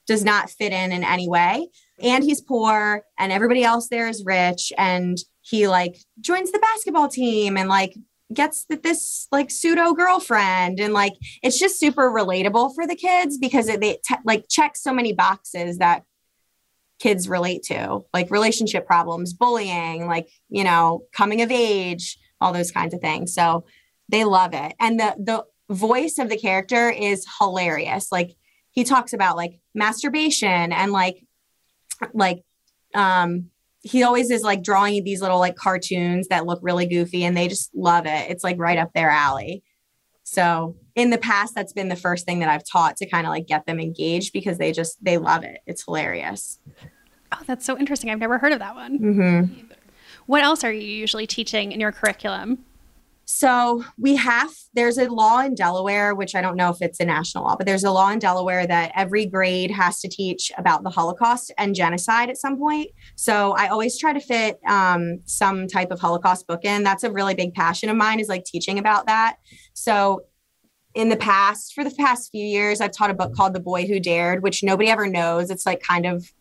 does 0.08 0.26
not 0.26 0.50
fit 0.50 0.74
in 0.74 0.92
in 0.92 1.04
any 1.04 1.30
way. 1.30 1.70
And 2.02 2.24
he's 2.24 2.42
poor 2.42 3.04
and 3.18 3.32
everybody 3.32 3.64
else 3.64 3.88
there 3.88 4.08
is 4.08 4.26
rich 4.26 4.74
and 4.78 5.18
he 5.42 5.68
like 5.68 5.98
joins 6.20 6.52
the 6.52 6.60
basketball 6.60 7.08
team 7.08 7.56
and 7.56 7.70
like 7.70 7.96
gets 8.34 8.66
th- 8.66 8.82
this 8.82 9.28
like 9.32 9.50
pseudo 9.50 9.94
girlfriend 9.94 10.80
and 10.80 10.94
like 10.94 11.14
it's 11.42 11.60
just 11.60 11.80
super 11.80 12.10
relatable 12.10 12.74
for 12.76 12.88
the 12.88 12.96
kids 12.96 13.38
because 13.38 13.68
it 13.68 13.82
they 13.82 14.00
te- 14.08 14.16
like 14.26 14.46
check 14.50 14.76
so 14.76 14.94
many 14.94 15.14
boxes 15.14 15.78
that 15.78 16.04
kids 17.00 17.28
relate 17.28 17.64
to 17.64 18.02
like 18.14 18.32
relationship 18.32 18.86
problems 18.86 19.34
bullying 19.34 20.08
like 20.08 20.30
you 20.50 20.64
know 20.64 21.04
coming 21.12 21.42
of 21.42 21.52
age 21.52 22.18
all 22.44 22.54
those 22.54 22.72
kinds 22.72 22.94
of 22.94 23.00
things. 23.02 23.34
So 23.34 23.66
they 24.10 24.26
love 24.26 24.54
it. 24.54 24.76
And 24.80 25.00
the 25.00 25.16
the 25.18 25.46
voice 25.74 26.20
of 26.20 26.30
the 26.30 26.38
character 26.38 26.90
is 26.90 27.26
hilarious. 27.40 28.12
Like 28.12 28.36
he 28.72 28.84
talks 28.84 29.14
about 29.14 29.38
like 29.38 29.60
masturbation 29.74 30.72
and 30.72 30.92
like 30.92 31.26
like 32.14 32.44
um 32.94 33.50
he 33.84 34.02
always 34.02 34.32
is 34.32 34.42
like 34.42 34.64
drawing 34.64 35.04
these 35.04 35.22
little 35.22 35.40
like 35.40 35.56
cartoons 35.56 36.28
that 36.30 36.46
look 36.46 36.60
really 36.64 36.88
goofy 36.88 37.24
and 37.24 37.38
they 37.38 37.48
just 37.48 37.70
love 37.76 38.06
it 38.06 38.32
it's 38.32 38.44
like 38.44 38.58
right 38.58 38.78
up 38.80 38.92
their 38.94 39.10
alley 39.10 39.62
so 40.24 40.76
in 40.96 41.10
the 41.10 41.18
past 41.18 41.54
that's 41.54 41.74
been 41.74 41.90
the 41.90 41.96
first 41.96 42.26
thing 42.26 42.40
that 42.40 42.50
i've 42.50 42.64
taught 42.72 42.96
to 42.98 43.06
kind 43.06 43.28
of 43.28 43.32
like 43.32 43.46
get 43.46 43.66
them 43.66 43.80
engaged 43.80 44.32
because 44.34 44.58
they 44.58 44.72
just 44.72 44.98
they 45.04 45.18
love 45.18 45.44
it 45.44 45.60
it's 45.68 45.84
hilarious 45.86 46.60
Oh, 47.36 47.42
that's 47.48 47.66
so 47.66 47.78
interesting. 47.78 48.12
I've 48.12 48.20
never 48.20 48.38
heard 48.38 48.52
of 48.52 48.60
that 48.60 48.76
one. 48.76 49.00
mm-hmm. 49.00 49.54
What 50.28 50.44
else 50.44 50.64
are 50.64 50.72
you 50.72 50.82
usually 50.82 51.26
teaching 51.26 51.72
in 51.72 51.80
your 51.80 51.92
curriculum? 51.92 52.64
So 53.26 53.86
we 53.98 54.16
have, 54.18 54.52
there's 54.74 54.98
a 54.98 55.08
law 55.08 55.40
in 55.40 55.56
Delaware, 55.56 56.14
which 56.14 56.36
I 56.36 56.42
don't 56.42 56.58
know 56.58 56.70
if 56.70 56.82
it's 56.82 57.00
a 57.00 57.06
national 57.06 57.46
law, 57.46 57.56
but 57.56 57.66
there's 57.66 57.86
a 57.86 57.92
law 57.92 58.10
in 58.10 58.20
Delaware 58.20 58.68
that 58.68 58.92
every 58.96 59.26
grade 59.26 59.72
has 59.72 60.02
to 60.02 60.10
teach 60.10 60.52
about 60.58 60.84
the 60.84 60.90
Holocaust 60.90 61.52
and 61.58 61.74
genocide 61.74 62.30
at 62.30 62.38
some 62.38 62.58
point. 62.58 62.92
So 63.16 63.54
I 63.54 63.68
always 63.68 63.98
try 63.98 64.12
to 64.12 64.20
fit 64.20 64.60
um, 64.68 65.20
some 65.26 65.68
type 65.68 65.90
of 65.90 66.02
Holocaust 66.02 66.48
book 66.48 66.66
in. 66.66 66.84
That's 66.84 67.06
a 67.06 67.12
really 67.12 67.34
big 67.34 67.54
passion 67.54 67.90
of 67.90 67.96
mine 67.96 68.20
is 68.20 68.28
like 68.28 68.44
teaching 68.44 68.78
about 68.78 69.08
that. 69.08 69.38
So 69.74 70.26
in 70.94 71.08
the 71.10 71.18
past, 71.18 71.74
for 71.74 71.84
the 71.84 71.92
past 71.92 72.30
few 72.30 72.46
years, 72.46 72.82
I've 72.82 72.92
taught 72.92 73.10
a 73.10 73.16
book 73.16 73.34
called 73.34 73.54
The 73.54 73.62
Boy 73.62 73.86
Who 73.86 74.02
Dared, 74.02 74.44
which 74.44 74.64
nobody 74.64 74.90
ever 74.90 75.08
knows. 75.08 75.50
It's 75.50 75.66
like 75.66 75.82
kind 75.82 76.06
of, 76.06 76.32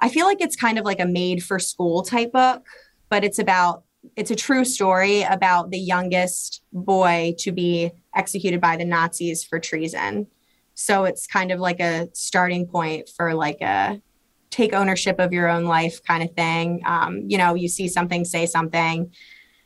I 0.00 0.08
feel 0.08 0.26
like 0.26 0.40
it's 0.40 0.56
kind 0.56 0.78
of 0.78 0.84
like 0.84 1.00
a 1.00 1.06
made 1.06 1.44
for 1.44 1.60
school 1.60 2.02
type 2.02 2.32
book, 2.32 2.66
but 3.08 3.22
it's 3.22 3.38
about 3.38 3.83
it's 4.16 4.30
a 4.30 4.36
true 4.36 4.64
story 4.64 5.22
about 5.22 5.70
the 5.70 5.78
youngest 5.78 6.62
boy 6.72 7.34
to 7.38 7.52
be 7.52 7.90
executed 8.14 8.60
by 8.60 8.76
the 8.76 8.84
Nazis 8.84 9.42
for 9.42 9.58
treason. 9.58 10.28
So 10.74 11.04
it's 11.04 11.26
kind 11.26 11.50
of 11.50 11.60
like 11.60 11.80
a 11.80 12.08
starting 12.12 12.66
point 12.66 13.08
for 13.08 13.34
like 13.34 13.60
a 13.60 14.00
take 14.50 14.72
ownership 14.72 15.18
of 15.18 15.32
your 15.32 15.48
own 15.48 15.64
life 15.64 16.02
kind 16.04 16.22
of 16.22 16.32
thing. 16.34 16.82
Um, 16.84 17.24
you 17.26 17.38
know, 17.38 17.54
you 17.54 17.68
see 17.68 17.88
something, 17.88 18.24
say 18.24 18.46
something. 18.46 19.12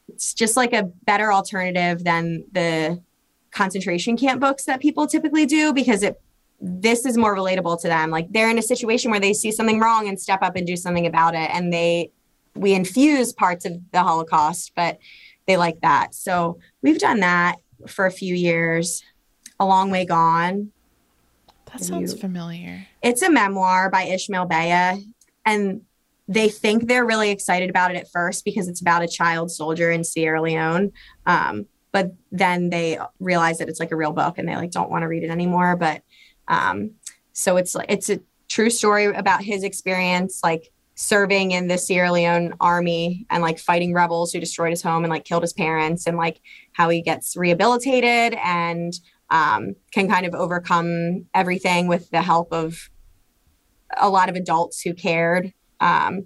It's 0.08 0.32
just 0.32 0.56
like 0.56 0.72
a 0.72 0.84
better 1.04 1.32
alternative 1.32 2.04
than 2.04 2.44
the 2.52 3.02
concentration 3.50 4.16
camp 4.16 4.40
books 4.40 4.64
that 4.64 4.80
people 4.80 5.06
typically 5.06 5.46
do 5.46 5.72
because 5.72 6.02
it 6.02 6.20
this 6.60 7.06
is 7.06 7.16
more 7.16 7.36
relatable 7.36 7.80
to 7.80 7.86
them. 7.86 8.10
Like 8.10 8.32
they're 8.32 8.50
in 8.50 8.58
a 8.58 8.62
situation 8.62 9.10
where 9.12 9.20
they 9.20 9.32
see 9.32 9.52
something 9.52 9.78
wrong 9.78 10.08
and 10.08 10.20
step 10.20 10.42
up 10.42 10.56
and 10.56 10.66
do 10.66 10.76
something 10.76 11.06
about 11.06 11.34
it 11.34 11.50
and 11.52 11.72
they 11.72 12.10
we 12.58 12.74
infuse 12.74 13.32
parts 13.32 13.64
of 13.64 13.72
the 13.92 14.02
Holocaust, 14.02 14.72
but 14.74 14.98
they 15.46 15.56
like 15.56 15.80
that. 15.80 16.14
So 16.14 16.58
we've 16.82 16.98
done 16.98 17.20
that 17.20 17.56
for 17.86 18.06
a 18.06 18.10
few 18.10 18.34
years. 18.34 19.02
A 19.60 19.66
Long 19.66 19.90
Way 19.90 20.04
Gone. 20.04 20.70
That 21.72 21.82
sounds 21.82 22.12
you- 22.12 22.18
familiar. 22.18 22.86
It's 23.02 23.22
a 23.22 23.30
memoir 23.30 23.90
by 23.90 24.04
Ishmael 24.04 24.46
Beah, 24.46 24.98
and 25.44 25.82
they 26.28 26.48
think 26.48 26.86
they're 26.86 27.06
really 27.06 27.30
excited 27.30 27.70
about 27.70 27.90
it 27.90 27.96
at 27.96 28.10
first 28.10 28.44
because 28.44 28.68
it's 28.68 28.80
about 28.80 29.02
a 29.02 29.08
child 29.08 29.50
soldier 29.50 29.90
in 29.90 30.04
Sierra 30.04 30.42
Leone. 30.42 30.92
Um, 31.26 31.66
but 31.90 32.14
then 32.30 32.70
they 32.70 32.98
realize 33.18 33.58
that 33.58 33.68
it's 33.68 33.80
like 33.80 33.92
a 33.92 33.96
real 33.96 34.12
book, 34.12 34.38
and 34.38 34.48
they 34.48 34.54
like 34.54 34.70
don't 34.70 34.90
want 34.90 35.02
to 35.02 35.08
read 35.08 35.24
it 35.24 35.30
anymore. 35.30 35.74
But 35.76 36.02
um, 36.46 36.92
so 37.32 37.56
it's 37.56 37.74
like 37.74 37.90
it's 37.90 38.10
a 38.10 38.20
true 38.48 38.70
story 38.70 39.06
about 39.06 39.42
his 39.42 39.62
experience, 39.64 40.40
like 40.42 40.70
serving 41.00 41.52
in 41.52 41.68
the 41.68 41.78
Sierra 41.78 42.10
Leone 42.10 42.52
army 42.60 43.24
and 43.30 43.40
like 43.40 43.60
fighting 43.60 43.94
rebels 43.94 44.32
who 44.32 44.40
destroyed 44.40 44.70
his 44.70 44.82
home 44.82 45.04
and 45.04 45.10
like 45.12 45.24
killed 45.24 45.44
his 45.44 45.52
parents 45.52 46.08
and 46.08 46.16
like 46.16 46.40
how 46.72 46.88
he 46.88 47.00
gets 47.00 47.36
rehabilitated 47.36 48.36
and 48.42 48.94
um, 49.30 49.76
can 49.92 50.08
kind 50.08 50.26
of 50.26 50.34
overcome 50.34 51.24
everything 51.34 51.86
with 51.86 52.10
the 52.10 52.20
help 52.20 52.52
of 52.52 52.90
a 53.96 54.10
lot 54.10 54.28
of 54.28 54.34
adults 54.34 54.80
who 54.80 54.92
cared. 54.92 55.52
Um, 55.78 56.24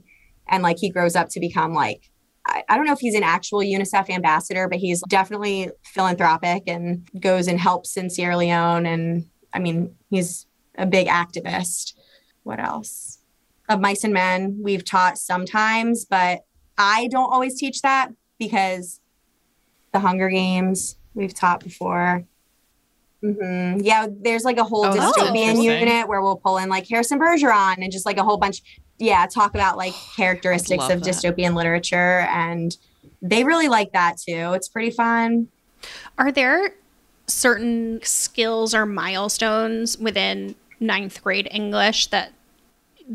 and 0.48 0.62
like 0.62 0.78
he 0.78 0.88
grows 0.88 1.16
up 1.16 1.28
to 1.32 1.40
become 1.40 1.74
like, 1.74 2.10
I, 2.46 2.64
I 2.66 2.76
don't 2.76 2.86
know 2.86 2.94
if 2.94 3.00
he's 3.00 3.14
an 3.14 3.22
actual 3.22 3.60
UNICEF 3.60 4.08
ambassador, 4.08 4.68
but 4.68 4.78
he's 4.78 5.02
definitely 5.06 5.68
philanthropic 5.84 6.62
and 6.66 7.06
goes 7.20 7.46
and 7.46 7.60
helps 7.60 7.98
in 7.98 8.08
Sierra 8.08 8.38
Leone. 8.38 8.86
And 8.86 9.26
I 9.52 9.58
mean, 9.58 9.94
he's 10.08 10.46
a 10.78 10.86
big 10.86 11.08
activist. 11.08 11.92
What 12.44 12.58
else? 12.58 13.21
Of 13.68 13.80
mice 13.80 14.04
and 14.04 14.12
men 14.12 14.58
we've 14.62 14.84
taught 14.84 15.16
sometimes 15.18 16.04
but 16.04 16.44
i 16.78 17.08
don't 17.10 17.32
always 17.32 17.58
teach 17.58 17.82
that 17.82 18.10
because 18.38 19.00
the 19.92 19.98
hunger 20.00 20.28
games 20.28 20.96
we've 21.14 21.34
taught 21.34 21.62
before. 21.62 22.24
Hmm 23.22 23.78
yeah 23.80 24.06
there's 24.10 24.42
like 24.44 24.58
a 24.58 24.64
whole 24.64 24.84
Oh, 24.86 24.92
dystopian 24.92 25.62
unit 25.62 26.08
where 26.08 26.20
we'll 26.20 26.36
pull 26.36 26.58
in 26.58 26.68
like 26.68 26.88
harrison 26.88 27.20
bergeron 27.20 27.76
and 27.78 27.92
just 27.92 28.04
like 28.04 28.16
a 28.16 28.24
whole 28.24 28.36
bunch 28.36 28.62
yeah 28.98 29.26
talk 29.26 29.54
about 29.54 29.76
like 29.76 29.94
characteristics 30.16 30.88
of 30.90 31.02
that. 31.02 31.08
dystopian 31.08 31.54
literature 31.54 32.26
and 32.30 32.76
they 33.24 33.44
really 33.44 33.68
like 33.68 33.92
that 33.92 34.16
too. 34.18 34.52
It's 34.54 34.66
pretty 34.68 34.90
fun. 34.90 35.46
Are 36.18 36.32
there 36.32 36.74
certain 37.28 38.00
skills 38.02 38.74
or 38.74 38.84
milestones 38.84 39.96
within 39.96 40.56
ninth 40.80 41.22
grade 41.22 41.46
English 41.52 42.08
that 42.08 42.32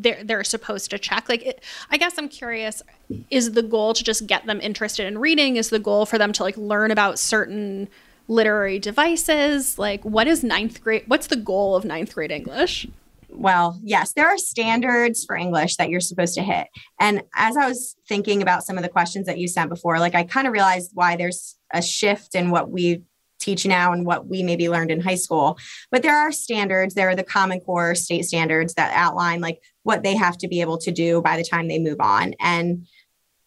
they're 0.02 0.24
they're 0.24 0.44
supposed 0.44 0.90
to 0.92 1.00
check? 1.00 1.30
Like, 1.30 1.46
it, 1.46 1.64
I 1.90 1.98
guess 1.98 2.18
I'm 2.18 2.30
curious: 2.30 2.82
is 3.30 3.52
the 3.52 3.64
goal 3.64 3.94
to 3.94 4.04
just 4.04 4.28
get 4.28 4.46
them 4.46 4.60
interested 4.62 5.06
in 5.08 5.18
reading? 5.18 5.56
Is 5.56 5.70
the 5.70 5.80
goal 5.80 6.06
for 6.06 6.18
them 6.18 6.34
to 6.34 6.44
like 6.44 6.58
learn 6.58 6.92
about 6.92 7.20
certain 7.20 7.88
literary 8.28 8.80
devices? 8.80 9.78
Like, 9.78 10.04
what 10.04 10.28
is 10.28 10.44
ninth 10.44 10.82
grade? 10.82 11.04
What's 11.08 11.28
the 11.28 11.36
goal 11.36 11.76
of 11.76 11.86
ninth 11.86 12.14
grade 12.14 12.32
English? 12.32 12.88
well, 13.30 13.80
yes, 13.84 14.14
there 14.14 14.28
are 14.28 14.38
standards 14.38 15.26
for 15.26 15.36
English 15.36 15.76
that 15.78 15.90
you're 15.90 16.00
supposed 16.00 16.36
to 16.36 16.42
hit. 16.42 16.68
And 17.00 17.24
as 17.36 17.56
I 17.56 17.68
was 17.68 17.96
thinking 18.08 18.42
about 18.42 18.64
some 18.64 18.78
of 18.78 18.84
the 18.84 18.90
questions 18.90 19.28
that 19.28 19.38
you 19.38 19.48
sent 19.48 19.70
before, 19.70 20.00
like 20.00 20.16
I 20.16 20.24
kind 20.24 20.48
of 20.48 20.54
realized 20.54 20.92
why 20.94 21.16
there's 21.16 21.58
a 21.74 21.82
shift 21.82 22.36
in 22.36 22.50
what 22.50 22.70
we 22.70 23.04
teach 23.40 23.66
now 23.66 23.94
and 23.94 24.06
what 24.06 24.28
we 24.28 24.42
maybe 24.42 24.68
learned 24.68 24.92
in 24.92 25.00
high 25.00 25.16
school. 25.16 25.58
But 25.92 26.02
there 26.02 26.18
are 26.18 26.32
standards. 26.32 26.96
There 26.96 27.10
are 27.10 27.16
the 27.16 27.24
Common 27.24 27.60
Core 27.60 27.94
state 27.94 28.26
standards 28.26 28.74
that 28.74 28.92
outline 28.96 29.42
like 29.42 29.62
what 29.88 30.04
they 30.04 30.18
have 30.18 30.38
to 30.38 30.50
be 30.50 30.60
able 30.60 30.78
to 30.78 30.92
do 30.92 31.22
by 31.22 31.38
the 31.38 31.46
time 31.46 31.70
they 31.70 31.80
move 31.80 32.02
on. 32.02 32.34
And 32.42 32.86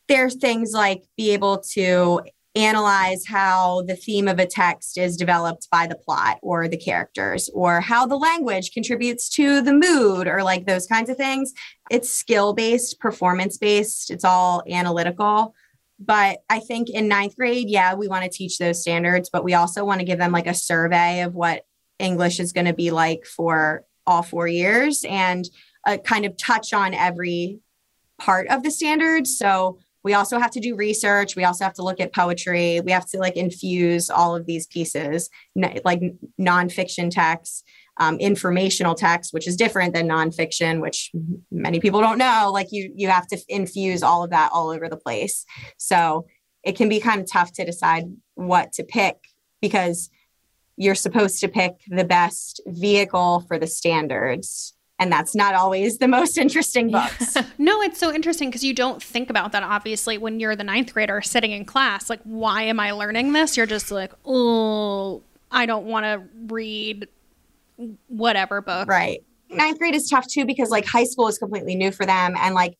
there's 0.08 0.36
things 0.36 0.72
like 0.72 1.04
be 1.14 1.32
able 1.32 1.58
to 1.74 2.22
analyze 2.54 3.26
how 3.26 3.82
the 3.82 3.94
theme 3.94 4.26
of 4.26 4.38
a 4.38 4.46
text 4.46 4.96
is 4.96 5.18
developed 5.18 5.68
by 5.70 5.86
the 5.86 5.94
plot 5.94 6.38
or 6.40 6.66
the 6.66 6.78
characters 6.78 7.50
or 7.52 7.82
how 7.82 8.06
the 8.06 8.16
language 8.16 8.72
contributes 8.72 9.28
to 9.28 9.60
the 9.60 9.74
mood 9.74 10.26
or 10.26 10.42
like 10.42 10.64
those 10.64 10.86
kinds 10.86 11.10
of 11.10 11.18
things. 11.18 11.52
It's 11.90 12.08
skill 12.08 12.54
based 12.54 12.98
performance 13.00 13.58
based 13.58 14.10
it's 14.10 14.24
all 14.24 14.62
analytical. 14.68 15.54
But 16.02 16.38
i 16.48 16.58
think 16.60 16.88
in 16.88 17.08
ninth 17.08 17.36
grade 17.36 17.68
yeah 17.68 17.92
we 17.92 18.08
want 18.08 18.24
to 18.24 18.30
teach 18.30 18.56
those 18.56 18.80
standards 18.80 19.28
but 19.30 19.44
we 19.44 19.52
also 19.52 19.84
want 19.84 20.00
to 20.00 20.06
give 20.06 20.18
them 20.18 20.32
like 20.32 20.46
a 20.46 20.54
survey 20.54 21.20
of 21.20 21.34
what 21.34 21.66
english 21.98 22.40
is 22.40 22.54
going 22.54 22.64
to 22.64 22.72
be 22.72 22.90
like 22.90 23.26
for 23.26 23.84
all 24.10 24.22
four 24.22 24.48
years. 24.48 25.04
And 25.08 25.48
a 25.86 25.98
kind 25.98 26.24
of 26.24 26.36
touch 26.36 26.72
on 26.72 26.94
every 26.94 27.60
part 28.18 28.48
of 28.48 28.62
the 28.62 28.70
standards 28.70 29.36
so 29.36 29.78
we 30.02 30.14
also 30.14 30.38
have 30.38 30.50
to 30.52 30.60
do 30.60 30.76
research. 30.76 31.36
We 31.36 31.44
also 31.44 31.64
have 31.64 31.74
to 31.74 31.82
look 31.82 32.00
at 32.00 32.14
poetry. 32.14 32.80
We 32.80 32.92
have 32.92 33.08
to 33.10 33.18
like 33.18 33.36
infuse 33.36 34.08
all 34.08 34.34
of 34.34 34.46
these 34.46 34.66
pieces 34.66 35.28
like 35.84 36.00
nonfiction 36.40 37.10
texts 37.10 37.62
um, 37.96 38.18
informational 38.18 38.94
text 38.94 39.34
which 39.34 39.46
is 39.46 39.56
different 39.56 39.92
than 39.92 40.08
nonfiction 40.08 40.80
which 40.80 41.10
many 41.50 41.80
people 41.80 42.00
don't 42.00 42.18
know. 42.18 42.50
Like 42.52 42.68
you 42.70 42.92
you 42.94 43.08
have 43.08 43.26
to 43.28 43.38
infuse 43.48 44.02
all 44.02 44.24
of 44.24 44.30
that 44.30 44.50
all 44.52 44.70
over 44.70 44.88
the 44.88 44.96
place. 44.96 45.44
So 45.76 46.26
it 46.62 46.76
can 46.76 46.88
be 46.88 47.00
kind 47.00 47.20
of 47.20 47.30
tough 47.30 47.52
to 47.54 47.64
decide 47.64 48.04
what 48.34 48.72
to 48.74 48.84
pick 48.84 49.16
because 49.60 50.10
you're 50.76 50.94
supposed 50.94 51.40
to 51.40 51.48
pick 51.48 51.72
the 51.88 52.04
best 52.04 52.62
vehicle 52.66 53.44
for 53.46 53.58
the 53.58 53.66
standards 53.66 54.74
and 55.00 55.10
that's 55.10 55.34
not 55.34 55.54
always 55.54 55.96
the 55.96 56.06
most 56.06 56.36
interesting 56.36 56.90
books. 56.90 57.34
no, 57.58 57.80
it's 57.80 57.98
so 57.98 58.12
interesting 58.12 58.50
because 58.50 58.62
you 58.62 58.74
don't 58.74 59.02
think 59.02 59.30
about 59.30 59.50
that 59.52 59.62
obviously 59.62 60.18
when 60.18 60.38
you're 60.38 60.54
the 60.54 60.62
ninth 60.62 60.92
grader 60.92 61.22
sitting 61.22 61.52
in 61.52 61.64
class. 61.64 62.10
Like, 62.10 62.20
why 62.24 62.62
am 62.64 62.78
I 62.78 62.92
learning 62.92 63.32
this? 63.32 63.56
You're 63.56 63.66
just 63.66 63.90
like, 63.90 64.12
oh, 64.26 65.22
I 65.50 65.64
don't 65.64 65.86
want 65.86 66.04
to 66.04 66.22
read 66.54 67.08
whatever 68.08 68.60
book. 68.60 68.88
Right. 68.88 69.24
Ninth 69.48 69.78
grade 69.78 69.94
is 69.94 70.08
tough 70.08 70.28
too 70.28 70.44
because 70.44 70.68
like 70.68 70.84
high 70.84 71.04
school 71.04 71.28
is 71.28 71.38
completely 71.38 71.74
new 71.74 71.90
for 71.92 72.04
them. 72.04 72.36
And 72.38 72.54
like, 72.54 72.76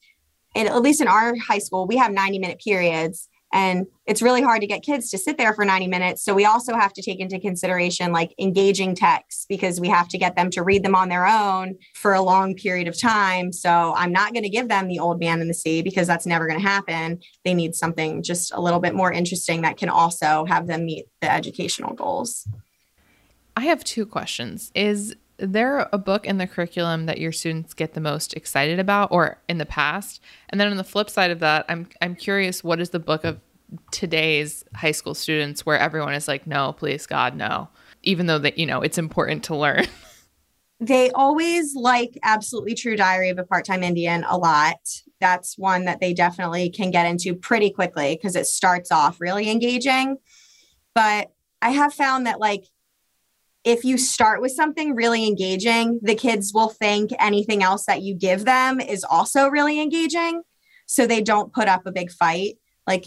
in, 0.54 0.66
at 0.66 0.82
least 0.82 1.00
in 1.00 1.08
our 1.08 1.34
high 1.36 1.58
school, 1.58 1.86
we 1.86 1.96
have 1.96 2.12
90 2.12 2.38
minute 2.38 2.60
periods 2.60 3.29
and 3.52 3.86
it's 4.06 4.22
really 4.22 4.42
hard 4.42 4.60
to 4.60 4.66
get 4.66 4.82
kids 4.82 5.10
to 5.10 5.18
sit 5.18 5.36
there 5.36 5.52
for 5.54 5.64
90 5.64 5.88
minutes. 5.88 6.24
So 6.24 6.34
we 6.34 6.44
also 6.44 6.74
have 6.74 6.92
to 6.92 7.02
take 7.02 7.18
into 7.18 7.38
consideration 7.40 8.12
like 8.12 8.34
engaging 8.38 8.94
texts 8.94 9.46
because 9.48 9.80
we 9.80 9.88
have 9.88 10.08
to 10.08 10.18
get 10.18 10.36
them 10.36 10.50
to 10.50 10.62
read 10.62 10.84
them 10.84 10.94
on 10.94 11.08
their 11.08 11.26
own 11.26 11.76
for 11.94 12.14
a 12.14 12.22
long 12.22 12.54
period 12.54 12.86
of 12.86 12.98
time. 12.98 13.52
So 13.52 13.92
I'm 13.96 14.12
not 14.12 14.32
going 14.32 14.44
to 14.44 14.48
give 14.48 14.68
them 14.68 14.88
the 14.88 15.00
old 15.00 15.18
man 15.18 15.40
and 15.40 15.50
the 15.50 15.54
sea 15.54 15.82
because 15.82 16.06
that's 16.06 16.26
never 16.26 16.46
going 16.46 16.60
to 16.60 16.66
happen. 16.66 17.20
They 17.44 17.54
need 17.54 17.74
something 17.74 18.22
just 18.22 18.52
a 18.52 18.60
little 18.60 18.80
bit 18.80 18.94
more 18.94 19.12
interesting 19.12 19.62
that 19.62 19.76
can 19.76 19.88
also 19.88 20.44
have 20.46 20.66
them 20.66 20.86
meet 20.86 21.06
the 21.20 21.32
educational 21.32 21.94
goals. 21.94 22.48
I 23.56 23.62
have 23.62 23.82
two 23.84 24.06
questions. 24.06 24.70
Is 24.74 25.16
there 25.40 25.88
a 25.92 25.98
book 25.98 26.26
in 26.26 26.38
the 26.38 26.46
curriculum 26.46 27.06
that 27.06 27.18
your 27.18 27.32
students 27.32 27.74
get 27.74 27.94
the 27.94 28.00
most 28.00 28.34
excited 28.34 28.78
about 28.78 29.10
or 29.10 29.38
in 29.48 29.58
the 29.58 29.66
past? 29.66 30.20
And 30.48 30.60
then 30.60 30.68
on 30.68 30.76
the 30.76 30.84
flip 30.84 31.10
side 31.10 31.30
of 31.30 31.40
that, 31.40 31.66
I'm 31.68 31.88
I'm 32.00 32.14
curious 32.14 32.62
what 32.62 32.80
is 32.80 32.90
the 32.90 32.98
book 32.98 33.24
of 33.24 33.40
today's 33.90 34.64
high 34.74 34.92
school 34.92 35.14
students 35.14 35.64
where 35.64 35.78
everyone 35.78 36.14
is 36.14 36.28
like, 36.28 36.46
no, 36.46 36.72
please 36.72 37.06
God, 37.06 37.36
no. 37.36 37.68
Even 38.02 38.26
though 38.26 38.38
that, 38.38 38.58
you 38.58 38.66
know, 38.66 38.80
it's 38.80 38.98
important 38.98 39.44
to 39.44 39.56
learn. 39.56 39.86
They 40.82 41.10
always 41.10 41.74
like 41.74 42.18
Absolutely 42.22 42.74
True 42.74 42.96
Diary 42.96 43.28
of 43.28 43.38
a 43.38 43.44
Part-Time 43.44 43.82
Indian 43.82 44.24
a 44.26 44.38
lot. 44.38 44.78
That's 45.20 45.58
one 45.58 45.84
that 45.84 46.00
they 46.00 46.14
definitely 46.14 46.70
can 46.70 46.90
get 46.90 47.04
into 47.04 47.34
pretty 47.34 47.68
quickly 47.68 48.16
because 48.16 48.34
it 48.34 48.46
starts 48.46 48.90
off 48.90 49.20
really 49.20 49.50
engaging. 49.50 50.16
But 50.94 51.32
I 51.60 51.70
have 51.70 51.92
found 51.92 52.26
that 52.26 52.40
like 52.40 52.64
if 53.64 53.84
you 53.84 53.98
start 53.98 54.40
with 54.40 54.52
something 54.52 54.94
really 54.94 55.26
engaging, 55.26 56.00
the 56.02 56.14
kids 56.14 56.52
will 56.54 56.70
think 56.70 57.10
anything 57.18 57.62
else 57.62 57.84
that 57.86 58.02
you 58.02 58.14
give 58.14 58.44
them 58.44 58.80
is 58.80 59.04
also 59.04 59.48
really 59.48 59.80
engaging. 59.80 60.42
So 60.86 61.06
they 61.06 61.20
don't 61.20 61.52
put 61.52 61.68
up 61.68 61.86
a 61.86 61.92
big 61.92 62.10
fight. 62.10 62.56
Like, 62.86 63.06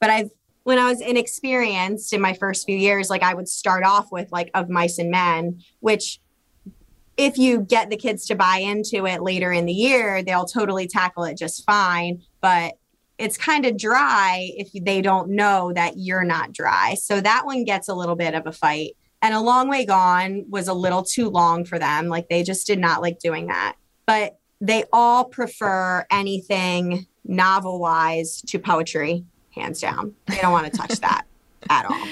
but 0.00 0.10
I've, 0.10 0.30
when 0.64 0.78
I 0.78 0.90
was 0.90 1.00
inexperienced 1.00 2.12
in 2.12 2.20
my 2.20 2.34
first 2.34 2.66
few 2.66 2.76
years, 2.76 3.08
like 3.08 3.22
I 3.22 3.34
would 3.34 3.48
start 3.48 3.84
off 3.84 4.10
with 4.10 4.32
like 4.32 4.50
Of 4.54 4.68
Mice 4.68 4.98
and 4.98 5.10
Men, 5.10 5.60
which 5.80 6.20
if 7.16 7.38
you 7.38 7.60
get 7.60 7.90
the 7.90 7.96
kids 7.96 8.26
to 8.26 8.34
buy 8.34 8.58
into 8.58 9.06
it 9.06 9.22
later 9.22 9.52
in 9.52 9.66
the 9.66 9.72
year, 9.72 10.22
they'll 10.22 10.46
totally 10.46 10.88
tackle 10.88 11.24
it 11.24 11.38
just 11.38 11.64
fine. 11.64 12.22
But 12.40 12.74
it's 13.16 13.36
kind 13.36 13.64
of 13.64 13.78
dry 13.78 14.50
if 14.56 14.72
they 14.72 15.00
don't 15.00 15.30
know 15.30 15.72
that 15.72 15.94
you're 15.96 16.24
not 16.24 16.52
dry. 16.52 16.94
So 16.94 17.20
that 17.20 17.46
one 17.46 17.64
gets 17.64 17.88
a 17.88 17.94
little 17.94 18.16
bit 18.16 18.34
of 18.34 18.46
a 18.46 18.52
fight. 18.52 18.96
And 19.24 19.32
A 19.32 19.40
Long 19.40 19.70
Way 19.70 19.86
Gone 19.86 20.44
was 20.50 20.68
a 20.68 20.74
little 20.74 21.02
too 21.02 21.30
long 21.30 21.64
for 21.64 21.78
them. 21.78 22.08
Like 22.08 22.28
they 22.28 22.42
just 22.42 22.66
did 22.66 22.78
not 22.78 23.00
like 23.00 23.18
doing 23.20 23.46
that. 23.46 23.76
But 24.06 24.38
they 24.60 24.84
all 24.92 25.24
prefer 25.24 26.04
anything 26.10 27.06
novel 27.24 27.80
wise 27.80 28.42
to 28.42 28.58
poetry, 28.58 29.24
hands 29.54 29.80
down. 29.80 30.14
They 30.26 30.36
don't 30.42 30.52
want 30.52 30.70
to 30.70 30.78
touch 30.78 31.00
that 31.00 31.24
at 31.70 31.86
all. 31.86 32.06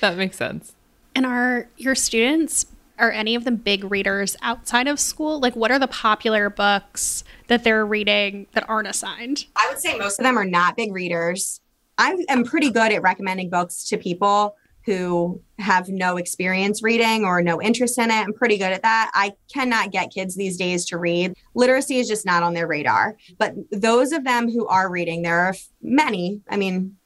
That 0.00 0.16
makes 0.16 0.38
sense. 0.38 0.72
And 1.14 1.26
are 1.26 1.68
your 1.76 1.94
students 1.94 2.64
are 2.98 3.10
any 3.10 3.34
of 3.34 3.44
them 3.44 3.56
big 3.56 3.84
readers 3.90 4.34
outside 4.40 4.88
of 4.88 4.98
school? 4.98 5.40
Like 5.40 5.54
what 5.54 5.70
are 5.70 5.78
the 5.78 5.88
popular 5.88 6.48
books 6.48 7.22
that 7.48 7.64
they're 7.64 7.84
reading 7.84 8.46
that 8.52 8.66
aren't 8.66 8.88
assigned? 8.88 9.44
I 9.56 9.68
would 9.68 9.78
say 9.78 9.98
most 9.98 10.18
of 10.18 10.24
them 10.24 10.38
are 10.38 10.46
not 10.46 10.74
big 10.74 10.90
readers. 10.90 11.60
I 11.98 12.16
am 12.30 12.44
pretty 12.44 12.70
good 12.70 12.92
at 12.92 13.02
recommending 13.02 13.50
books 13.50 13.84
to 13.90 13.98
people 13.98 14.56
who 14.86 15.40
have 15.58 15.88
no 15.88 16.16
experience 16.16 16.82
reading 16.82 17.24
or 17.24 17.42
no 17.42 17.60
interest 17.60 17.98
in 17.98 18.10
it. 18.10 18.14
I'm 18.14 18.32
pretty 18.32 18.56
good 18.56 18.72
at 18.72 18.82
that. 18.82 19.10
I 19.14 19.32
cannot 19.52 19.92
get 19.92 20.10
kids 20.10 20.34
these 20.34 20.56
days 20.56 20.86
to 20.86 20.98
read. 20.98 21.34
Literacy 21.54 21.98
is 21.98 22.08
just 22.08 22.24
not 22.24 22.42
on 22.42 22.54
their 22.54 22.66
radar. 22.66 23.16
But 23.38 23.54
those 23.70 24.12
of 24.12 24.24
them 24.24 24.50
who 24.50 24.66
are 24.66 24.90
reading, 24.90 25.22
there 25.22 25.38
are 25.40 25.54
many. 25.82 26.40
I 26.48 26.56
mean, 26.56 26.96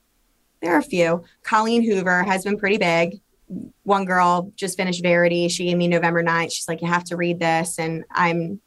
there 0.63 0.75
are 0.75 0.79
a 0.79 0.83
few. 0.83 1.25
Colleen 1.43 1.83
Hoover 1.83 2.23
has 2.23 2.45
been 2.45 2.59
pretty 2.59 2.79
big. 2.79 3.21
One 3.83 4.05
girl 4.05 4.53
just 4.57 4.77
finished 4.77 5.03
Verity. 5.03 5.49
She 5.49 5.65
gave 5.65 5.77
me 5.77 5.89
November 5.89 6.23
9th. 6.23 6.53
She's 6.53 6.69
like, 6.69 6.81
you 6.81 6.89
have 6.89 7.05
to 7.05 7.17
read 7.17 7.39
this. 7.39 7.79
And 7.79 8.05
I'm 8.11 8.61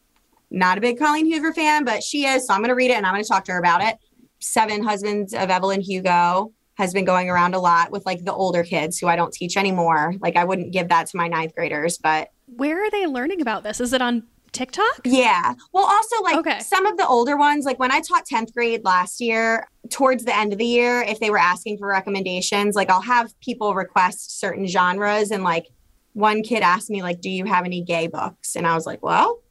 not 0.51 0.78
a 0.78 0.82
big 0.82 0.99
Colleen 0.99 1.32
Hoover 1.32 1.53
fan, 1.53 1.86
but 1.86 2.03
she 2.03 2.26
is. 2.26 2.45
So 2.45 2.53
I'm 2.53 2.60
going 2.60 2.70
to 2.70 2.76
read 2.76 2.91
it 2.91 2.95
and 2.95 3.05
I'm 3.05 3.14
going 3.14 3.24
to 3.24 3.28
talk 3.28 3.45
to 3.45 3.53
her 3.53 3.60
about 3.60 3.82
it. 3.82 3.97
Seven 4.39 4.84
Husbands 4.84 5.34
of 5.34 5.49
Evelyn 5.49 5.82
Hugo 5.82 6.53
has 6.78 6.93
been 6.93 7.05
going 7.05 7.28
around 7.30 7.55
a 7.55 7.59
lot 7.59 7.91
with 7.91 8.05
like 8.05 8.23
the 8.23 8.34
older 8.34 8.63
kids 8.63 8.99
who 8.99 9.07
I 9.07 9.15
don't 9.15 9.34
teach 9.34 9.57
anymore. 9.57 10.13
Like 10.21 10.36
I 10.36 10.43
wouldn't 10.43 10.71
give 10.71 10.89
that 10.89 11.07
to 11.07 11.17
my 11.17 11.28
ninth 11.28 11.55
graders, 11.55 11.97
but 11.97 12.30
where 12.45 12.84
are 12.84 12.91
they 12.91 13.07
learning 13.07 13.41
about 13.41 13.63
this? 13.63 13.82
Is 13.82 13.93
it 13.93 14.01
on 14.01 14.23
TikTok? 14.51 15.01
Yeah. 15.03 15.55
Well, 15.73 15.86
also 15.86 16.21
like 16.21 16.38
okay. 16.38 16.59
some 16.59 16.86
of 16.86 16.97
the 16.97 17.07
older 17.07 17.36
ones, 17.36 17.65
like 17.65 17.80
when 17.80 17.91
I 17.91 18.01
taught 18.01 18.28
10th 18.28 18.53
grade 18.53 18.86
last 18.86 19.19
year, 19.19 19.67
towards 19.89 20.23
the 20.23 20.38
end 20.38 20.53
of 20.53 20.59
the 20.59 20.65
year, 20.65 21.01
if 21.01 21.19
they 21.19 21.32
were 21.32 21.39
asking 21.39 21.80
for 21.80 21.88
recommendations, 21.88 22.75
like 22.75 22.91
I'll 22.91 23.01
have 23.01 23.38
people 23.39 23.73
request 23.73 24.39
certain 24.39 24.67
genres. 24.67 25.32
And 25.32 25.43
like 25.43 25.67
one 26.13 26.43
kid 26.43 26.61
asked 26.61 26.91
me, 26.91 27.01
like, 27.01 27.21
do 27.21 27.30
you 27.30 27.45
have 27.45 27.65
any 27.65 27.82
gay 27.82 28.05
books? 28.05 28.55
And 28.55 28.67
I 28.67 28.75
was 28.75 28.86
like, 28.86 29.01
well, 29.01 29.41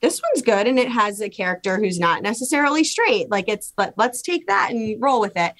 this 0.00 0.20
one's 0.22 0.44
good 0.44 0.68
and 0.68 0.78
it 0.78 0.90
has 0.90 1.20
a 1.20 1.28
character 1.28 1.78
who's 1.78 1.98
not 1.98 2.22
necessarily 2.22 2.84
straight. 2.84 3.30
Like 3.30 3.48
it's 3.48 3.72
let, 3.76 3.94
let's 3.96 4.22
take 4.22 4.46
that 4.46 4.70
and 4.70 5.02
roll 5.02 5.20
with 5.20 5.36
it 5.36 5.54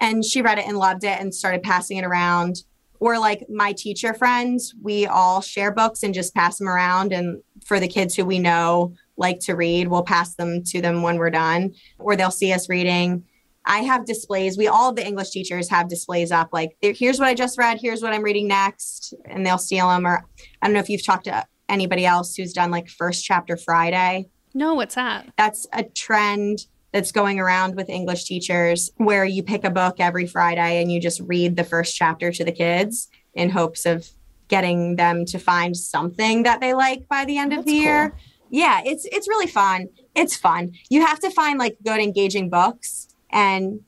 and 0.00 0.24
she 0.24 0.42
read 0.42 0.58
it 0.58 0.66
and 0.66 0.78
loved 0.78 1.04
it 1.04 1.20
and 1.20 1.34
started 1.34 1.62
passing 1.62 1.98
it 1.98 2.04
around. 2.04 2.64
Or 2.98 3.18
like 3.18 3.46
my 3.48 3.72
teacher 3.72 4.12
friends 4.12 4.74
we 4.82 5.06
all 5.06 5.40
share 5.40 5.72
books 5.72 6.02
and 6.02 6.12
just 6.12 6.34
pass 6.34 6.58
them 6.58 6.68
around. 6.68 7.12
And 7.12 7.42
for 7.64 7.78
the 7.80 7.88
kids 7.88 8.14
who 8.14 8.24
we 8.24 8.38
know 8.38 8.94
like 9.16 9.40
to 9.40 9.54
read 9.54 9.88
we'll 9.88 10.02
pass 10.02 10.34
them 10.34 10.62
to 10.64 10.80
them 10.80 11.02
when 11.02 11.16
we're 11.16 11.30
done. 11.30 11.74
Or 11.98 12.16
they'll 12.16 12.30
see 12.30 12.52
us 12.52 12.68
reading. 12.68 13.24
I 13.64 13.80
have 13.80 14.06
displays. 14.06 14.58
We 14.58 14.68
all 14.68 14.92
the 14.92 15.06
english 15.06 15.30
teachers 15.30 15.68
have 15.70 15.88
displays 15.88 16.32
up 16.32 16.48
like 16.52 16.76
here's 16.80 17.18
what 17.18 17.28
i 17.28 17.34
just 17.34 17.58
read. 17.58 17.78
Here's 17.80 18.02
what 18.02 18.12
i'm 18.12 18.22
reading 18.22 18.48
next. 18.48 19.14
And 19.26 19.46
they'll 19.46 19.58
steal 19.58 19.88
them 19.88 20.06
or 20.06 20.24
i 20.60 20.66
don't 20.66 20.74
know 20.74 20.80
if 20.80 20.90
you've 20.90 21.04
talked 21.04 21.24
to 21.24 21.46
anybody 21.68 22.04
else 22.04 22.34
who's 22.34 22.52
done 22.52 22.70
like 22.70 22.88
first 22.88 23.24
chapter 23.24 23.56
friday. 23.56 24.28
No 24.52 24.74
what's 24.74 24.96
that? 24.96 25.32
That's 25.38 25.66
a 25.72 25.84
trend 25.84 26.66
that's 26.92 27.12
going 27.12 27.38
around 27.38 27.76
with 27.76 27.88
English 27.88 28.24
teachers 28.24 28.90
where 28.96 29.24
you 29.24 29.42
pick 29.42 29.64
a 29.64 29.70
book 29.70 29.96
every 29.98 30.26
Friday 30.26 30.82
and 30.82 30.90
you 30.90 31.00
just 31.00 31.20
read 31.20 31.56
the 31.56 31.64
first 31.64 31.96
chapter 31.96 32.32
to 32.32 32.44
the 32.44 32.52
kids 32.52 33.08
in 33.34 33.50
hopes 33.50 33.86
of 33.86 34.08
getting 34.48 34.96
them 34.96 35.24
to 35.24 35.38
find 35.38 35.76
something 35.76 36.42
that 36.42 36.60
they 36.60 36.74
like 36.74 37.08
by 37.08 37.24
the 37.24 37.38
end 37.38 37.52
of 37.52 37.64
the 37.64 37.72
year. 37.72 38.10
Cool. 38.10 38.18
Yeah, 38.50 38.82
it's 38.84 39.06
it's 39.06 39.28
really 39.28 39.46
fun. 39.46 39.88
It's 40.16 40.36
fun. 40.36 40.72
You 40.88 41.06
have 41.06 41.20
to 41.20 41.30
find 41.30 41.58
like 41.58 41.76
good 41.84 42.00
engaging 42.00 42.50
books 42.50 43.08
and 43.30 43.80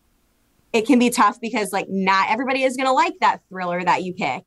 it 0.72 0.86
can 0.86 0.98
be 0.98 1.10
tough 1.10 1.40
because 1.40 1.72
like 1.72 1.88
not 1.88 2.30
everybody 2.30 2.62
is 2.62 2.76
going 2.76 2.86
to 2.86 2.92
like 2.92 3.14
that 3.20 3.42
thriller 3.48 3.82
that 3.84 4.04
you 4.04 4.14
pick. 4.14 4.44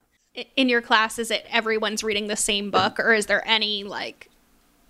in 0.56 0.70
your 0.70 0.82
class 0.82 1.20
is 1.20 1.32
it 1.32 1.45
everyone's 1.49 2.03
reading 2.03 2.28
the 2.28 2.36
same 2.36 2.72
book 2.72 2.99
or 2.99 3.14
is 3.14 3.26
there 3.26 3.45
any 3.47 3.84
like 3.84 4.30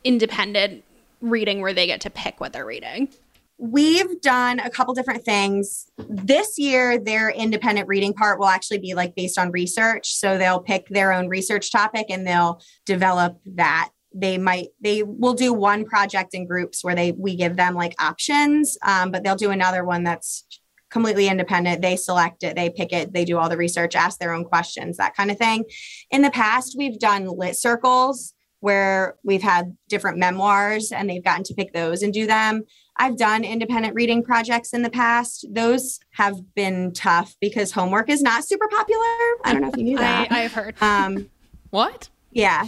independent 0.03 0.83
reading 1.21 1.59
where 1.59 1.73
they 1.73 1.87
get 1.87 2.01
to 2.01 2.09
pick 2.11 2.39
what 2.39 2.53
they're 2.53 2.65
reading? 2.65 3.09
We've 3.57 4.19
done 4.21 4.59
a 4.59 4.69
couple 4.69 4.93
different 4.93 5.23
things. 5.23 5.89
This 5.97 6.57
year, 6.57 6.99
their 6.99 7.29
independent 7.29 7.87
reading 7.87 8.13
part 8.13 8.37
will 8.37 8.47
actually 8.47 8.79
be 8.79 8.93
like 8.93 9.15
based 9.15 9.39
on 9.39 9.51
research. 9.51 10.13
So 10.13 10.37
they'll 10.37 10.59
pick 10.59 10.87
their 10.89 11.13
own 11.13 11.29
research 11.29 11.71
topic 11.71 12.07
and 12.09 12.27
they'll 12.27 12.61
develop 12.85 13.39
that. 13.45 13.91
They 14.13 14.37
might 14.37 14.69
they 14.81 15.03
will 15.03 15.33
do 15.33 15.53
one 15.53 15.85
project 15.85 16.33
in 16.33 16.47
groups 16.47 16.83
where 16.83 16.95
they 16.95 17.11
we 17.13 17.35
give 17.35 17.55
them 17.55 17.75
like 17.75 17.95
options, 17.99 18.77
um, 18.81 19.11
but 19.11 19.23
they'll 19.23 19.35
do 19.35 19.51
another 19.51 19.83
one 19.83 20.03
that's 20.03 20.45
completely 20.89 21.27
independent. 21.27 21.81
They 21.81 21.97
select 21.97 22.43
it, 22.43 22.55
they 22.55 22.69
pick 22.69 22.93
it, 22.93 23.13
they 23.13 23.25
do 23.25 23.37
all 23.37 23.49
the 23.49 23.57
research, 23.57 23.95
ask 23.95 24.19
their 24.19 24.31
own 24.33 24.45
questions, 24.45 24.95
that 24.95 25.15
kind 25.15 25.31
of 25.31 25.37
thing. 25.37 25.65
In 26.11 26.21
the 26.21 26.31
past, 26.31 26.75
we've 26.77 26.99
done 26.99 27.25
lit 27.25 27.57
circles 27.57 28.33
where 28.61 29.15
we've 29.23 29.43
had 29.43 29.75
different 29.89 30.17
memoirs 30.17 30.91
and 30.91 31.09
they've 31.09 31.23
gotten 31.23 31.43
to 31.43 31.53
pick 31.53 31.73
those 31.73 32.01
and 32.01 32.13
do 32.13 32.25
them. 32.25 32.63
I've 32.97 33.17
done 33.17 33.43
independent 33.43 33.93
reading 33.95 34.23
projects 34.23 34.73
in 34.73 34.81
the 34.81 34.89
past. 34.89 35.45
Those 35.51 35.99
have 36.11 36.53
been 36.55 36.93
tough 36.93 37.35
because 37.41 37.71
homework 37.71 38.09
is 38.09 38.21
not 38.21 38.45
super 38.45 38.67
popular. 38.67 39.01
I 39.43 39.51
don't 39.51 39.61
know 39.61 39.69
if 39.69 39.77
you 39.77 39.83
knew 39.83 39.97
that. 39.99 40.31
I, 40.31 40.43
I've 40.43 40.53
heard. 40.53 40.75
Um, 40.81 41.29
What? 41.71 42.09
yeah. 42.31 42.67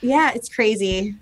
Yeah, 0.00 0.32
it's 0.34 0.48
crazy. 0.48 1.14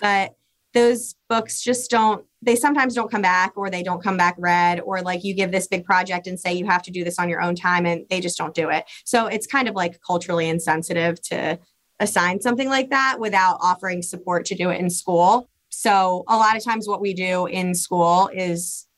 But 0.00 0.34
those 0.74 1.14
books 1.28 1.62
just 1.62 1.90
don't 1.90 2.24
they 2.42 2.54
sometimes 2.54 2.94
don't 2.94 3.10
come 3.10 3.22
back 3.22 3.52
or 3.56 3.70
they 3.70 3.82
don't 3.82 4.02
come 4.02 4.16
back 4.16 4.36
read 4.38 4.80
or 4.80 5.00
like 5.02 5.24
you 5.24 5.34
give 5.34 5.50
this 5.50 5.66
big 5.66 5.84
project 5.84 6.26
and 6.26 6.38
say 6.38 6.52
you 6.52 6.66
have 6.66 6.82
to 6.82 6.90
do 6.90 7.02
this 7.02 7.18
on 7.18 7.28
your 7.28 7.40
own 7.40 7.56
time 7.56 7.86
and 7.86 8.06
they 8.08 8.20
just 8.20 8.38
don't 8.38 8.54
do 8.54 8.68
it. 8.70 8.84
So 9.04 9.26
it's 9.26 9.46
kind 9.46 9.68
of 9.68 9.74
like 9.74 10.00
culturally 10.00 10.48
insensitive 10.48 11.20
to 11.22 11.58
assign 11.98 12.40
something 12.40 12.68
like 12.68 12.90
that 12.90 13.16
without 13.18 13.58
offering 13.60 14.02
support 14.02 14.44
to 14.46 14.54
do 14.54 14.70
it 14.70 14.78
in 14.78 14.90
school. 14.90 15.48
So 15.78 16.24
a 16.26 16.38
lot 16.38 16.56
of 16.56 16.64
times 16.64 16.88
what 16.88 17.02
we 17.02 17.12
do 17.12 17.44
in 17.44 17.74
school 17.74 18.30
is 18.32 18.88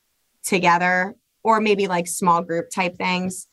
together 0.45 1.13
or 1.43 1.59
maybe 1.59 1.87
like 1.87 2.07
small 2.07 2.41
group 2.41 2.69
type 2.69 2.95
things. 2.95 3.47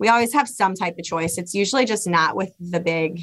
We 0.00 0.08
always 0.08 0.32
have 0.32 0.48
some 0.48 0.74
type 0.74 0.98
of 0.98 1.04
choice. 1.04 1.38
It's 1.38 1.54
usually 1.54 1.84
just 1.84 2.08
not 2.08 2.34
with 2.34 2.52
the 2.58 2.80
big 2.80 3.20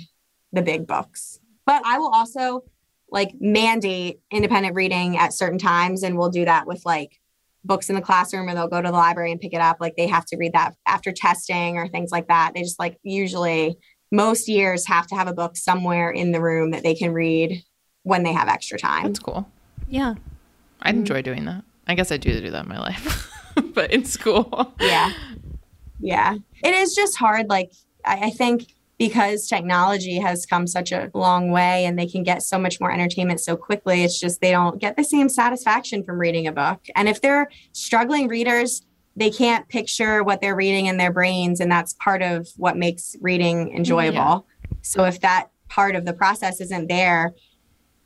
the 0.54 0.62
big 0.62 0.88
books. 0.88 1.40
But 1.66 1.86
I 1.86 2.00
will 2.00 2.08
also 2.08 2.64
like 3.12 3.32
mandate 3.42 4.22
independent 4.32 4.76
reading 4.76 5.18
at 5.18 5.34
certain 5.34 5.60
times 5.60 6.04
and 6.04 6.18
we'll 6.18 6.30
do 6.30 6.46
that 6.46 6.66
with 6.66 6.82
like 6.86 7.20
books 7.66 7.90
in 7.90 7.96
the 7.96 8.02
classroom 8.02 8.48
or 8.48 8.56
they'll 8.56 8.70
go 8.70 8.82
to 8.82 8.88
the 8.88 8.94
library 8.94 9.34
and 9.34 9.42
pick 9.42 9.54
it 9.54 9.60
up 9.60 9.78
like 9.82 9.98
they 9.98 10.08
have 10.08 10.26
to 10.28 10.38
read 10.38 10.54
that 10.54 10.74
after 10.88 11.12
testing 11.12 11.76
or 11.76 11.90
things 11.90 12.12
like 12.14 12.30
that. 12.30 12.54
They 12.56 12.62
just 12.62 12.80
like 12.80 12.98
usually 13.04 13.78
most 14.10 14.48
years 14.48 14.88
have 14.88 15.08
to 15.08 15.16
have 15.16 15.28
a 15.28 15.34
book 15.34 15.58
somewhere 15.58 16.12
in 16.12 16.32
the 16.32 16.42
room 16.42 16.72
that 16.72 16.84
they 16.84 16.96
can 16.96 17.12
read 17.12 17.62
when 18.10 18.24
they 18.24 18.34
have 18.34 18.48
extra 18.48 18.78
time. 18.78 19.04
That's 19.04 19.20
cool. 19.20 19.50
yeah. 19.88 20.16
I'd 20.82 20.92
mm-hmm. 20.92 21.00
enjoy 21.00 21.22
doing 21.22 21.46
that. 21.46 21.64
I 21.88 21.96
guess 21.96 22.12
I 22.12 22.18
do 22.18 22.40
do 22.40 22.52
that 22.52 22.64
in 22.64 22.70
my 22.70 22.80
life, 22.80 23.32
but 23.74 23.92
in 23.92 24.06
school. 24.06 24.74
yeah 24.80 25.12
yeah 26.00 26.36
it 26.64 26.74
is 26.74 26.96
just 26.96 27.18
hard 27.18 27.50
like 27.50 27.72
I, 28.06 28.28
I 28.28 28.30
think 28.30 28.74
because 28.98 29.48
technology 29.48 30.18
has 30.20 30.46
come 30.46 30.68
such 30.68 30.92
a 30.92 31.10
long 31.14 31.52
way 31.52 31.86
and 31.86 31.98
they 31.98 32.08
can 32.08 32.24
get 32.24 32.44
so 32.44 32.58
much 32.58 32.80
more 32.82 32.92
entertainment 32.92 33.40
so 33.40 33.56
quickly 33.56 34.04
it's 34.04 34.20
just 34.20 34.42
they 34.42 34.52
don't 34.52 34.80
get 34.80 34.98
the 34.98 35.04
same 35.04 35.30
satisfaction 35.30 36.04
from 36.04 36.20
reading 36.20 36.48
a 36.48 36.52
book 36.52 36.80
and 36.96 37.08
if 37.08 37.22
they're 37.22 37.50
struggling 37.72 38.28
readers 38.28 38.82
they 39.16 39.30
can't 39.30 39.68
picture 39.68 40.24
what 40.24 40.40
they're 40.40 40.56
reading 40.56 40.86
in 40.86 40.98
their 40.98 41.12
brains 41.12 41.60
and 41.60 41.72
that's 41.72 41.94
part 41.94 42.22
of 42.22 42.48
what 42.58 42.78
makes 42.78 43.16
reading 43.22 43.68
mm-hmm. 43.68 43.78
enjoyable 43.78 44.46
so 44.82 45.04
if 45.06 45.20
that 45.22 45.50
part 45.68 45.96
of 45.96 46.06
the 46.06 46.14
process 46.14 46.62
isn't 46.62 46.88
there 46.88 47.34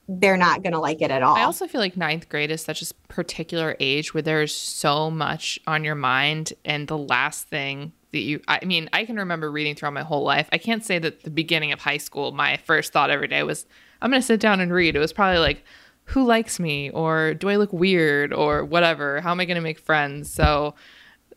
they're 0.07 0.37
not 0.37 0.63
going 0.63 0.73
to 0.73 0.79
like 0.79 1.01
it 1.01 1.11
at 1.11 1.23
all 1.23 1.35
I 1.35 1.43
also 1.43 1.65
feel 1.65 1.79
like 1.79 1.95
ninth 1.95 2.27
grade 2.27 2.51
is 2.51 2.61
such 2.61 2.81
a 2.81 2.93
particular 3.07 3.75
age 3.79 4.13
where 4.13 4.21
there's 4.21 4.53
so 4.53 5.09
much 5.09 5.59
on 5.65 5.83
your 5.83 5.95
mind, 5.95 6.53
and 6.65 6.87
the 6.87 6.97
last 6.97 7.47
thing 7.47 7.93
that 8.11 8.19
you, 8.19 8.41
I 8.47 8.63
mean, 8.65 8.89
I 8.93 9.05
can 9.05 9.15
remember 9.15 9.51
reading 9.51 9.75
throughout 9.75 9.93
my 9.93 10.03
whole 10.03 10.23
life. 10.23 10.47
I 10.51 10.57
can't 10.57 10.85
say 10.85 10.99
that 10.99 11.23
the 11.23 11.29
beginning 11.31 11.71
of 11.71 11.79
high 11.79 11.97
school, 11.97 12.31
my 12.31 12.57
first 12.57 12.93
thought 12.93 13.09
every 13.09 13.27
day 13.27 13.43
was, 13.43 13.65
I'm 14.01 14.11
going 14.11 14.21
to 14.21 14.25
sit 14.25 14.39
down 14.39 14.59
and 14.59 14.71
read. 14.71 14.95
It 14.95 14.99
was 14.99 15.13
probably 15.13 15.39
like, 15.39 15.63
who 16.05 16.25
likes 16.25 16.59
me, 16.59 16.89
or 16.89 17.33
do 17.33 17.49
I 17.49 17.55
look 17.55 17.71
weird, 17.73 18.33
or 18.33 18.65
whatever. 18.65 19.21
How 19.21 19.31
am 19.31 19.39
I 19.39 19.45
going 19.45 19.55
to 19.55 19.61
make 19.61 19.79
friends? 19.79 20.31
So 20.31 20.75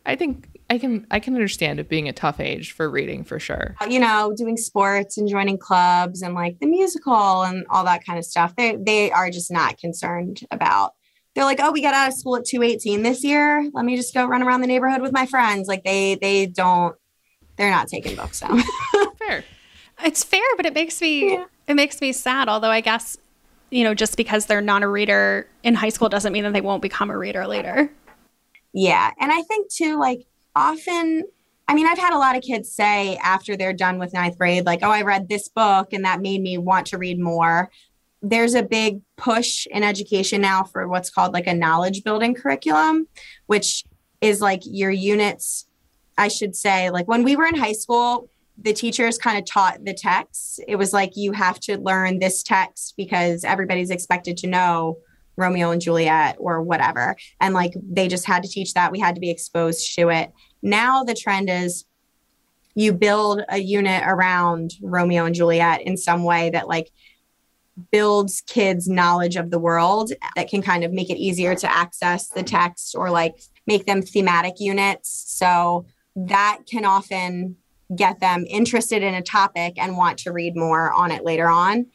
I 0.04 0.16
think 0.16 0.55
I 0.68 0.78
can 0.78 1.06
I 1.10 1.20
can 1.20 1.34
understand 1.34 1.78
it 1.78 1.88
being 1.88 2.08
a 2.08 2.12
tough 2.12 2.40
age 2.40 2.72
for 2.72 2.90
reading 2.90 3.22
for 3.24 3.38
sure. 3.38 3.76
Uh, 3.80 3.86
you 3.88 4.00
know, 4.00 4.34
doing 4.36 4.56
sports 4.56 5.16
and 5.16 5.28
joining 5.28 5.58
clubs 5.58 6.22
and 6.22 6.34
like 6.34 6.58
the 6.58 6.66
musical 6.66 7.42
and 7.42 7.64
all 7.70 7.84
that 7.84 8.04
kind 8.04 8.18
of 8.18 8.24
stuff. 8.24 8.56
They 8.56 8.76
they 8.76 9.10
are 9.12 9.30
just 9.30 9.50
not 9.52 9.78
concerned 9.78 10.40
about. 10.50 10.94
They're 11.34 11.44
like, 11.44 11.60
oh, 11.62 11.70
we 11.70 11.82
got 11.82 11.94
out 11.94 12.08
of 12.08 12.14
school 12.14 12.36
at 12.36 12.44
two 12.46 12.62
eighteen 12.62 13.02
this 13.02 13.22
year. 13.22 13.68
Let 13.74 13.84
me 13.84 13.94
just 13.96 14.12
go 14.12 14.26
run 14.26 14.42
around 14.42 14.60
the 14.62 14.66
neighborhood 14.66 15.02
with 15.02 15.12
my 15.12 15.26
friends. 15.26 15.68
Like 15.68 15.84
they 15.84 16.16
they 16.16 16.46
don't. 16.46 16.96
They're 17.56 17.70
not 17.70 17.88
taking 17.88 18.16
books 18.16 18.40
down. 18.40 18.62
Fair. 19.18 19.44
It's 20.04 20.22
fair, 20.22 20.42
but 20.56 20.66
it 20.66 20.74
makes 20.74 21.00
me 21.00 21.32
Yeah. 21.34 21.44
it 21.68 21.74
makes 21.74 22.00
me 22.00 22.12
sad. 22.12 22.48
Although 22.48 22.70
I 22.70 22.80
guess 22.80 23.16
you 23.70 23.82
know, 23.84 23.94
just 23.94 24.16
because 24.16 24.46
they're 24.46 24.60
not 24.60 24.82
a 24.82 24.88
reader 24.88 25.46
in 25.62 25.74
high 25.74 25.88
school 25.88 26.08
doesn't 26.08 26.32
mean 26.32 26.44
that 26.44 26.52
they 26.52 26.60
won't 26.60 26.82
become 26.82 27.10
a 27.10 27.16
reader 27.18 27.46
later. 27.46 27.90
Yeah. 28.72 29.10
And 29.20 29.32
I 29.32 29.42
think 29.42 29.70
too, 29.72 29.98
like 29.98 30.26
often, 30.56 31.24
I 31.68 31.74
mean, 31.74 31.86
I've 31.86 31.98
had 31.98 32.12
a 32.12 32.18
lot 32.18 32.36
of 32.36 32.42
kids 32.42 32.72
say 32.72 33.16
after 33.18 33.56
they're 33.56 33.72
done 33.72 33.98
with 33.98 34.12
ninth 34.12 34.38
grade, 34.38 34.66
like, 34.66 34.80
oh, 34.82 34.90
I 34.90 35.02
read 35.02 35.28
this 35.28 35.48
book 35.48 35.92
and 35.92 36.04
that 36.04 36.20
made 36.20 36.40
me 36.40 36.58
want 36.58 36.86
to 36.88 36.98
read 36.98 37.20
more. 37.20 37.70
There's 38.22 38.54
a 38.54 38.62
big 38.62 39.02
push 39.16 39.66
in 39.70 39.84
education 39.84 40.40
now 40.40 40.64
for 40.64 40.88
what's 40.88 41.10
called 41.10 41.32
like 41.32 41.46
a 41.46 41.54
knowledge 41.54 42.02
building 42.02 42.34
curriculum, 42.34 43.06
which 43.46 43.84
is 44.20 44.40
like 44.40 44.62
your 44.64 44.90
units, 44.90 45.66
I 46.16 46.28
should 46.28 46.56
say, 46.56 46.90
like 46.90 47.06
when 47.06 47.22
we 47.22 47.36
were 47.36 47.44
in 47.44 47.54
high 47.54 47.74
school, 47.74 48.30
the 48.58 48.72
teachers 48.72 49.18
kind 49.18 49.38
of 49.38 49.44
taught 49.44 49.84
the 49.84 49.92
text. 49.92 50.60
It 50.66 50.76
was 50.76 50.94
like 50.94 51.12
you 51.14 51.32
have 51.32 51.60
to 51.60 51.76
learn 51.76 52.18
this 52.18 52.42
text 52.42 52.94
because 52.96 53.44
everybody's 53.44 53.90
expected 53.90 54.38
to 54.38 54.46
know 54.46 54.96
Romeo 55.36 55.70
and 55.70 55.80
Juliet 55.80 56.36
or 56.38 56.62
whatever. 56.62 57.16
And 57.40 57.54
like 57.54 57.72
they 57.82 58.08
just 58.08 58.26
had 58.26 58.42
to 58.42 58.48
teach 58.48 58.74
that. 58.74 58.92
We 58.92 58.98
had 58.98 59.14
to 59.14 59.20
be 59.20 59.30
exposed 59.30 59.94
to 59.96 60.08
it. 60.08 60.32
Now 60.62 61.04
the 61.04 61.14
trend 61.14 61.50
is 61.50 61.84
you 62.74 62.92
build 62.92 63.42
a 63.48 63.58
unit 63.58 64.02
around 64.06 64.72
Romeo 64.82 65.24
and 65.24 65.34
Juliet 65.34 65.82
in 65.82 65.96
some 65.96 66.24
way 66.24 66.50
that 66.50 66.68
like 66.68 66.90
builds 67.90 68.42
kids 68.46 68.88
knowledge 68.88 69.36
of 69.36 69.50
the 69.50 69.58
world 69.58 70.12
that 70.34 70.48
can 70.48 70.62
kind 70.62 70.84
of 70.84 70.92
make 70.92 71.10
it 71.10 71.18
easier 71.18 71.54
to 71.54 71.70
access 71.70 72.28
the 72.28 72.42
text 72.42 72.94
or 72.94 73.10
like 73.10 73.34
make 73.66 73.86
them 73.86 74.02
thematic 74.02 74.54
units. 74.58 75.24
So 75.26 75.86
that 76.14 76.60
can 76.70 76.84
often 76.84 77.56
get 77.94 78.20
them 78.20 78.44
interested 78.48 79.02
in 79.02 79.14
a 79.14 79.22
topic 79.22 79.74
and 79.76 79.96
want 79.96 80.18
to 80.18 80.32
read 80.32 80.56
more 80.56 80.92
on 80.92 81.10
it 81.12 81.24
later 81.24 81.48
on 81.48 81.86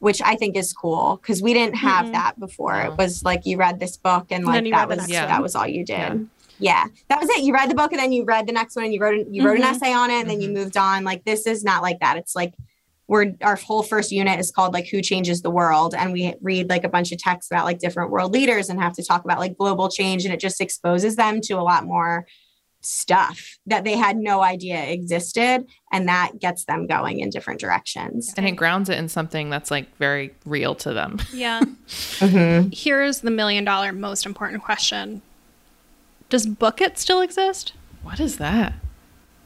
which 0.00 0.20
I 0.22 0.34
think 0.34 0.56
is 0.56 0.72
cool 0.72 1.18
because 1.22 1.40
we 1.42 1.54
didn't 1.54 1.76
have 1.76 2.06
Mhm. 2.06 2.12
that 2.12 2.40
before. 2.40 2.74
No. 2.82 2.90
It 2.92 2.98
was 2.98 3.22
like 3.22 3.46
you 3.46 3.56
read 3.56 3.78
this 3.78 3.96
book 3.96 4.26
and 4.30 4.38
And 4.38 4.46
like 4.46 4.54
then 4.56 4.66
you 4.66 4.72
that 4.72 4.88
was 4.88 5.08
Yeah. 5.08 5.26
that 5.26 5.42
was 5.42 5.54
all 5.54 5.66
you 5.66 5.84
did. 5.84 5.96
Yeah. 5.98 6.16
Yeah. 6.58 6.84
that 7.08 7.20
was 7.20 7.28
it. 7.30 7.42
You 7.44 7.54
read 7.54 7.70
the 7.70 7.74
book 7.74 7.92
and 7.92 8.00
then 8.00 8.12
you 8.12 8.24
read 8.24 8.46
the 8.46 8.52
next 8.52 8.76
one 8.76 8.84
and 8.86 8.92
you 8.94 9.00
wrote 9.00 9.26
you 9.30 9.44
wrote 9.46 9.58
Mhm. 9.58 9.62
an 9.68 9.74
essay 9.76 9.92
on 9.92 10.10
it 10.10 10.20
and 10.22 10.28
then 10.30 10.40
you 10.40 10.48
Mhm. 10.48 10.54
moved 10.54 10.76
on. 10.76 11.04
Like 11.04 11.24
this 11.24 11.46
is 11.46 11.62
not 11.64 11.82
like 11.82 12.00
that. 12.00 12.16
It's 12.16 12.34
like 12.34 12.54
we're 13.08 13.32
our 13.42 13.56
whole 13.56 13.82
first 13.82 14.10
unit 14.12 14.38
is 14.40 14.50
called 14.50 14.72
like 14.72 14.86
Who 14.88 15.02
Changes 15.02 15.42
the 15.42 15.50
World 15.50 15.94
and 15.96 16.12
we 16.12 16.34
read 16.40 16.68
like 16.70 16.84
a 16.84 16.88
bunch 16.88 17.12
of 17.12 17.18
texts 17.18 17.50
about 17.50 17.64
like 17.66 17.78
different 17.78 18.10
world 18.10 18.32
leaders 18.32 18.68
and 18.70 18.80
have 18.80 18.92
to 18.94 19.04
talk 19.04 19.24
about 19.24 19.38
like 19.38 19.58
global 19.58 19.88
change 19.88 20.24
and 20.24 20.32
it 20.32 20.40
just 20.40 20.60
exposes 20.60 21.16
them 21.16 21.40
to 21.42 21.54
a 21.54 21.60
lot 21.62 21.84
more 21.84 22.26
stuff 22.82 23.58
that 23.66 23.84
they 23.84 23.96
had 23.96 24.16
no 24.16 24.42
idea 24.42 24.82
existed 24.84 25.66
and 25.92 26.08
that 26.08 26.32
gets 26.40 26.64
them 26.64 26.86
going 26.86 27.20
in 27.20 27.28
different 27.30 27.60
directions. 27.60 28.32
And 28.36 28.46
it 28.46 28.52
grounds 28.52 28.88
it 28.88 28.96
in 28.98 29.08
something 29.08 29.50
that's 29.50 29.70
like 29.70 29.94
very 29.98 30.34
real 30.46 30.74
to 30.76 30.92
them. 30.92 31.18
Yeah. 31.32 31.60
Mhm. 31.90 32.74
Here's 32.74 33.20
the 33.20 33.30
million 33.30 33.64
dollar 33.64 33.92
most 33.92 34.24
important 34.26 34.62
question. 34.62 35.22
Does 36.28 36.46
Book 36.46 36.80
It 36.80 36.98
still 36.98 37.20
exist? 37.20 37.72
What 38.02 38.20
is 38.20 38.36
that? 38.38 38.74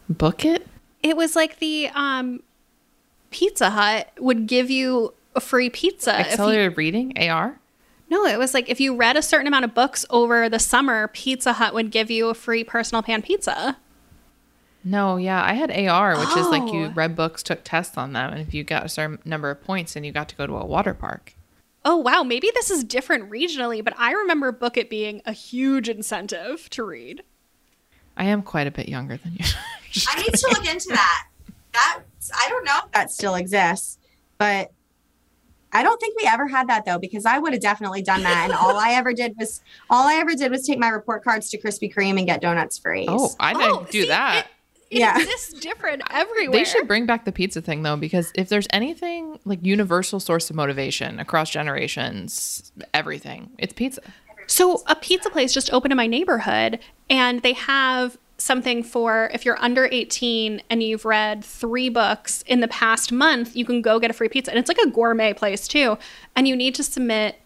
Book 0.08 0.44
it? 0.44 0.66
It 1.02 1.16
was 1.16 1.34
like 1.34 1.58
the 1.58 1.88
um 1.94 2.42
Pizza 3.30 3.70
Hut 3.70 4.10
would 4.18 4.46
give 4.46 4.70
you 4.70 5.12
a 5.34 5.40
free 5.40 5.70
pizza. 5.70 6.12
if 6.20 6.26
you- 6.26 6.32
Accelerated 6.32 6.76
reading? 6.78 7.18
AR? 7.18 7.58
No, 8.14 8.24
it 8.26 8.38
was 8.38 8.54
like 8.54 8.68
if 8.68 8.80
you 8.80 8.94
read 8.94 9.16
a 9.16 9.22
certain 9.22 9.46
amount 9.48 9.64
of 9.64 9.74
books 9.74 10.06
over 10.08 10.48
the 10.48 10.58
summer, 10.60 11.08
Pizza 11.08 11.54
Hut 11.54 11.74
would 11.74 11.90
give 11.90 12.10
you 12.10 12.28
a 12.28 12.34
free 12.34 12.62
personal 12.62 13.02
pan 13.02 13.22
pizza. 13.22 13.76
No, 14.84 15.16
yeah, 15.16 15.42
I 15.42 15.54
had 15.54 15.70
AR, 15.70 16.18
which 16.18 16.36
is 16.36 16.46
like 16.48 16.70
you 16.72 16.86
Oh. 16.86 16.92
read 16.94 17.16
books, 17.16 17.42
took 17.42 17.64
tests 17.64 17.96
on 17.96 18.12
them, 18.12 18.32
and 18.32 18.40
if 18.40 18.52
you 18.54 18.62
got 18.64 18.84
a 18.84 18.88
certain 18.88 19.18
number 19.24 19.50
of 19.50 19.64
points, 19.64 19.94
then 19.94 20.04
you 20.04 20.12
got 20.12 20.28
to 20.28 20.36
go 20.36 20.46
to 20.46 20.54
a 20.56 20.64
water 20.66 20.92
park. 20.94 21.32
Oh 21.86 21.96
wow, 21.96 22.22
maybe 22.22 22.50
this 22.54 22.70
is 22.70 22.84
different 22.84 23.30
regionally, 23.30 23.82
but 23.82 23.94
I 23.98 24.12
remember 24.12 24.52
Book 24.52 24.76
It 24.76 24.88
being 24.90 25.22
a 25.26 25.32
huge 25.32 25.88
incentive 25.88 26.68
to 26.70 26.84
read. 26.84 27.22
I 28.16 28.24
am 28.26 28.42
quite 28.42 28.66
a 28.66 28.70
bit 28.70 28.88
younger 28.88 29.16
than 29.16 29.32
you. 29.32 29.44
I 30.08 30.22
need 30.22 30.34
to 30.34 30.48
look 30.50 30.70
into 30.70 30.88
that. 30.90 31.26
that 31.72 32.00
I 32.34 32.48
don't 32.48 32.64
know 32.64 32.78
if 32.84 32.92
that 32.92 33.10
still 33.10 33.34
exists, 33.34 33.98
but 34.38 34.70
I 35.74 35.82
don't 35.82 36.00
think 36.00 36.16
we 36.20 36.26
ever 36.26 36.46
had 36.48 36.68
that 36.68 36.84
though, 36.84 36.98
because 36.98 37.26
I 37.26 37.38
would 37.38 37.52
have 37.52 37.62
definitely 37.62 38.00
done 38.02 38.22
that. 38.22 38.44
And 38.44 38.52
all 38.52 38.76
I 38.78 38.90
ever 38.92 39.12
did 39.12 39.34
was 39.38 39.60
all 39.90 40.06
I 40.06 40.14
ever 40.14 40.34
did 40.34 40.50
was 40.50 40.66
take 40.66 40.78
my 40.78 40.88
report 40.88 41.24
cards 41.24 41.50
to 41.50 41.60
Krispy 41.60 41.92
Kreme 41.92 42.16
and 42.18 42.26
get 42.26 42.40
donuts 42.40 42.78
free. 42.78 43.06
Oh, 43.08 43.30
I 43.40 43.52
didn't 43.52 43.70
Oh, 43.70 43.86
do 43.90 44.02
see, 44.02 44.08
that. 44.08 44.46
It 44.90 44.98
Yeah. 45.00 45.16
exists 45.18 45.54
different 45.54 46.02
everywhere. 46.10 46.52
They 46.58 46.64
should 46.64 46.86
bring 46.86 47.06
back 47.06 47.24
the 47.24 47.32
pizza 47.32 47.60
thing 47.60 47.82
though, 47.82 47.96
because 47.96 48.30
if 48.36 48.48
there's 48.48 48.68
anything 48.70 49.40
like 49.44 49.58
universal 49.62 50.20
source 50.20 50.48
of 50.50 50.56
motivation 50.56 51.18
across 51.18 51.50
generations, 51.50 52.72
everything, 52.92 53.50
it's 53.58 53.72
pizza. 53.72 54.00
So 54.46 54.82
a 54.86 54.94
pizza 54.94 55.30
place 55.30 55.52
just 55.52 55.72
opened 55.72 55.92
in 55.92 55.96
my 55.96 56.06
neighborhood 56.06 56.78
and 57.10 57.40
they 57.42 57.54
have 57.54 58.18
something 58.44 58.82
for 58.82 59.30
if 59.32 59.44
you're 59.44 59.60
under 59.62 59.88
18 59.90 60.62
and 60.70 60.82
you've 60.82 61.04
read 61.04 61.44
3 61.44 61.88
books 61.88 62.42
in 62.46 62.60
the 62.60 62.68
past 62.68 63.10
month, 63.10 63.56
you 63.56 63.64
can 63.64 63.82
go 63.82 63.98
get 63.98 64.10
a 64.10 64.14
free 64.14 64.28
pizza. 64.28 64.50
And 64.50 64.58
it's 64.58 64.68
like 64.68 64.78
a 64.78 64.90
gourmet 64.90 65.32
place 65.32 65.66
too. 65.66 65.98
And 66.36 66.46
you 66.46 66.54
need 66.54 66.74
to 66.76 66.82
submit 66.82 67.36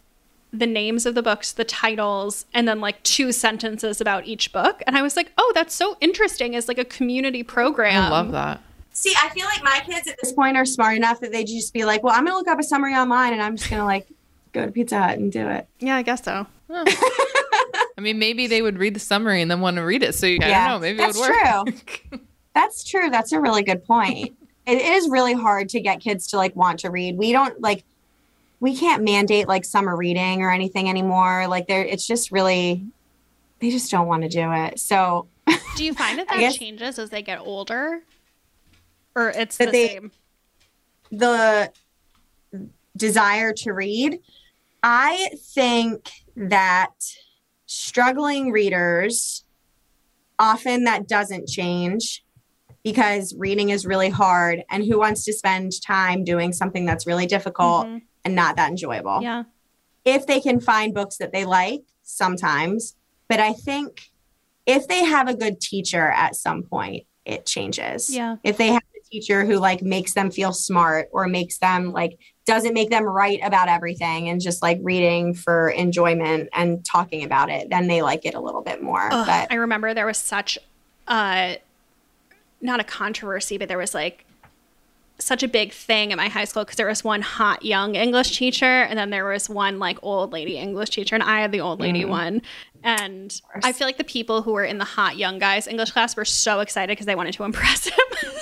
the 0.52 0.66
names 0.66 1.06
of 1.06 1.14
the 1.14 1.22
books, 1.22 1.52
the 1.52 1.64
titles, 1.64 2.46
and 2.54 2.66
then 2.66 2.80
like 2.80 3.02
two 3.02 3.32
sentences 3.32 4.00
about 4.00 4.26
each 4.26 4.52
book. 4.52 4.82
And 4.86 4.96
I 4.96 5.02
was 5.02 5.14
like, 5.14 5.30
"Oh, 5.36 5.52
that's 5.54 5.74
so 5.74 5.96
interesting 6.00 6.56
as 6.56 6.68
like 6.68 6.78
a 6.78 6.86
community 6.86 7.42
program." 7.42 8.04
I 8.04 8.08
love 8.08 8.32
that. 8.32 8.62
See, 8.92 9.14
I 9.22 9.28
feel 9.28 9.44
like 9.44 9.62
my 9.62 9.80
kids 9.86 10.08
at 10.08 10.16
this 10.20 10.32
point 10.32 10.56
are 10.56 10.64
smart 10.64 10.96
enough 10.96 11.20
that 11.20 11.30
they 11.30 11.44
just 11.44 11.72
be 11.72 11.84
like, 11.84 12.02
well, 12.02 12.12
I'm 12.12 12.24
going 12.24 12.32
to 12.32 12.38
look 12.38 12.48
up 12.48 12.58
a 12.58 12.64
summary 12.64 12.94
online 12.94 13.32
and 13.32 13.40
I'm 13.40 13.56
just 13.56 13.70
going 13.70 13.78
to 13.78 13.86
like 13.86 14.08
go 14.52 14.66
to 14.66 14.72
Pizza 14.72 14.98
Hut 14.98 15.18
and 15.18 15.30
do 15.30 15.46
it. 15.48 15.68
Yeah, 15.78 15.94
I 15.94 16.02
guess 16.02 16.24
so. 16.24 16.48
I 17.98 18.00
mean, 18.00 18.20
maybe 18.20 18.46
they 18.46 18.62
would 18.62 18.78
read 18.78 18.94
the 18.94 19.00
summary 19.00 19.42
and 19.42 19.50
then 19.50 19.60
want 19.60 19.76
to 19.76 19.82
read 19.82 20.04
it. 20.04 20.14
So 20.14 20.28
I 20.28 20.30
Yeah, 20.30 20.68
don't 20.68 20.76
know. 20.76 20.86
Maybe 20.86 20.98
that's 20.98 21.18
it 21.18 21.20
would 21.20 21.66
work. 22.12 22.20
That's 22.54 22.82
true. 22.82 23.10
That's 23.10 23.30
a 23.32 23.40
really 23.40 23.62
good 23.62 23.84
point. 23.84 24.36
it 24.66 24.80
is 24.80 25.08
really 25.08 25.32
hard 25.34 25.68
to 25.70 25.80
get 25.80 26.00
kids 26.00 26.26
to 26.28 26.36
like 26.36 26.54
want 26.56 26.80
to 26.80 26.90
read. 26.90 27.16
We 27.16 27.30
don't 27.32 27.60
like 27.60 27.84
we 28.60 28.76
can't 28.76 29.04
mandate 29.04 29.46
like 29.48 29.64
summer 29.64 29.96
reading 29.96 30.42
or 30.42 30.50
anything 30.50 30.88
anymore. 30.88 31.46
Like 31.48 31.66
there 31.68 31.84
it's 31.84 32.06
just 32.06 32.32
really 32.32 32.84
they 33.60 33.70
just 33.70 33.90
don't 33.90 34.06
want 34.08 34.22
to 34.24 34.28
do 34.28 34.50
it. 34.52 34.78
So 34.80 35.26
Do 35.76 35.84
you 35.84 35.92
find 35.94 36.18
that 36.18 36.28
that 36.28 36.38
guess- 36.38 36.56
changes 36.56 36.98
as 36.98 37.10
they 37.10 37.22
get 37.22 37.40
older? 37.40 38.00
Or 39.16 39.30
it's 39.30 39.56
the 39.56 39.66
they- 39.66 39.88
same? 39.88 40.12
the 41.10 41.72
desire 42.96 43.52
to 43.52 43.72
read, 43.72 44.20
I 44.82 45.30
think 45.38 46.10
that 46.36 46.90
struggling 47.72 48.50
readers 48.50 49.44
often 50.38 50.84
that 50.84 51.06
doesn't 51.06 51.46
change 51.46 52.24
because 52.82 53.34
reading 53.36 53.68
is 53.68 53.84
really 53.84 54.08
hard 54.08 54.64
and 54.70 54.84
who 54.84 54.98
wants 54.98 55.22
to 55.26 55.32
spend 55.34 55.72
time 55.82 56.24
doing 56.24 56.52
something 56.52 56.86
that's 56.86 57.06
really 57.06 57.26
difficult 57.26 57.86
Mhm. 57.86 58.02
and 58.24 58.34
not 58.34 58.56
that 58.56 58.70
enjoyable. 58.70 59.20
Yeah. 59.22 59.44
if 60.04 60.26
they 60.26 60.40
can 60.40 60.58
find 60.60 60.94
books 60.94 61.18
that 61.18 61.32
they 61.32 61.44
like 61.44 61.82
sometimes 62.02 62.96
but 63.28 63.38
i 63.40 63.52
think 63.52 64.10
if 64.64 64.88
they 64.88 65.04
have 65.04 65.28
a 65.28 65.34
good 65.34 65.60
teacher 65.60 66.10
at 66.12 66.34
some 66.36 66.62
point 66.62 67.04
it 67.26 67.44
changes 67.44 68.08
Yeah. 68.08 68.36
if 68.42 68.56
they 68.56 68.68
have 68.68 68.82
a 68.96 69.10
teacher 69.10 69.44
who 69.44 69.56
like 69.58 69.82
makes 69.82 70.14
them 70.14 70.30
feel 70.30 70.54
smart 70.54 71.10
or 71.12 71.26
makes 71.26 71.58
them 71.58 71.92
like 71.92 72.18
doesn't 72.48 72.74
make 72.74 72.90
them 72.90 73.04
write 73.04 73.38
about 73.44 73.68
everything 73.68 74.28
and 74.28 74.40
just 74.40 74.60
like 74.60 74.80
reading 74.82 75.34
for 75.34 75.68
enjoyment 75.70 76.48
and 76.52 76.84
talking 76.84 77.22
about 77.22 77.48
it 77.48 77.70
then 77.70 77.86
they 77.86 78.02
like 78.02 78.24
it 78.24 78.34
a 78.34 78.40
little 78.40 78.62
bit 78.62 78.82
more 78.82 79.08
Ugh, 79.12 79.26
but 79.26 79.52
I 79.52 79.54
remember 79.54 79.94
there 79.94 80.06
was 80.06 80.18
such 80.18 80.58
uh 81.06 81.54
not 82.60 82.80
a 82.80 82.84
controversy, 82.84 83.58
but 83.58 83.68
there 83.68 83.78
was 83.78 83.94
like 83.94 84.24
such 85.20 85.42
a 85.42 85.48
big 85.48 85.72
thing 85.72 86.12
at 86.12 86.16
my 86.16 86.28
high 86.28 86.44
school 86.44 86.64
because 86.64 86.76
there 86.76 86.86
was 86.86 87.02
one 87.02 87.20
hot 87.20 87.64
young 87.64 87.96
English 87.96 88.36
teacher 88.36 88.64
and 88.64 88.96
then 88.96 89.10
there 89.10 89.24
was 89.24 89.48
one 89.48 89.78
like 89.78 89.98
old 90.02 90.32
lady 90.32 90.56
English 90.56 90.90
teacher 90.90 91.16
and 91.16 91.24
I 91.24 91.40
had 91.40 91.50
the 91.50 91.60
old 91.60 91.80
lady 91.80 92.04
one. 92.04 92.42
And. 92.84 93.40
I 93.64 93.72
feel 93.72 93.88
like 93.88 93.98
the 93.98 94.04
people 94.04 94.42
who 94.42 94.52
were 94.52 94.64
in 94.64 94.78
the 94.78 94.84
hot 94.84 95.16
young 95.16 95.38
guys 95.38 95.66
English 95.66 95.90
class 95.90 96.16
were 96.16 96.24
so 96.24 96.60
excited 96.60 96.92
because 96.92 97.06
they 97.06 97.16
wanted 97.16 97.34
to 97.34 97.44
impress 97.50 97.86
him. 97.86 98.32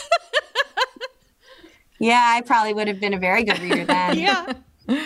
Yeah 1.99 2.32
i 2.36 2.40
probably 2.42 2.72
would 2.74 2.88
have 2.88 3.01
been 3.01 3.14
a 3.14 3.18
very 3.18 3.42
good 3.44 3.59
reader 3.61 3.84
then 3.84 4.18
yeah. 4.26 4.53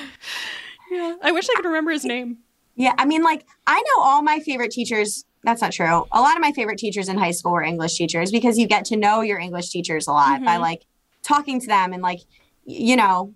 Yeah. 0.90 1.14
I 1.22 1.30
wish 1.30 1.46
I 1.48 1.54
could 1.54 1.66
remember 1.66 1.92
his 1.92 2.04
name. 2.04 2.38
Yeah, 2.74 2.94
I 2.98 3.04
mean, 3.04 3.22
like 3.22 3.46
I 3.66 3.76
know 3.80 4.02
all 4.02 4.22
my 4.22 4.40
favorite 4.40 4.72
teachers. 4.72 5.24
That's 5.44 5.62
not 5.62 5.70
true. 5.72 6.04
A 6.10 6.20
lot 6.20 6.34
of 6.34 6.40
my 6.42 6.50
favorite 6.50 6.78
teachers 6.78 7.08
in 7.08 7.16
high 7.16 7.30
school 7.30 7.52
were 7.52 7.62
English 7.62 7.94
teachers 7.96 8.32
because 8.32 8.58
you 8.58 8.66
get 8.66 8.84
to 8.86 8.96
know 8.96 9.20
your 9.20 9.38
English 9.38 9.70
teachers 9.70 10.08
a 10.08 10.12
lot 10.12 10.44
by 10.44 10.56
Mhm. 10.56 10.60
like 10.60 10.82
talking 11.22 11.60
to 11.60 11.66
them 11.68 11.92
and 11.92 12.02
like 12.02 12.18
you 12.64 12.96
know 12.96 13.34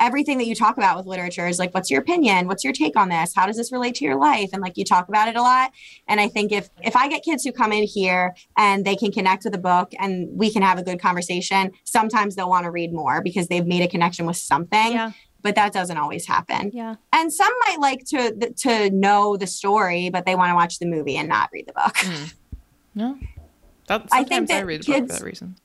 everything 0.00 0.38
that 0.38 0.46
you 0.46 0.54
talk 0.54 0.76
about 0.78 0.96
with 0.96 1.06
literature 1.06 1.46
is 1.46 1.58
like 1.58 1.72
what's 1.74 1.90
your 1.90 2.00
opinion? 2.00 2.48
What's 2.48 2.64
your 2.64 2.72
take 2.72 2.96
on 2.96 3.10
this? 3.10 3.34
How 3.34 3.46
does 3.46 3.56
this 3.56 3.70
relate 3.70 3.94
to 3.96 4.04
your 4.04 4.16
life? 4.16 4.50
And 4.52 4.62
like 4.62 4.76
you 4.76 4.84
talk 4.84 5.08
about 5.08 5.28
it 5.28 5.36
a 5.36 5.42
lot. 5.42 5.70
And 6.08 6.20
i 6.20 6.26
think 6.26 6.50
if 6.50 6.70
if 6.82 6.96
i 6.96 7.08
get 7.08 7.22
kids 7.22 7.44
who 7.44 7.52
come 7.52 7.72
in 7.72 7.84
here 7.84 8.34
and 8.56 8.84
they 8.84 8.96
can 8.96 9.12
connect 9.12 9.44
with 9.44 9.54
a 9.54 9.58
book 9.58 9.92
and 9.98 10.28
we 10.36 10.50
can 10.50 10.62
have 10.62 10.78
a 10.78 10.82
good 10.82 11.00
conversation 11.00 11.70
sometimes 11.84 12.34
they'll 12.34 12.48
want 12.48 12.64
to 12.64 12.70
read 12.70 12.92
more 12.92 13.22
because 13.22 13.48
they've 13.48 13.66
made 13.66 13.82
a 13.82 13.88
connection 13.88 14.26
with 14.26 14.36
something. 14.36 14.92
Yeah. 14.92 15.12
but 15.42 15.54
that 15.54 15.72
doesn't 15.72 15.96
always 15.96 16.26
happen. 16.26 16.70
Yeah. 16.74 16.96
and 17.12 17.32
some 17.32 17.52
might 17.66 17.78
like 17.80 18.04
to 18.06 18.52
to 18.64 18.90
know 18.90 19.36
the 19.36 19.46
story 19.46 20.08
but 20.10 20.24
they 20.26 20.34
want 20.34 20.50
to 20.50 20.54
watch 20.54 20.78
the 20.78 20.86
movie 20.86 21.16
and 21.16 21.28
not 21.28 21.50
read 21.52 21.66
the 21.66 21.72
book. 21.72 21.94
Mm. 21.96 22.34
No. 22.94 23.18
That, 23.86 24.06
I 24.10 24.22
sometimes 24.22 24.28
think 24.28 24.50
I, 24.50 24.54
that 24.60 24.66
read 24.66 24.82
the 24.82 24.86
book 24.86 24.94
for 24.94 25.00
kids- 25.06 25.18
that 25.18 25.24
reason. 25.24 25.56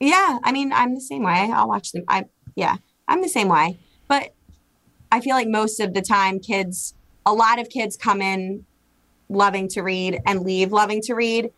yeah 0.00 0.38
i 0.42 0.52
mean 0.52 0.72
i'm 0.72 0.94
the 0.94 1.00
same 1.00 1.22
way. 1.22 1.50
I'll 1.52 1.68
watch 1.68 1.92
them. 1.92 2.04
I 2.08 2.24
yeah 2.54 2.76
i'm 3.08 3.22
the 3.22 3.28
same 3.28 3.48
way 3.48 3.78
but 4.06 4.32
i 5.10 5.20
feel 5.20 5.34
like 5.34 5.48
most 5.48 5.80
of 5.80 5.94
the 5.94 6.02
time 6.02 6.38
kids 6.38 6.94
a 7.26 7.32
lot 7.32 7.58
of 7.58 7.68
kids 7.68 7.96
come 7.96 8.22
in 8.22 8.64
loving 9.28 9.68
to 9.68 9.82
read 9.82 10.20
and 10.26 10.42
leave 10.42 10.72
loving 10.72 11.00
to 11.02 11.14
read 11.14 11.50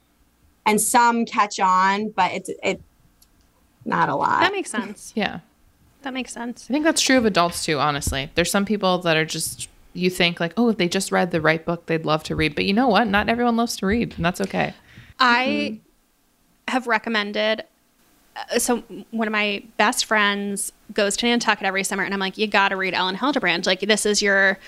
and 0.67 0.81
some 0.81 1.25
catch 1.25 1.61
on 1.61 2.09
but 2.11 2.33
it's 2.33 2.51
it 2.63 2.81
not 3.85 4.09
a 4.09 4.15
lot 4.15 4.41
That 4.41 4.53
makes 4.53 4.71
sense. 4.71 5.13
Yeah. 5.17 5.41
That 6.03 6.15
makes 6.15 6.33
sense. 6.33 6.67
I 6.71 6.73
think 6.73 6.85
that's 6.85 7.03
true 7.03 7.19
of 7.19 7.27
adults 7.27 7.63
too, 7.65 7.79
honestly. 7.79 8.31
There's 8.35 8.51
some 8.51 8.65
people 8.65 8.99
that 9.01 9.19
are 9.19 9.27
just, 9.27 9.69
you 9.93 10.09
think 10.09 10.41
like, 10.41 10.55
oh, 10.57 10.71
if 10.71 10.79
they 10.79 10.89
just 10.89 11.13
read 11.13 11.31
the 11.31 11.43
right 11.43 11.63
book, 11.63 11.85
they'd 11.87 12.07
love 12.07 12.23
to 12.25 12.37
read. 12.37 12.55
But 12.55 12.65
you 12.65 12.73
know 12.73 12.89
what? 12.89 13.07
Not 13.07 13.29
everyone 13.29 13.57
loves 13.57 13.77
to 13.79 13.87
read, 13.87 14.15
and 14.17 14.25
that's 14.25 14.41
okay. 14.41 14.73
I 15.19 15.45
mm-hmm. 15.47 16.73
have 16.73 16.87
recommended. 16.87 17.65
Uh, 18.53 18.59
So 18.59 18.83
one 19.11 19.27
of 19.29 19.33
my 19.33 19.63
best 19.77 20.05
friends 20.05 20.73
goes 20.93 21.17
to 21.19 21.27
Nantucket 21.27 21.65
every 21.65 21.85
summer, 21.85 22.03
and 22.03 22.13
I'm 22.15 22.21
like, 22.21 22.39
you 22.39 22.47
got 22.47 22.69
to 22.71 22.77
read 22.77 22.95
Elin 22.95 23.17
Hilderbrand. 23.17 23.67
Like 23.67 23.81
this 23.81 24.07
is 24.07 24.23
your 24.23 24.59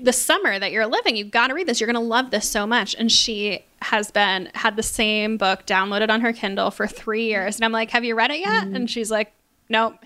the 0.00 0.12
summer 0.12 0.56
that 0.58 0.70
you're 0.70 0.86
living. 0.86 1.16
You've 1.16 1.32
got 1.32 1.48
to 1.48 1.54
read 1.54 1.66
this. 1.66 1.80
You're 1.80 1.88
gonna 1.92 2.00
love 2.00 2.30
this 2.30 2.48
so 2.48 2.66
much. 2.66 2.94
And 2.96 3.10
she 3.10 3.64
has 3.82 4.10
been 4.10 4.48
had 4.54 4.76
the 4.76 4.82
same 4.84 5.36
book 5.36 5.66
downloaded 5.66 6.10
on 6.10 6.20
her 6.20 6.32
Kindle 6.32 6.70
for 6.70 6.86
three 6.86 7.24
years, 7.26 7.56
and 7.56 7.64
I'm 7.64 7.72
like, 7.72 7.90
have 7.90 8.04
you 8.04 8.14
read 8.14 8.30
it 8.30 8.40
yet? 8.40 8.68
And 8.68 8.88
she's 8.90 9.10
like, 9.10 9.32
nope. 9.68 9.94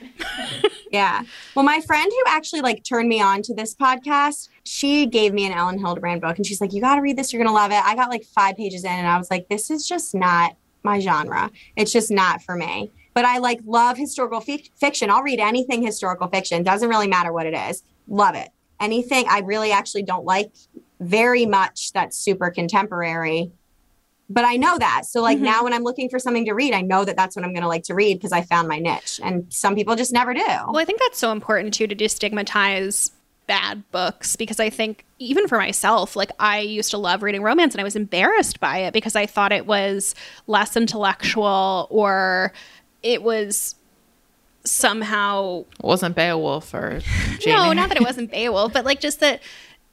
Yeah. 0.91 1.23
Well, 1.57 1.65
my 1.65 1.81
friend 1.81 2.09
who 2.09 2.23
actually 2.29 2.61
like 2.61 2.85
turned 2.85 3.09
me 3.09 3.21
on 3.21 3.43
to 3.43 3.55
this 3.55 3.75
podcast, 3.75 4.49
she 4.63 5.07
gave 5.07 5.35
me 5.35 5.45
an 5.45 5.53
Elin 5.53 5.81
Hilderbrand 5.81 6.21
book 6.21 6.37
and 6.37 6.47
she's 6.47 6.61
like, 6.61 6.73
You 6.73 6.81
got 6.81 6.95
to 6.95 7.01
read 7.01 7.17
this. 7.17 7.33
You're 7.33 7.43
going 7.43 7.49
to 7.49 7.53
love 7.53 7.73
it. 7.73 7.85
I 7.85 7.97
got 7.97 8.11
like 8.11 8.23
five 8.23 8.57
pages 8.57 8.85
in 8.85 8.91
and 8.93 9.07
I 9.09 9.19
was 9.19 9.29
like, 9.29 9.49
This 9.49 9.73
is 9.73 9.89
just 9.89 10.15
not 10.15 10.57
my 10.85 11.01
genre. 11.01 11.51
It's 11.75 11.91
just 11.93 12.13
not 12.13 12.43
for 12.43 12.55
me. 12.55 12.93
But 13.15 13.25
I 13.25 13.39
like 13.39 13.61
love 13.65 13.97
historical 13.97 14.41
fi- 14.41 14.69
fiction. 14.77 15.09
I'll 15.11 15.23
read 15.23 15.41
anything 15.41 15.83
historical 15.83 16.29
fiction. 16.29 16.63
Doesn't 16.65 16.89
really 16.89 17.09
matter 17.09 17.33
what 17.33 17.47
it 17.47 17.55
is. 17.55 17.83
Love 18.09 18.35
it. 18.35 18.49
Anything 18.81 19.25
I 19.29 19.39
really 19.41 19.71
actually 19.73 20.03
don't 20.03 20.25
like 20.25 20.53
very 21.01 21.47
much 21.47 21.93
that's 21.93 22.17
super 22.19 22.51
contemporary. 22.51 23.53
But 24.29 24.45
I 24.45 24.57
know 24.57 24.79
that. 24.79 25.03
So, 25.07 25.21
like 25.23 25.39
Mhm. 25.39 25.43
now 25.43 25.65
when 25.65 25.73
I'm 25.73 25.83
looking 25.85 26.09
for 26.09 26.19
something 26.19 26.45
to 26.47 26.55
read, 26.55 26.73
I 26.75 26.81
know 26.81 27.05
that 27.05 27.15
that's 27.17 27.37
what 27.37 27.45
I'm 27.45 27.53
going 27.53 27.63
to 27.63 27.69
like 27.69 27.85
to 27.85 27.95
read 27.95 28.15
because 28.19 28.33
I 28.33 28.41
found 28.43 28.69
my 28.69 28.79
niche. 28.79 29.21
And 29.23 29.47
some 29.53 29.75
people 29.75 29.95
just 29.97 30.13
never 30.13 30.33
do. 30.35 30.41
Well, 30.47 30.79
I 30.79 30.85
think 30.85 30.99
that's 31.01 31.19
so 31.19 31.31
important 31.31 31.75
too 31.75 31.87
to 31.87 31.95
destigmatize 31.95 33.11
bad 33.47 33.83
books 33.93 34.37
because 34.37 34.59
I 34.59 34.71
think 34.71 35.05
even 35.19 35.47
for 35.47 35.59
myself, 35.59 36.17
like 36.17 36.31
I 36.41 36.61
used 36.61 36.91
to 36.93 36.99
love 36.99 37.23
reading 37.23 37.43
romance 37.43 37.75
and 37.75 37.81
I 37.81 37.85
was 37.85 37.95
embarrassed 37.95 38.59
by 38.59 38.79
it 38.79 38.95
because 38.95 39.15
I 39.15 39.27
thought 39.27 39.53
it 39.53 39.67
was 39.67 40.15
less 40.47 40.75
intellectual 40.77 41.87
or 41.91 42.53
it 43.05 43.23
was 43.23 43.77
somehow 44.65 45.61
It 45.79 45.85
wasn't 45.85 46.17
Beowulf 46.17 46.75
or 46.75 47.01
Jane 47.39 47.55
no, 47.55 47.73
not 47.73 47.91
that 47.91 47.99
it 47.99 48.03
wasn't 48.03 48.33
Beowulf, 48.33 48.73
but 48.73 48.85
like 48.85 48.99
just 48.99 49.21
that 49.21 49.41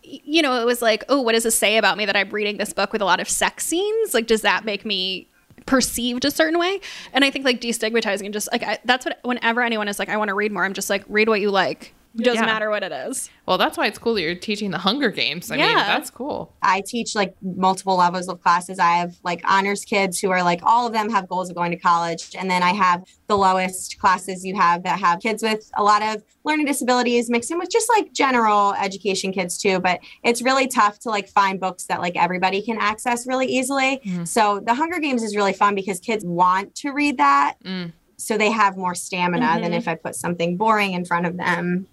you 0.04 0.42
know, 0.42 0.60
it 0.60 0.66
was 0.66 0.82
like, 0.82 1.04
oh, 1.10 1.22
what 1.22 1.34
does 1.34 1.44
this 1.44 1.58
say 1.58 1.78
about 1.78 1.96
me 1.96 2.06
that 2.06 2.16
I'm 2.16 2.30
reading 2.32 2.58
this 2.58 2.74
book 2.74 2.92
with 2.92 3.04
a 3.04 3.06
lot 3.06 3.20
of 3.20 3.30
sex 3.30 3.66
scenes? 3.66 4.16
Like, 4.16 4.26
does 4.26 4.42
that 4.42 4.66
make 4.66 4.84
me 4.84 5.28
perceived 5.68 6.26
a 6.26 6.32
certain 6.32 6.60
way? 6.60 6.82
And 7.14 7.24
I 7.24 7.30
think 7.30 7.46
like 7.46 7.62
destigmatizing 7.62 8.26
and 8.26 8.34
just 8.34 8.50
like 8.52 8.64
I, 8.64 8.80
that's 8.84 9.06
what 9.06 9.20
whenever 9.24 9.62
anyone 9.62 9.88
is 9.88 10.00
like, 10.00 10.10
I 10.10 10.18
want 10.18 10.30
to 10.30 10.34
read 10.34 10.52
more, 10.52 10.66
I'm 10.66 10.74
just 10.74 10.90
like, 10.90 11.04
read 11.08 11.30
what 11.30 11.40
you 11.40 11.52
like. 11.52 11.94
Doesn't 12.16 12.36
Yeah. 12.36 12.46
matter 12.46 12.70
what 12.70 12.84
it 12.84 12.92
is. 12.92 13.30
Well, 13.46 13.58
that's 13.58 13.78
why 13.78 13.88
it's 13.88 13.98
cool 13.98 14.16
that 14.16 14.22
you're 14.22 14.36
teaching 14.36 14.72
the 14.72 14.78
Hunger 14.80 15.10
Games. 15.10 15.50
I 15.50 15.56
mean, 15.56 15.66
Yeah. 15.66 15.76
that's 15.88 16.10
cool. 16.10 16.52
I 16.62 16.82
teach 16.86 17.16
like 17.16 17.36
multiple 17.42 17.96
levels 17.96 18.28
of 18.28 18.42
classes. 18.42 18.80
I 18.80 18.98
have 18.98 19.16
like 19.24 19.42
honors 19.46 19.86
kids 19.86 20.20
who 20.20 20.30
are 20.30 20.44
like 20.44 20.60
all 20.64 20.86
of 20.86 20.92
them 20.94 21.10
have 21.10 21.30
goals 21.30 21.50
of 21.50 21.56
going 21.56 21.72
to 21.72 21.78
college. 21.78 22.36
And 22.38 22.52
then 22.52 22.64
I 22.64 22.74
have 22.74 23.04
the 23.28 23.38
lowest 23.38 23.98
classes 24.00 24.44
you 24.46 24.56
have 24.56 24.84
that 24.84 25.00
have 25.00 25.22
kids 25.22 25.42
with 25.42 25.72
a 25.78 25.84
lot 25.84 26.02
of 26.02 26.22
learning 26.44 26.66
disabilities 26.66 27.30
mixed 27.30 27.50
in 27.50 27.58
with 27.60 27.70
just 27.70 27.88
like 27.96 28.12
general 28.12 28.74
education 28.74 29.32
kids 29.32 29.58
too. 29.58 29.80
But 29.80 30.00
it's 30.24 30.42
really 30.42 30.68
tough 30.68 31.00
to 31.00 31.10
like 31.10 31.30
find 31.30 31.60
books 31.62 31.86
that 31.86 32.02
like 32.02 32.18
everybody 32.18 32.62
can 32.62 32.78
access 32.78 33.26
really 33.26 33.48
easily. 33.48 34.02
Mhm. 34.06 34.28
So 34.28 34.60
the 34.60 34.74
Hunger 34.74 35.00
Games 35.00 35.24
is 35.24 35.36
really 35.36 35.54
fun 35.54 35.76
because 35.76 36.00
kids 36.02 36.26
want 36.26 36.76
to 36.76 36.92
read 36.92 37.18
that. 37.20 37.56
Mm. 37.64 37.94
So 38.18 38.38
they 38.38 38.52
have 38.52 38.78
more 38.78 38.94
stamina 38.94 39.60
than 39.62 39.72
Mhm. 39.72 39.78
if 39.78 39.88
I 39.88 39.96
put 39.96 40.16
something 40.16 40.56
boring 40.56 40.94
in 40.94 41.06
front 41.06 41.26
of 41.26 41.38
them 41.38 41.88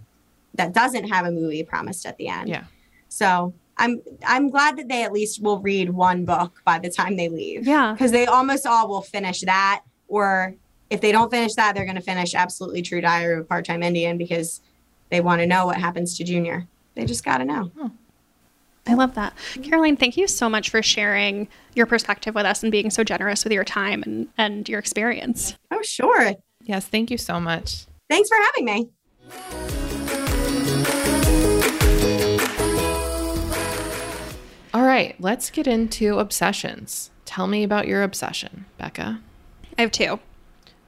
that 0.58 0.74
doesn't 0.74 1.08
have 1.08 1.24
a 1.24 1.30
movie 1.30 1.62
promised 1.62 2.04
at 2.04 2.18
the 2.18 2.28
end. 2.28 2.48
Yeah. 2.48 2.64
So 3.08 3.54
I'm 3.78 4.02
I'm 4.26 4.50
glad 4.50 4.76
that 4.76 4.88
they 4.88 5.02
at 5.02 5.12
least 5.12 5.42
will 5.42 5.60
read 5.60 5.90
one 5.90 6.24
book 6.24 6.60
by 6.64 6.78
the 6.78 6.90
time 6.90 7.16
they 7.16 7.28
leave. 7.28 7.66
Yeah. 7.66 7.92
Because 7.92 8.12
they 8.12 8.26
almost 8.26 8.66
all 8.66 8.88
will 8.88 9.00
finish 9.00 9.40
that, 9.42 9.82
or 10.08 10.54
if 10.90 11.00
they 11.00 11.12
don't 11.12 11.30
finish 11.30 11.54
that, 11.54 11.74
they're 11.74 11.84
going 11.84 11.96
to 11.96 12.02
finish 12.02 12.34
absolutely 12.34 12.82
True 12.82 13.00
Diary 13.00 13.34
of 13.34 13.40
a 13.40 13.44
Part 13.44 13.64
Time 13.64 13.82
Indian 13.82 14.18
because 14.18 14.60
they 15.10 15.20
want 15.20 15.40
to 15.40 15.46
know 15.46 15.64
what 15.64 15.76
happens 15.76 16.16
to 16.18 16.24
Junior. 16.24 16.66
They 16.94 17.06
just 17.06 17.24
got 17.24 17.38
to 17.38 17.44
know. 17.44 17.64
Hmm. 17.78 17.86
I 18.86 18.94
love 18.94 19.14
that. 19.16 19.34
Caroline, 19.62 19.98
thank 19.98 20.16
you 20.16 20.26
so 20.26 20.48
much 20.48 20.70
for 20.70 20.82
sharing 20.82 21.46
your 21.74 21.84
perspective 21.84 22.34
with 22.34 22.46
us 22.46 22.62
and 22.62 22.72
being 22.72 22.88
so 22.88 23.04
generous 23.04 23.44
with 23.44 23.52
your 23.52 23.64
time 23.64 24.02
and, 24.02 24.28
and 24.38 24.66
your 24.66 24.78
experience. 24.78 25.56
Oh, 25.70 25.82
sure. 25.82 26.32
Yes, 26.62 26.86
thank 26.86 27.10
you 27.10 27.18
so 27.18 27.38
much. 27.38 27.84
Thanks 28.08 28.30
for 28.30 28.38
having 28.38 28.64
me. 28.64 29.77
All 34.74 34.82
right, 34.82 35.14
let's 35.18 35.50
get 35.50 35.66
into 35.66 36.18
obsessions. 36.18 37.10
Tell 37.24 37.46
me 37.46 37.62
about 37.62 37.86
your 37.86 38.02
obsession, 38.02 38.66
Becca. 38.78 39.20
I 39.76 39.80
have 39.82 39.90
two. 39.90 40.18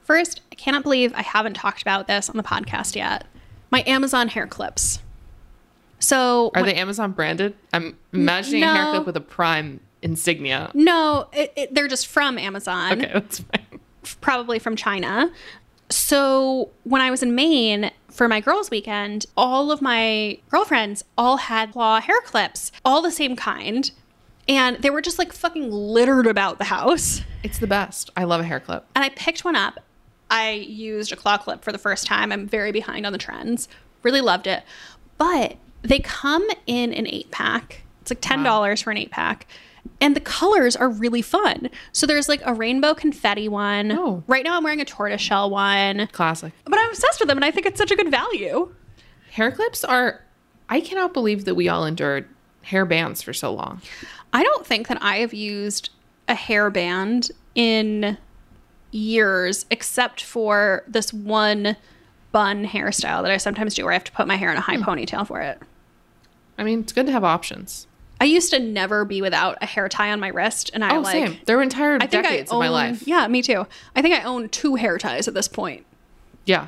First, 0.03 0.41
I 0.51 0.55
cannot 0.55 0.83
believe 0.83 1.13
I 1.13 1.21
haven't 1.21 1.53
talked 1.53 1.81
about 1.81 2.07
this 2.07 2.29
on 2.29 2.37
the 2.37 2.43
podcast 2.43 2.95
yet. 2.95 3.25
My 3.69 3.83
Amazon 3.87 4.27
hair 4.27 4.47
clips. 4.47 4.99
So 5.99 6.51
Are 6.55 6.63
they 6.63 6.75
Amazon 6.75 7.11
branded? 7.11 7.55
I'm 7.73 7.97
imagining 8.11 8.63
a 8.63 8.75
hair 8.75 8.91
clip 8.91 9.05
with 9.05 9.15
a 9.17 9.21
Prime 9.21 9.79
insignia. 10.01 10.71
no, 10.73 11.27
it, 11.31 11.53
it, 11.55 11.73
they're 11.75 11.87
just 11.87 12.07
from 12.07 12.37
Amazon. 12.37 12.93
Okay, 12.93 13.11
that's 13.13 13.39
fine. 13.39 13.79
probably 14.19 14.57
from 14.59 14.75
China. 14.75 15.31
So 15.91 16.69
when 16.83 17.01
I 17.01 17.11
was 17.11 17.21
in 17.21 17.35
Maine 17.35 17.91
for 18.09 18.27
my 18.27 18.39
girls' 18.39 18.71
weekend, 18.71 19.25
all 19.35 19.71
of 19.71 19.81
my 19.81 20.39
girlfriends 20.49 21.03
all 21.17 21.37
had 21.37 21.73
claw 21.73 21.99
hair 21.99 22.21
clips, 22.21 22.71
all 22.83 23.01
the 23.01 23.11
same 23.11 23.35
kind. 23.35 23.91
And 24.47 24.77
they 24.77 24.89
were 24.89 25.01
just 25.01 25.19
like 25.19 25.33
fucking 25.33 25.71
littered 25.71 26.27
about 26.27 26.57
the 26.57 26.65
house. 26.65 27.21
It's 27.43 27.59
the 27.59 27.67
best. 27.67 28.09
I 28.15 28.23
love 28.23 28.41
a 28.41 28.43
hair 28.43 28.59
clip. 28.59 28.85
And 28.95 29.03
I 29.03 29.09
picked 29.09 29.43
one 29.43 29.55
up. 29.55 29.79
I 30.29 30.51
used 30.51 31.11
a 31.11 31.15
claw 31.15 31.37
clip 31.37 31.63
for 31.63 31.71
the 31.71 31.77
first 31.77 32.05
time. 32.05 32.31
I'm 32.31 32.47
very 32.47 32.71
behind 32.71 33.05
on 33.05 33.11
the 33.11 33.17
trends. 33.17 33.67
Really 34.03 34.21
loved 34.21 34.47
it. 34.47 34.63
But 35.17 35.57
they 35.81 35.99
come 35.99 36.47
in 36.67 36.93
an 36.93 37.07
eight 37.07 37.31
pack. 37.31 37.83
It's 38.01 38.11
like 38.11 38.21
$10 38.21 38.83
for 38.83 38.91
an 38.91 38.97
eight 38.97 39.11
pack. 39.11 39.47
And 39.99 40.15
the 40.15 40.19
colors 40.19 40.75
are 40.75 40.89
really 40.89 41.21
fun. 41.21 41.69
So 41.91 42.07
there's 42.07 42.27
like 42.27 42.41
a 42.45 42.53
rainbow 42.53 42.93
confetti 42.93 43.47
one. 43.47 43.91
Oh. 43.91 44.23
Right 44.27 44.43
now 44.43 44.57
I'm 44.57 44.63
wearing 44.63 44.81
a 44.81 44.85
tortoiseshell 44.85 45.49
one. 45.49 46.07
Classic. 46.11 46.53
But 46.65 46.79
I'm 46.79 46.89
obsessed 46.89 47.19
with 47.19 47.27
them 47.27 47.37
and 47.37 47.45
I 47.45 47.51
think 47.51 47.65
it's 47.65 47.77
such 47.77 47.91
a 47.91 47.95
good 47.95 48.09
value. 48.09 48.73
Hair 49.31 49.51
clips 49.51 49.83
are. 49.83 50.21
I 50.69 50.81
cannot 50.81 51.13
believe 51.13 51.45
that 51.45 51.55
we 51.55 51.69
all 51.69 51.85
endured 51.85 52.27
hair 52.63 52.85
bands 52.85 53.21
for 53.21 53.33
so 53.33 53.53
long. 53.53 53.81
I 54.33 54.43
don't 54.43 54.65
think 54.65 54.87
that 54.87 54.97
I 55.01 55.17
have 55.17 55.33
used 55.33 55.89
a 56.27 56.33
hairband 56.33 57.31
in 57.55 58.17
years, 58.91 59.65
except 59.69 60.23
for 60.23 60.83
this 60.87 61.13
one 61.13 61.75
bun 62.31 62.65
hairstyle 62.65 63.21
that 63.23 63.31
I 63.31 63.37
sometimes 63.37 63.73
do 63.73 63.83
where 63.83 63.91
I 63.91 63.95
have 63.95 64.03
to 64.05 64.11
put 64.11 64.27
my 64.27 64.35
hair 64.35 64.51
in 64.51 64.57
a 64.57 64.61
high 64.61 64.77
hmm. 64.77 64.83
ponytail 64.83 65.27
for 65.27 65.41
it. 65.41 65.59
I 66.57 66.63
mean, 66.63 66.81
it's 66.81 66.93
good 66.93 67.05
to 67.07 67.11
have 67.11 67.23
options. 67.23 67.87
I 68.21 68.25
used 68.25 68.51
to 68.51 68.59
never 68.59 69.03
be 69.03 69.21
without 69.21 69.57
a 69.61 69.65
hair 69.65 69.89
tie 69.89 70.11
on 70.11 70.19
my 70.19 70.27
wrist, 70.29 70.69
and 70.73 70.85
I 70.85 70.95
Oh, 70.95 70.99
like. 71.01 71.11
same. 71.11 71.39
There 71.45 71.57
were 71.57 71.63
entire 71.63 71.95
I 71.95 71.99
think 72.07 72.11
decades 72.23 72.51
I 72.51 72.55
of 72.55 72.59
my 72.59 72.69
life. 72.69 73.05
Yeah, 73.07 73.27
me 73.27 73.41
too. 73.41 73.65
I 73.95 74.01
think 74.01 74.13
I 74.15 74.21
own 74.23 74.47
two 74.49 74.75
hair 74.75 74.97
ties 74.97 75.27
at 75.27 75.33
this 75.33 75.47
point. 75.47 75.85
Yeah. 76.45 76.67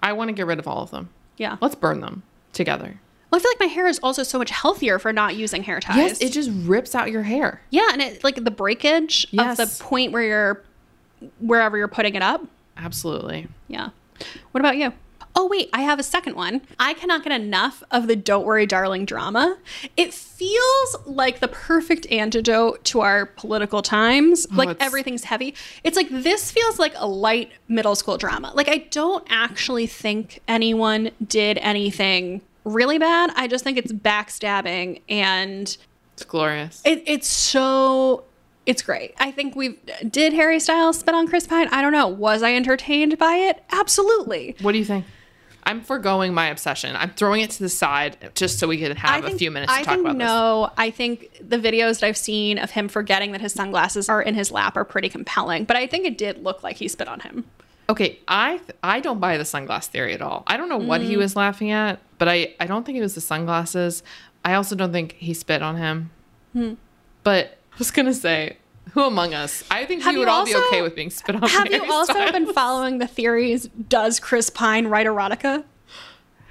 I 0.00 0.12
want 0.12 0.28
to 0.28 0.32
get 0.34 0.46
rid 0.46 0.58
of 0.58 0.68
all 0.68 0.82
of 0.82 0.90
them. 0.90 1.08
Yeah. 1.38 1.56
Let's 1.60 1.74
burn 1.74 2.00
them 2.00 2.22
together. 2.52 3.00
Well, 3.30 3.38
I 3.40 3.42
feel 3.42 3.50
like 3.50 3.60
my 3.60 3.66
hair 3.74 3.86
is 3.86 3.98
also 4.02 4.22
so 4.22 4.38
much 4.38 4.50
healthier 4.50 4.98
for 4.98 5.12
not 5.12 5.36
using 5.36 5.62
hair 5.62 5.80
ties. 5.80 5.96
Yes, 5.96 6.20
it 6.22 6.32
just 6.32 6.50
rips 6.52 6.94
out 6.94 7.10
your 7.10 7.22
hair. 7.24 7.60
yeah, 7.70 7.88
and 7.92 8.00
it 8.00 8.22
like 8.22 8.42
the 8.44 8.50
breakage 8.50 9.26
Yes. 9.30 9.58
of 9.58 9.68
the 9.78 9.82
point 9.84 10.12
where 10.12 10.22
you're 10.22 10.62
wherever 11.40 11.76
you're 11.76 11.88
putting 11.88 12.14
it 12.14 12.22
up. 12.22 12.42
Absolutely. 12.76 13.48
Yeah. 13.68 13.90
What 14.52 14.60
about 14.60 14.76
you? 14.76 14.92
Oh, 15.40 15.46
wait, 15.46 15.70
I 15.72 15.82
have 15.82 16.00
a 16.00 16.02
second 16.02 16.34
one. 16.34 16.62
I 16.80 16.94
cannot 16.94 17.22
get 17.22 17.32
enough 17.32 17.84
of 17.92 18.08
the 18.08 18.16
Don't 18.16 18.44
Worry, 18.44 18.66
Darling 18.66 19.04
drama. 19.04 19.56
It 19.96 20.12
feels 20.12 20.96
like 21.06 21.38
the 21.38 21.46
perfect 21.46 22.06
antidote 22.10 22.82
to 22.86 23.02
our 23.02 23.26
political 23.26 23.80
times. 23.80 24.48
Oh, 24.50 24.56
like 24.56 24.70
it's- 24.70 24.84
everything's 24.84 25.22
heavy. 25.22 25.54
It's 25.84 25.96
like 25.96 26.08
this 26.10 26.50
feels 26.50 26.80
like 26.80 26.92
a 26.96 27.06
light 27.06 27.52
middle 27.68 27.94
school 27.94 28.18
drama. 28.18 28.50
Like 28.56 28.68
I 28.68 28.78
don't 28.90 29.24
actually 29.30 29.86
think 29.86 30.40
anyone 30.48 31.10
did 31.24 31.58
anything 31.58 32.40
really 32.64 32.98
bad. 32.98 33.30
I 33.36 33.46
just 33.46 33.62
think 33.62 33.78
it's 33.78 33.92
backstabbing 33.92 35.02
and 35.08 35.76
It's 36.14 36.24
glorious. 36.24 36.82
it, 36.84 37.04
it's 37.06 37.28
so 37.28 38.24
it's 38.66 38.82
great. 38.82 39.14
I 39.18 39.30
think 39.30 39.54
we've 39.54 39.78
did 40.10 40.32
Harry 40.32 40.58
Styles 40.58 40.98
spit 40.98 41.14
on 41.14 41.28
Chris 41.28 41.46
Pine. 41.46 41.68
I 41.70 41.80
don't 41.80 41.92
know. 41.92 42.08
Was 42.08 42.42
I 42.42 42.54
entertained 42.54 43.18
by 43.18 43.34
it? 43.36 43.62
Absolutely. 43.70 44.56
What 44.62 44.72
do 44.72 44.78
you 44.78 44.84
think? 44.84 45.04
I'm 45.64 45.82
foregoing 45.82 46.32
my 46.32 46.46
obsession. 46.46 46.96
I'm 46.96 47.10
throwing 47.10 47.42
it 47.42 47.50
to 47.50 47.62
the 47.62 47.68
side 47.68 48.30
just 48.34 48.58
so 48.58 48.66
we 48.66 48.78
can 48.78 48.96
have 48.96 49.24
a 49.24 49.30
few 49.36 49.50
minutes 49.50 49.72
to 49.72 49.78
I 49.78 49.82
talk 49.82 49.94
think 49.96 50.00
about 50.06 50.12
this. 50.18 50.26
no. 50.26 50.70
I 50.78 50.90
think 50.90 51.30
the 51.46 51.58
videos 51.58 52.00
that 52.00 52.06
I've 52.06 52.16
seen 52.16 52.58
of 52.58 52.70
him 52.70 52.88
forgetting 52.88 53.32
that 53.32 53.40
his 53.42 53.52
sunglasses 53.52 54.08
are 54.08 54.22
in 54.22 54.34
his 54.34 54.50
lap 54.50 54.76
are 54.76 54.84
pretty 54.84 55.08
compelling. 55.10 55.64
But 55.64 55.76
I 55.76 55.86
think 55.86 56.06
it 56.06 56.16
did 56.16 56.42
look 56.42 56.62
like 56.62 56.76
he 56.76 56.88
spit 56.88 57.06
on 57.08 57.20
him. 57.20 57.44
Okay, 57.90 58.18
I 58.28 58.58
th- 58.58 58.70
I 58.82 59.00
don't 59.00 59.18
buy 59.20 59.36
the 59.38 59.44
sunglass 59.44 59.86
theory 59.86 60.12
at 60.14 60.20
all. 60.22 60.42
I 60.46 60.56
don't 60.58 60.68
know 60.68 60.76
what 60.78 61.00
he 61.02 61.14
Mm. 61.14 61.18
was 61.18 61.36
laughing 61.36 61.70
at, 61.70 62.00
but 62.18 62.28
I 62.28 62.54
I 62.60 62.66
don't 62.66 62.84
think 62.84 62.96
it 62.98 63.02
was 63.02 63.14
the 63.14 63.20
sunglasses. 63.22 64.02
I 64.44 64.54
also 64.54 64.74
don't 64.76 64.92
think 64.92 65.12
he 65.18 65.32
spit 65.34 65.62
on 65.62 65.76
him. 65.76 66.10
Hmm. 66.54 66.74
But 67.24 67.58
I 67.72 67.76
was 67.78 67.90
gonna 67.90 68.14
say, 68.14 68.56
who 68.92 69.02
among 69.02 69.34
us? 69.34 69.64
I 69.70 69.84
think 69.84 70.02
Have 70.02 70.10
we 70.10 70.14
you 70.14 70.18
would 70.20 70.28
all 70.28 70.44
be 70.44 70.54
okay 70.54 70.82
with 70.82 70.94
being 70.94 71.10
spit 71.10 71.36
on. 71.36 71.48
Have 71.48 71.70
you 71.70 71.90
also 71.90 72.12
Styles. 72.12 72.32
been 72.32 72.52
following 72.52 72.98
the 72.98 73.06
theories? 73.06 73.68
Does 73.68 74.20
Chris 74.20 74.50
Pine 74.50 74.86
write 74.86 75.06
erotica? 75.06 75.64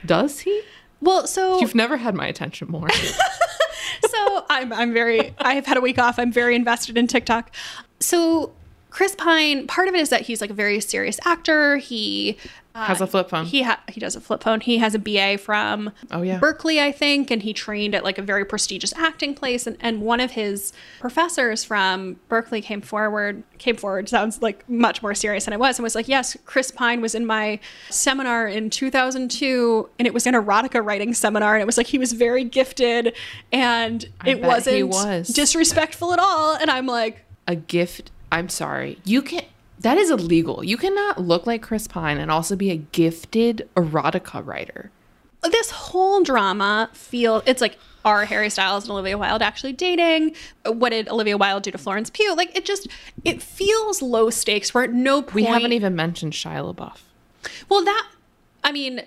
Does 0.05 0.39
he? 0.41 0.61
Well, 1.01 1.27
so 1.27 1.59
You've 1.59 1.75
never 1.75 1.97
had 1.97 2.15
my 2.15 2.27
attention 2.27 2.69
more. 2.69 2.89
so 4.09 4.45
I'm 4.49 4.73
I'm 4.73 4.93
very 4.93 5.33
I 5.37 5.53
have 5.53 5.65
had 5.65 5.77
a 5.77 5.81
week 5.81 5.99
off. 5.99 6.17
I'm 6.19 6.31
very 6.31 6.55
invested 6.55 6.97
in 6.97 7.07
TikTok. 7.07 7.53
So 7.99 8.53
Chris 8.97 9.13
Pine, 9.13 9.67
part 9.67 9.87
of 9.87 9.93
it 9.93 9.99
is 10.01 10.09
that 10.09 10.21
he's 10.21 10.41
like 10.41 10.49
a 10.49 10.55
very 10.55 10.79
serious 10.79 11.19
actor. 11.23 11.77
He 11.77 12.35
uh, 12.73 12.85
Has 12.85 12.99
a 12.99 13.05
flip 13.05 13.29
phone. 13.29 13.45
He 13.45 13.61
ha- 13.61 13.79
he 13.87 13.99
does 13.99 14.15
a 14.15 14.19
flip 14.19 14.41
phone. 14.41 14.59
He 14.59 14.79
has 14.79 14.95
a 14.95 14.97
BA 14.97 15.37
from 15.37 15.91
Oh, 16.09 16.23
yeah. 16.23 16.39
Berkeley, 16.39 16.81
I 16.81 16.91
think, 16.91 17.29
and 17.29 17.43
he 17.43 17.53
trained 17.53 17.93
at 17.93 18.03
like 18.03 18.17
a 18.17 18.23
very 18.23 18.43
prestigious 18.43 18.93
acting 18.93 19.35
place. 19.35 19.67
And, 19.67 19.77
and 19.81 20.01
one 20.01 20.19
of 20.19 20.31
his 20.31 20.73
professors 20.99 21.63
from 21.63 22.19
Berkeley 22.27 22.59
came 22.59 22.81
forward. 22.81 23.43
Came 23.59 23.75
forward 23.75 24.09
sounds 24.09 24.41
like 24.41 24.67
much 24.67 25.03
more 25.03 25.13
serious 25.13 25.45
than 25.45 25.53
it 25.53 25.59
was, 25.59 25.77
and 25.77 25.83
was 25.83 25.93
like, 25.93 26.07
"Yes, 26.07 26.35
Chris 26.45 26.71
Pine 26.71 26.99
was 26.99 27.13
in 27.13 27.23
my 27.23 27.59
seminar 27.91 28.47
in 28.47 28.71
2002, 28.71 29.89
and 29.99 30.07
it 30.07 30.13
was 30.15 30.25
an 30.25 30.33
erotica 30.33 30.83
writing 30.83 31.13
seminar, 31.13 31.53
and 31.53 31.61
it 31.61 31.67
was 31.67 31.77
like 31.77 31.85
he 31.85 31.99
was 31.99 32.13
very 32.13 32.43
gifted, 32.43 33.13
and 33.51 34.09
I 34.21 34.31
it 34.31 34.41
wasn't 34.41 34.87
was. 34.89 35.27
disrespectful 35.27 36.13
at 36.13 36.19
all." 36.19 36.55
And 36.55 36.71
I'm 36.71 36.87
like, 36.87 37.25
a 37.45 37.55
gift. 37.55 38.09
I'm 38.31 38.49
sorry. 38.49 38.99
You 39.03 39.21
can. 39.21 39.43
That 39.79 39.97
is 39.97 40.09
illegal. 40.09 40.63
You 40.63 40.75
cannot 40.75 41.21
look 41.21 41.45
like 41.45 41.61
Chris 41.61 41.87
Pine 41.87 42.17
and 42.17 42.31
also 42.31 42.55
be 42.55 42.71
a 42.71 42.77
gifted 42.77 43.69
erotica 43.75 44.45
writer. 44.45 44.89
this 45.43 45.69
whole 45.69 46.23
drama 46.23 46.89
feel 46.93 47.43
it's 47.45 47.61
like 47.61 47.77
are 48.03 48.25
Harry 48.25 48.49
Styles 48.49 48.85
and 48.85 48.91
Olivia 48.91 49.17
Wilde 49.17 49.41
actually 49.41 49.73
dating? 49.73 50.35
What 50.65 50.89
did 50.89 51.09
Olivia 51.09 51.37
Wilde 51.37 51.63
do 51.63 51.71
to 51.71 51.77
Florence 51.77 52.09
Pugh? 52.09 52.35
Like 52.35 52.55
it 52.57 52.65
just 52.65 52.87
it 53.23 53.41
feels 53.41 54.01
low 54.01 54.29
stakes. 54.29 54.73
We're 54.73 54.85
at 54.85 54.93
no 54.93 55.21
point. 55.21 55.35
We 55.35 55.43
haven't 55.43 55.73
even 55.73 55.95
mentioned 55.95 56.33
Shia 56.33 56.73
LaBeouf. 56.73 56.99
Well, 57.69 57.83
that 57.83 58.09
I 58.63 58.71
mean, 58.71 59.03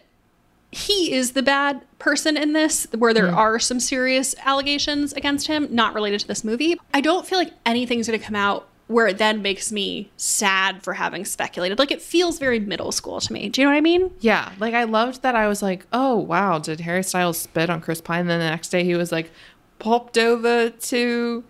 he 0.71 1.13
is 1.13 1.33
the 1.33 1.43
bad 1.43 1.83
person 1.99 2.37
in 2.37 2.53
this, 2.53 2.87
where 2.97 3.13
there 3.13 3.29
mm. 3.29 3.37
are 3.37 3.59
some 3.59 3.81
serious 3.81 4.35
allegations 4.45 5.13
against 5.13 5.49
him, 5.49 5.69
not 5.71 5.95
related 5.95 6.21
to 6.21 6.29
this 6.29 6.45
movie. 6.45 6.79
I 6.95 7.01
don't 7.01 7.27
feel 7.27 7.39
like 7.39 7.53
anything's 7.67 8.07
going 8.07 8.19
to 8.19 8.25
come 8.25 8.37
out 8.37 8.69
where 8.91 9.07
it 9.07 9.19
then 9.19 9.41
makes 9.41 9.71
me 9.71 10.11
sad 10.17 10.83
for 10.83 10.95
having 10.95 11.25
speculated. 11.25 11.79
Like 11.79 11.93
it 11.93 12.03
feels 12.03 12.41
very 12.41 12.59
middle 12.59 12.91
school 12.91 13.21
to 13.21 13.33
me. 13.33 13.49
Do 13.49 13.61
you 13.61 13.67
know 13.67 13.71
what 13.71 13.79
I 13.79 13.81
mean? 13.81 14.11
Yeah, 14.19 14.51
like 14.59 14.75
I 14.75 14.83
loved 14.83 15.23
that. 15.23 15.37
I 15.37 15.47
was 15.47 15.63
like, 15.63 15.87
oh 15.93 16.17
wow, 16.17 16.59
did 16.59 16.81
Harry 16.81 17.05
Styles 17.05 17.39
spit 17.39 17.71
on 17.71 17.81
Chris 17.81 18.01
Pine? 18.01 18.23
And 18.23 18.31
then 18.31 18.41
the 18.41 18.51
next 18.51 18.71
day 18.71 18.83
he 18.83 18.97
was 18.97 19.13
like, 19.13 19.31
popped 19.79 20.19
over 20.19 20.71
to 20.71 21.45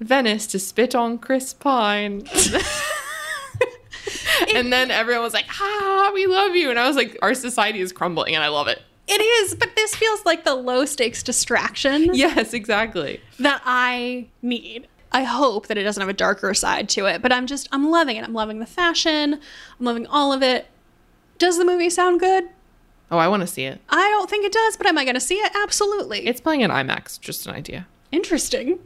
Venice 0.00 0.46
to 0.46 0.58
spit 0.58 0.94
on 0.94 1.18
Chris 1.18 1.52
Pine. 1.52 2.26
and 4.54 4.72
then 4.72 4.90
everyone 4.90 5.22
was 5.22 5.34
like, 5.34 5.46
ah, 5.60 6.10
we 6.14 6.26
love 6.26 6.56
you. 6.56 6.70
And 6.70 6.78
I 6.78 6.86
was 6.86 6.96
like, 6.96 7.18
our 7.20 7.34
society 7.34 7.80
is 7.80 7.92
crumbling 7.92 8.34
and 8.34 8.42
I 8.42 8.48
love 8.48 8.68
it. 8.68 8.80
It 9.06 9.20
is, 9.20 9.54
but 9.54 9.76
this 9.76 9.94
feels 9.94 10.24
like 10.24 10.44
the 10.44 10.54
low 10.54 10.86
stakes 10.86 11.22
distraction 11.22 12.14
Yes, 12.14 12.54
exactly. 12.54 13.20
that 13.38 13.60
I 13.66 14.28
need. 14.40 14.88
I 15.16 15.22
hope 15.22 15.68
that 15.68 15.78
it 15.78 15.82
doesn't 15.82 16.00
have 16.02 16.10
a 16.10 16.12
darker 16.12 16.52
side 16.52 16.90
to 16.90 17.06
it, 17.06 17.22
but 17.22 17.32
I'm 17.32 17.46
just, 17.46 17.70
I'm 17.72 17.90
loving 17.90 18.16
it. 18.16 18.24
I'm 18.24 18.34
loving 18.34 18.58
the 18.58 18.66
fashion. 18.66 19.32
I'm 19.32 19.86
loving 19.86 20.06
all 20.06 20.30
of 20.30 20.42
it. 20.42 20.66
Does 21.38 21.56
the 21.56 21.64
movie 21.64 21.88
sound 21.88 22.20
good? 22.20 22.44
Oh, 23.10 23.16
I 23.16 23.26
want 23.26 23.40
to 23.40 23.46
see 23.46 23.64
it. 23.64 23.80
I 23.88 24.10
don't 24.10 24.28
think 24.28 24.44
it 24.44 24.52
does, 24.52 24.76
but 24.76 24.86
am 24.86 24.98
I 24.98 25.04
going 25.04 25.14
to 25.14 25.20
see 25.20 25.36
it? 25.36 25.52
Absolutely. 25.56 26.26
It's 26.26 26.42
playing 26.42 26.60
in 26.60 26.70
IMAX, 26.70 27.18
just 27.18 27.46
an 27.46 27.54
idea. 27.54 27.86
interesting. 28.12 28.78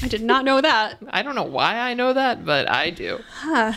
I 0.00 0.06
did 0.06 0.22
not 0.22 0.44
know 0.44 0.60
that. 0.60 0.98
I 1.10 1.24
don't 1.24 1.34
know 1.34 1.42
why 1.42 1.74
I 1.74 1.94
know 1.94 2.12
that, 2.12 2.46
but 2.46 2.70
I 2.70 2.90
do. 2.90 3.18
Huh. 3.40 3.72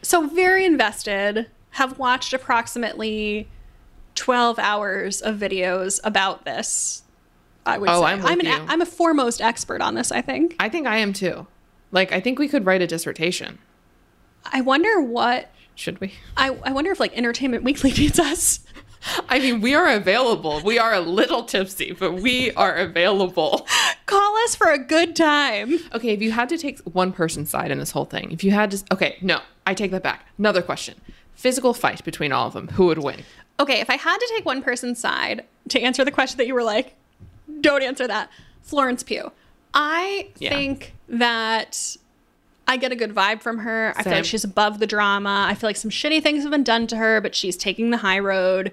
So, 0.00 0.26
very 0.28 0.64
invested, 0.64 1.48
have 1.72 1.98
watched 1.98 2.32
approximately 2.32 3.46
12 4.14 4.58
hours 4.58 5.20
of 5.20 5.36
videos 5.36 6.00
about 6.02 6.46
this. 6.46 7.02
I 7.66 7.78
would 7.78 7.88
Oh, 7.90 8.00
say. 8.02 8.06
I'm 8.06 8.22
with 8.22 8.30
an, 8.32 8.46
you. 8.46 8.52
I'm 8.68 8.80
a 8.80 8.86
foremost 8.86 9.40
expert 9.40 9.80
on 9.80 9.94
this, 9.94 10.10
I 10.12 10.22
think. 10.22 10.56
I 10.60 10.68
think 10.68 10.86
I 10.86 10.98
am 10.98 11.12
too. 11.12 11.46
Like, 11.92 12.12
I 12.12 12.20
think 12.20 12.38
we 12.38 12.48
could 12.48 12.64
write 12.66 12.82
a 12.82 12.86
dissertation. 12.86 13.58
I 14.44 14.60
wonder 14.60 15.00
what, 15.00 15.50
Should 15.74 16.00
we? 16.00 16.14
I, 16.36 16.50
I 16.64 16.72
wonder 16.72 16.90
if 16.92 17.00
like 17.00 17.16
Entertainment 17.16 17.64
Weekly 17.64 17.90
needs 17.92 18.18
us. 18.18 18.60
I 19.28 19.38
mean, 19.38 19.60
we 19.60 19.74
are 19.74 19.88
available. 19.88 20.60
We 20.64 20.78
are 20.78 20.92
a 20.94 21.00
little 21.00 21.44
tipsy, 21.44 21.92
but 21.92 22.14
we 22.14 22.50
are 22.52 22.74
available. 22.74 23.66
Call 24.06 24.36
us 24.44 24.56
for 24.56 24.68
a 24.70 24.78
good 24.78 25.14
time. 25.14 25.78
Okay, 25.94 26.10
if 26.10 26.20
you 26.22 26.32
had 26.32 26.48
to 26.48 26.58
take 26.58 26.80
one 26.80 27.12
person's 27.12 27.50
side 27.50 27.70
in 27.70 27.78
this 27.78 27.90
whole 27.92 28.04
thing, 28.04 28.32
if 28.32 28.42
you 28.42 28.50
had 28.52 28.70
to, 28.72 28.84
okay, 28.92 29.16
no, 29.20 29.40
I 29.66 29.74
take 29.74 29.90
that 29.92 30.02
back. 30.02 30.26
Another 30.38 30.62
question: 30.62 31.00
physical 31.34 31.72
fight 31.74 32.04
between 32.04 32.32
all 32.32 32.48
of 32.48 32.52
them, 32.54 32.68
who 32.68 32.86
would 32.86 32.98
win? 32.98 33.20
Okay, 33.60 33.80
if 33.80 33.90
I 33.90 33.96
had 33.96 34.18
to 34.18 34.32
take 34.34 34.44
one 34.44 34.60
person's 34.62 34.98
side 34.98 35.44
to 35.68 35.80
answer 35.80 36.04
the 36.04 36.10
question 36.10 36.38
that 36.38 36.46
you 36.48 36.54
were 36.54 36.64
like, 36.64 36.94
don't 37.60 37.82
answer 37.82 38.06
that, 38.06 38.30
Florence 38.62 39.02
Pugh. 39.02 39.30
I 39.74 40.28
Yeah. 40.38 40.50
think 40.50 40.94
that 41.08 41.96
I 42.68 42.76
get 42.76 42.90
a 42.92 42.96
good 42.96 43.14
vibe 43.14 43.42
from 43.42 43.58
her. 43.58 43.92
I 43.96 44.02
feel 44.02 44.12
like 44.14 44.24
she's 44.24 44.42
above 44.44 44.78
the 44.80 44.86
drama. 44.86 45.46
I 45.48 45.54
feel 45.54 45.68
like 45.68 45.76
some 45.76 45.90
shitty 45.90 46.22
things 46.22 46.42
have 46.42 46.50
been 46.50 46.64
done 46.64 46.86
to 46.88 46.96
her, 46.96 47.20
but 47.20 47.34
she's 47.34 47.56
taking 47.56 47.90
the 47.90 47.98
high 47.98 48.18
road. 48.18 48.72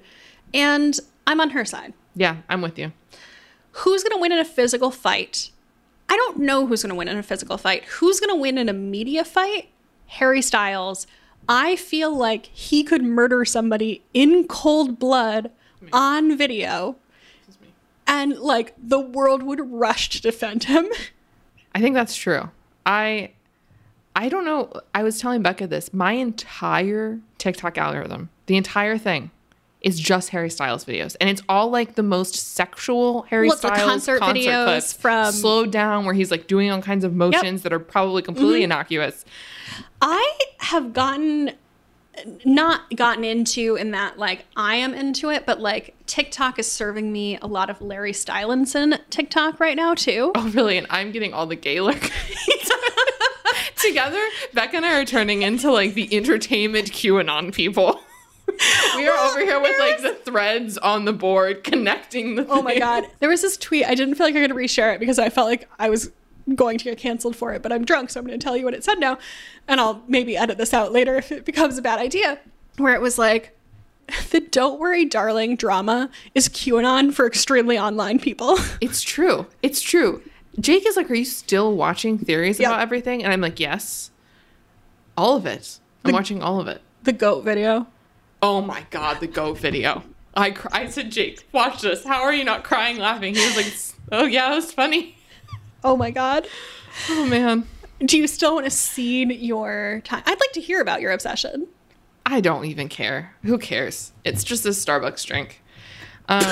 And 0.53 0.99
I'm 1.28 1.39
on 1.39 1.51
her 1.51 1.63
side. 1.65 1.93
Yeah, 2.15 2.38
I'm 2.49 2.61
with 2.61 2.80
you. 2.80 2.91
Who's 3.78 4.03
going 4.03 4.15
to 4.15 4.21
win 4.21 4.32
in 4.32 4.39
a 4.39 4.45
physical 4.45 4.91
fight? 4.91 5.51
I 6.09 6.15
don't 6.15 6.39
know 6.39 6.65
who's 6.67 6.82
going 6.84 6.89
to 6.89 6.95
win 6.95 7.07
in 7.07 7.17
a 7.17 7.24
physical 7.24 7.57
fight. 7.57 7.84
Who's 7.86 8.19
going 8.19 8.30
to 8.30 8.39
win 8.39 8.57
in 8.57 8.69
a 8.69 8.74
media 8.74 9.24
fight? 9.24 9.69
Harry 10.07 10.41
Styles. 10.41 11.07
I 11.49 11.76
feel 11.76 12.15
like 12.15 12.47
he 12.47 12.84
could 12.84 13.03
murder 13.03 13.45
somebody 13.45 14.03
in 14.13 14.47
cold 14.47 14.99
blood 14.99 15.51
on 15.91 16.38
video 16.38 16.95
and 18.14 18.38
like 18.39 18.74
the 18.78 18.99
world 18.99 19.41
would 19.43 19.59
rush 19.72 20.09
to 20.11 20.22
defend 20.22 20.66
him. 20.66 20.86
I 21.76 21.82
think 21.82 21.95
that's 21.95 22.16
true. 22.16 22.49
I 22.86 23.32
I 24.16 24.30
don't 24.30 24.45
know. 24.45 24.72
I 24.93 25.01
was 25.03 25.20
telling 25.20 25.41
Becca 25.41 25.66
this. 25.68 25.91
My 25.93 26.14
entire 26.14 27.20
TikTok 27.39 27.78
algorithm, 27.78 28.30
the 28.45 28.57
entire 28.57 28.97
thing, 28.99 29.32
is 29.82 29.99
just 29.99 30.30
Harry 30.30 30.49
Styles 30.51 30.86
videos, 30.86 31.16
and 31.20 31.30
it's 31.30 31.41
all 31.49 31.70
like 31.70 31.95
the 31.95 32.03
most 32.03 32.36
sexual 32.36 33.24
Harry 33.24 33.47
Well, 33.47 33.53
it's 33.53 33.61
the 33.64 33.70
Styles 33.74 33.89
concert 33.89 34.22
videos 34.22 34.66
clips, 34.66 34.93
from- 34.93 35.32
slowed 35.32 35.72
down, 35.72 36.05
where 36.05 36.14
he's 36.14 36.30
like 36.32 36.45
doing 36.47 36.70
all 36.72 36.82
kinds 36.82 37.03
of 37.03 37.16
motions 37.16 37.64
that 37.64 37.74
are 37.74 37.80
probably 37.80 38.22
completely 38.22 38.59
Mm-hmm. 38.59 38.64
innocuous. 38.72 39.26
I 40.01 40.38
have 40.59 40.93
gotten 40.93 41.51
not 42.45 42.95
gotten 42.95 43.24
into 43.24 43.76
in 43.76 43.91
that 43.91 44.18
like 44.18 44.45
I 44.55 44.76
am 44.76 44.93
into 44.93 45.30
it, 45.30 45.45
but 45.45 45.59
like 45.59 45.95
TikTok 46.05 46.59
is 46.59 46.72
serving 46.72 47.11
me 47.11 47.38
a 47.41 47.47
lot 47.47 47.70
of 47.70 47.82
Larry 47.82 48.14
Stylinson 48.14 48.99
TikTok 49.09 49.59
right 49.59 49.76
now 49.76 49.93
too. 49.93 50.32
Oh, 50.36 50.49
really? 50.49 50.78
And 50.78 50.88
I'm 50.89 51.11
getting 51.11 51.34
all 51.34 51.45
the 51.45 51.55
Gaelic. 51.55 52.11
Together, 53.76 54.22
Becca 54.53 54.78
and 54.78 54.86
I 54.86 54.99
are 54.99 55.05
turning 55.05 55.41
into 55.41 55.70
like 55.72 55.93
the 55.93 56.16
entertainment 56.16 56.91
QAnon 56.91 57.53
people. 57.53 57.99
we 58.95 59.07
are 59.07 59.18
over 59.30 59.39
here 59.39 59.59
with 59.59 59.78
like 59.80 60.01
the 60.01 60.14
threads 60.24 60.78
on 60.78 61.05
the 61.05 61.14
board 61.14 61.64
connecting 61.64 62.36
the. 62.36 62.47
Oh 62.47 62.61
my 62.61 62.78
god. 62.78 63.05
There 63.20 63.30
was 63.30 63.41
this 63.41 63.57
tweet. 63.57 63.86
I 63.86 63.95
didn't 63.95 64.16
feel 64.16 64.26
like 64.26 64.36
I 64.36 64.47
could 64.47 64.55
reshare 64.55 64.93
it 64.93 64.99
because 64.99 65.20
I 65.20 65.30
felt 65.30 65.47
like 65.47 65.68
I 65.80 65.89
was 65.89 66.11
going 66.56 66.78
to 66.78 66.84
get 66.86 66.98
canceled 66.98 67.36
for 67.36 67.54
it, 67.54 67.62
but 67.62 67.72
I'm 67.72 67.86
drunk, 67.86 68.10
so 68.10 68.20
I'm 68.20 68.26
going 68.28 68.39
to 68.39 68.44
tell 68.44 68.58
you 68.58 68.66
what 68.66 68.74
it 68.74 68.84
said 68.84 69.00
now. 69.00 69.18
And 69.68 69.80
I'll 69.80 70.04
maybe 70.08 70.36
edit 70.38 70.58
this 70.58 70.74
out 70.74 70.91
later 70.91 71.16
if 71.16 71.32
it 71.32 71.46
becomes 71.46 71.78
a 71.78 71.82
bad 71.82 72.00
idea. 72.00 72.39
Where 72.78 72.94
it 72.96 73.02
was 73.02 73.18
like, 73.18 73.58
the 74.32 74.39
Don't 74.41 74.80
Worry 74.80 75.06
Darling 75.06 75.56
drama 75.56 76.10
is 76.36 76.50
QAnon 76.50 77.14
for 77.14 77.26
extremely 77.26 77.78
online 77.80 78.20
people. 78.20 78.58
It's 78.82 79.02
true. 79.02 79.48
It's 79.62 79.82
true. 79.82 80.22
Jake 80.60 80.86
is 80.86 80.96
like, 80.98 81.10
"Are 81.10 81.16
you 81.16 81.26
still 81.26 81.76
watching 81.76 82.18
theories 82.20 82.60
Yep. 82.60 82.70
about 82.70 82.82
everything?" 82.82 83.24
And 83.24 83.34
I'm 83.34 83.41
like, 83.41 83.60
"Yes, 83.60 84.12
all 85.18 85.36
of 85.36 85.46
it. 85.46 85.80
I'm 86.06 86.12
watching 86.14 86.41
all 86.44 86.60
of 86.60 86.68
it." 86.68 86.82
the 87.04 87.12
goat 87.14 87.44
video. 87.44 87.88
Oh 88.41 88.62
my 88.62 88.86
god, 88.91 89.20
the 89.20 89.28
goat 89.28 89.58
video. 89.58 90.04
I 90.36 90.52
cr- 90.52 90.68
I 90.72 90.88
said, 90.89 91.12
"Jake, 91.12 91.46
watch 91.52 91.82
this. 91.82 92.04
How 92.06 92.22
are 92.24 92.34
you 92.34 92.44
not 92.44 92.64
crying 92.64 92.98
laughing?" 92.98 93.34
He 93.36 93.44
was 93.46 93.56
like, 93.56 93.74
"Oh 94.12 94.26
yeah, 94.26 94.52
it 94.52 94.56
was 94.56 94.72
funny." 94.72 95.16
Oh 95.84 95.97
my 95.97 96.11
god. 96.11 96.47
Oh 97.09 97.25
man. 97.25 97.67
Do 97.99 98.17
you 98.17 98.27
still 98.27 98.55
want 98.55 98.65
to 98.65 98.71
cede 98.71 99.31
your 99.31 100.01
time? 100.03 100.23
I'd 100.25 100.39
like 100.39 100.51
to 100.53 100.61
hear 100.61 100.81
about 100.81 101.01
your 101.01 101.11
obsession. 101.11 101.67
I 102.25 102.41
don't 102.41 102.65
even 102.65 102.89
care. 102.89 103.36
Who 103.43 103.57
cares? 103.57 104.11
It's 104.23 104.43
just 104.43 104.65
a 104.65 104.69
Starbucks 104.69 105.25
drink. 105.25 105.61
Um, 106.29 106.39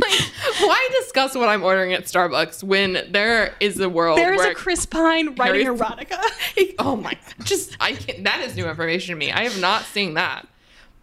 like, 0.00 0.20
why 0.60 0.88
discuss 1.00 1.34
what 1.34 1.48
I'm 1.48 1.64
ordering 1.64 1.92
at 1.92 2.04
Starbucks 2.04 2.62
when 2.62 3.06
there 3.10 3.54
is 3.60 3.80
a 3.80 3.88
world 3.88 4.18
There's 4.18 4.38
where 4.38 4.52
a 4.52 4.54
Chris 4.54 4.86
Pine 4.86 5.34
writing 5.34 5.66
erotica. 5.66 6.22
oh 6.78 6.96
my, 6.96 7.12
god. 7.12 7.44
just 7.44 7.76
I 7.80 7.92
can't. 7.92 8.24
That 8.24 8.40
is 8.42 8.56
new 8.56 8.68
information 8.68 9.14
to 9.14 9.18
me. 9.18 9.32
I 9.32 9.44
have 9.44 9.60
not 9.60 9.82
seen 9.84 10.14
that. 10.14 10.46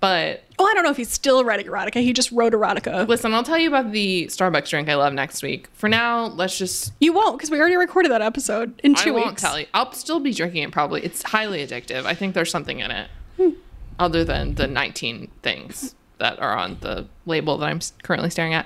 But 0.03 0.43
Oh, 0.59 0.65
I 0.65 0.73
don't 0.73 0.83
know 0.83 0.89
if 0.91 0.97
he's 0.97 1.09
still 1.09 1.45
writing 1.45 1.65
erotica. 1.65 2.01
He 2.01 2.11
just 2.11 2.29
wrote 2.33 2.51
erotica. 2.51 3.07
listen, 3.07 3.33
I'll 3.33 3.41
tell 3.41 3.57
you 3.57 3.69
about 3.69 3.93
the 3.93 4.25
Starbucks 4.25 4.69
drink 4.69 4.89
I 4.89 4.95
love 4.95 5.13
next 5.13 5.41
week. 5.41 5.69
For 5.71 5.87
now, 5.87 6.25
let's 6.25 6.57
just. 6.57 6.91
You 6.99 7.13
won't 7.13 7.37
because 7.37 7.49
we 7.49 7.57
already 7.57 7.77
recorded 7.77 8.11
that 8.11 8.21
episode 8.21 8.77
in 8.83 8.95
two 8.95 8.99
I 8.99 9.03
two 9.05 9.13
won't 9.13 9.27
weeks. 9.27 9.41
tell 9.41 9.57
you. 9.57 9.65
I'll 9.73 9.93
still 9.93 10.19
be 10.19 10.33
drinking 10.33 10.63
it 10.63 10.71
probably. 10.73 11.05
It's 11.05 11.23
highly 11.23 11.65
addictive. 11.65 12.03
I 12.05 12.15
think 12.15 12.33
there's 12.33 12.51
something 12.51 12.81
in 12.81 12.91
it, 12.91 13.09
Hmm. 13.37 13.51
other 13.97 14.25
than 14.25 14.55
the 14.55 14.67
19 14.67 15.31
things 15.41 15.95
that 16.17 16.37
are 16.37 16.53
on 16.57 16.79
the 16.81 17.07
label 17.25 17.57
that 17.59 17.67
I'm 17.69 17.79
currently 18.03 18.29
staring 18.29 18.53
at. 18.53 18.65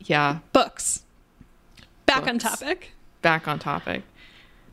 Yeah, 0.00 0.38
Books. 0.54 1.02
Back 2.06 2.26
on 2.26 2.38
topic. 2.38 2.92
back 3.20 3.46
on 3.46 3.58
topic. 3.58 4.04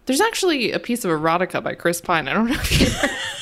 There's 0.05 0.21
actually 0.21 0.71
a 0.71 0.79
piece 0.79 1.03
of 1.03 1.11
erotica 1.11 1.61
by 1.61 1.75
Chris 1.75 1.99
Pine. 1.99 2.29
I 2.29 2.33
don't 2.33 2.47
know 2.47 2.53
if 2.57 2.79
you. 2.79 2.87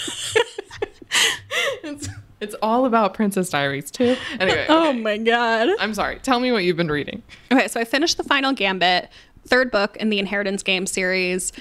it's, 2.44 2.56
all 2.62 2.86
about 2.86 3.14
Princess 3.14 3.50
Diaries 3.50 3.89
too. 3.91 4.16
Anyway, 4.39 4.66
Oh 4.70 4.89
okay. 4.89 5.00
my 5.00 5.18
god. 5.18 5.70
I'm 5.80 5.94
sorry. 5.94 6.20
Tell 6.20 6.39
me 6.39 6.52
what 6.52 6.64
you've 6.64 6.78
been 6.78 6.91
reading. 6.91 7.24
Okay, 7.52 7.68
so 7.68 7.80
I 7.80 7.84
finished 7.84 8.18
the 8.18 8.24
final 8.24 8.54
gambit, 8.54 9.10
third 9.46 9.72
book 9.72 9.98
in 9.98 10.10
the 10.10 10.20
Inheritance 10.20 10.64
Game 10.64 10.86
series. 10.86 11.52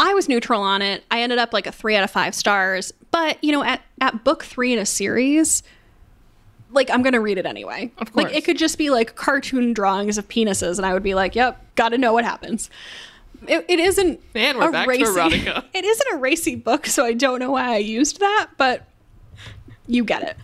I 0.00 0.14
was 0.14 0.28
neutral 0.28 0.62
on 0.62 0.80
it. 0.82 1.04
I 1.10 1.22
ended 1.22 1.38
up 1.38 1.52
like 1.52 1.66
a 1.66 1.72
three 1.72 1.96
out 1.96 2.04
of 2.04 2.10
five 2.10 2.34
stars. 2.34 2.92
But 3.10 3.42
you 3.42 3.52
know, 3.52 3.64
at 3.64 3.82
at 4.00 4.24
book 4.24 4.44
three 4.44 4.72
in 4.72 4.78
a 4.78 4.86
series, 4.86 5.62
like 6.70 6.90
I'm 6.90 7.02
gonna 7.02 7.20
read 7.20 7.38
it 7.38 7.46
anyway. 7.46 7.90
Of 7.98 8.12
course. 8.12 8.24
Like 8.26 8.36
it 8.36 8.44
could 8.44 8.58
just 8.58 8.78
be 8.78 8.90
like 8.90 9.16
cartoon 9.16 9.72
drawings 9.72 10.18
of 10.18 10.28
penises, 10.28 10.76
and 10.76 10.86
I 10.86 10.92
would 10.92 11.02
be 11.02 11.14
like, 11.14 11.34
"Yep, 11.34 11.74
got 11.74 11.88
to 11.90 11.98
know 11.98 12.12
what 12.12 12.24
happens." 12.24 12.70
It, 13.46 13.64
it 13.68 13.78
isn't 13.78 14.20
And 14.34 14.58
we're 14.58 14.72
back 14.72 14.86
to 14.86 14.90
racy, 14.90 15.04
erotica. 15.04 15.64
It 15.72 15.84
isn't 15.84 16.06
a 16.12 16.16
racy 16.16 16.56
book, 16.56 16.86
so 16.86 17.04
I 17.04 17.12
don't 17.12 17.38
know 17.38 17.52
why 17.52 17.74
I 17.74 17.76
used 17.78 18.18
that, 18.20 18.48
but 18.56 18.84
you 19.88 20.04
get 20.04 20.22
it. 20.22 20.36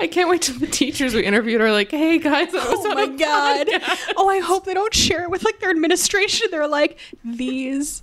I 0.00 0.06
can't 0.06 0.30
wait 0.30 0.42
till 0.42 0.58
the 0.58 0.66
teachers 0.66 1.14
we 1.14 1.24
interviewed 1.24 1.60
are 1.60 1.72
like, 1.72 1.90
"Hey 1.90 2.18
guys, 2.18 2.48
Oh 2.54 2.94
my 2.94 3.06
god. 3.08 3.66
podcast." 3.66 4.12
Oh, 4.16 4.28
I 4.28 4.38
hope 4.40 4.64
they 4.64 4.74
don't 4.74 4.94
share 4.94 5.22
it 5.24 5.30
with 5.30 5.44
like 5.44 5.58
their 5.60 5.70
administration. 5.70 6.48
They're 6.50 6.66
like, 6.68 6.98
these. 7.24 8.02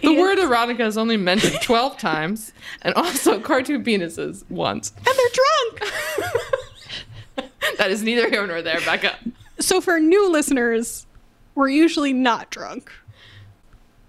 The 0.00 0.14
word 0.14 0.38
erotica 0.38 0.86
is 0.86 0.96
only 0.96 1.16
mentioned 1.16 1.56
12 1.62 1.98
times, 1.98 2.52
and 2.82 2.94
also 2.94 3.38
cartoon 3.40 3.84
penises 3.84 4.48
once. 4.48 4.92
And 4.96 5.04
they're 5.04 5.76
drunk. 5.76 5.92
That 7.78 7.90
is 7.90 8.02
neither 8.02 8.28
here 8.30 8.46
nor 8.46 8.62
there, 8.62 8.80
Becca. 8.84 9.16
so 9.58 9.80
for 9.80 9.98
new 9.98 10.30
listeners, 10.30 11.06
we're 11.54 11.68
usually 11.68 12.12
not 12.12 12.50
drunk. 12.50 12.90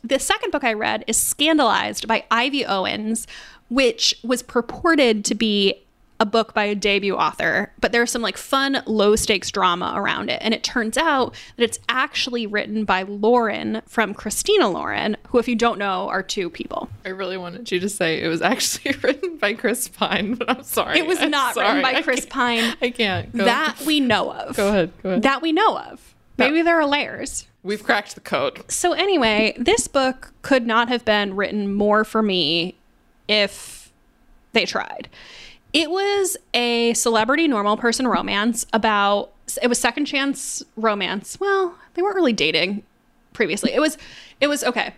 The 0.04 0.20
second 0.20 0.52
book 0.52 0.64
I 0.64 0.74
read 0.74 1.04
is 1.08 1.18
Scandalized 1.18 2.08
by 2.08 2.26
Ivy 2.30 2.66
Owens, 2.66 3.26
which 3.70 4.16
was 4.24 4.42
purported 4.44 5.24
to 5.26 5.36
be 5.36 5.83
a 6.20 6.26
book 6.26 6.54
by 6.54 6.64
a 6.66 6.76
debut 6.76 7.16
author, 7.16 7.72
but 7.82 7.92
there's 7.92 8.12
some 8.12 8.22
like 8.22 8.38
fun 8.38 8.82
low 8.86 9.16
stakes 9.16 9.52
drama 9.52 9.94
around 9.96 10.30
it. 10.30 10.40
And 10.42 10.54
it 10.54 10.64
turns 10.64 10.98
out 10.98 11.36
that 11.58 11.64
it's 11.64 11.80
actually 11.90 12.48
written 12.48 12.86
by 12.86 13.04
Lauren 13.04 13.82
from 13.88 14.14
Christina 14.14 14.70
Lauren, 14.70 15.18
who, 15.28 15.40
if 15.40 15.48
you 15.48 15.56
don't 15.56 15.78
know, 15.80 16.08
are 16.10 16.24
two 16.24 16.50
people. 16.50 16.90
I 17.06 17.10
really 17.10 17.38
wanted 17.38 17.72
you 17.72 17.80
to 17.80 17.90
say 17.90 18.22
it 18.22 18.28
was 18.28 18.42
actually 18.54 18.96
written 19.02 19.38
by 19.38 19.54
Chris 19.54 19.88
Pine, 19.88 20.36
but 20.36 20.50
I'm 20.50 20.64
sorry. 20.64 21.00
It 21.00 21.06
was 21.08 21.20
I'm 21.20 21.32
not 21.32 21.56
sorry. 21.56 21.68
written 21.68 21.82
by 21.82 22.00
I 22.00 22.02
Chris 22.02 22.26
Pine. 22.26 22.76
I 22.82 22.90
can't. 22.92 23.36
Go, 23.36 23.46
That 23.46 23.78
we 23.86 24.00
know 24.00 24.32
of. 24.32 24.56
Go 24.56 24.70
ahead. 24.70 24.92
Go 25.02 25.10
ahead. 25.10 25.24
That 25.24 25.42
we 25.42 25.52
know 25.52 25.78
of. 25.78 26.16
Maybe 26.38 26.62
there 26.62 26.80
are 26.80 26.86
layers. 26.88 27.48
We've 27.64 27.84
cracked 27.84 28.16
the 28.16 28.22
code. 28.22 28.70
So, 28.70 28.94
anyway, 28.94 29.56
this 29.58 29.88
book 29.88 30.34
could 30.42 30.66
not 30.66 30.90
have 30.90 31.06
been 31.06 31.36
written 31.36 31.74
more 31.74 32.04
for 32.04 32.22
me 32.22 32.76
if 33.28 33.92
they 34.52 34.66
tried. 34.66 35.10
It 35.74 35.90
was 35.90 36.38
a 36.54 36.94
celebrity 36.94 37.48
normal 37.48 37.78
person 37.78 38.08
romance 38.08 38.66
about, 38.74 39.32
it 39.62 39.68
was 39.68 39.80
second 39.80 40.06
chance 40.06 40.64
romance. 40.76 41.40
Well, 41.40 41.76
they 41.96 42.02
weren't 42.02 42.16
really 42.16 42.34
dating 42.34 42.84
previously. 43.34 43.74
It 43.74 43.80
was, 43.80 43.98
it 44.40 44.48
was 44.48 44.64
okay. 44.64 44.94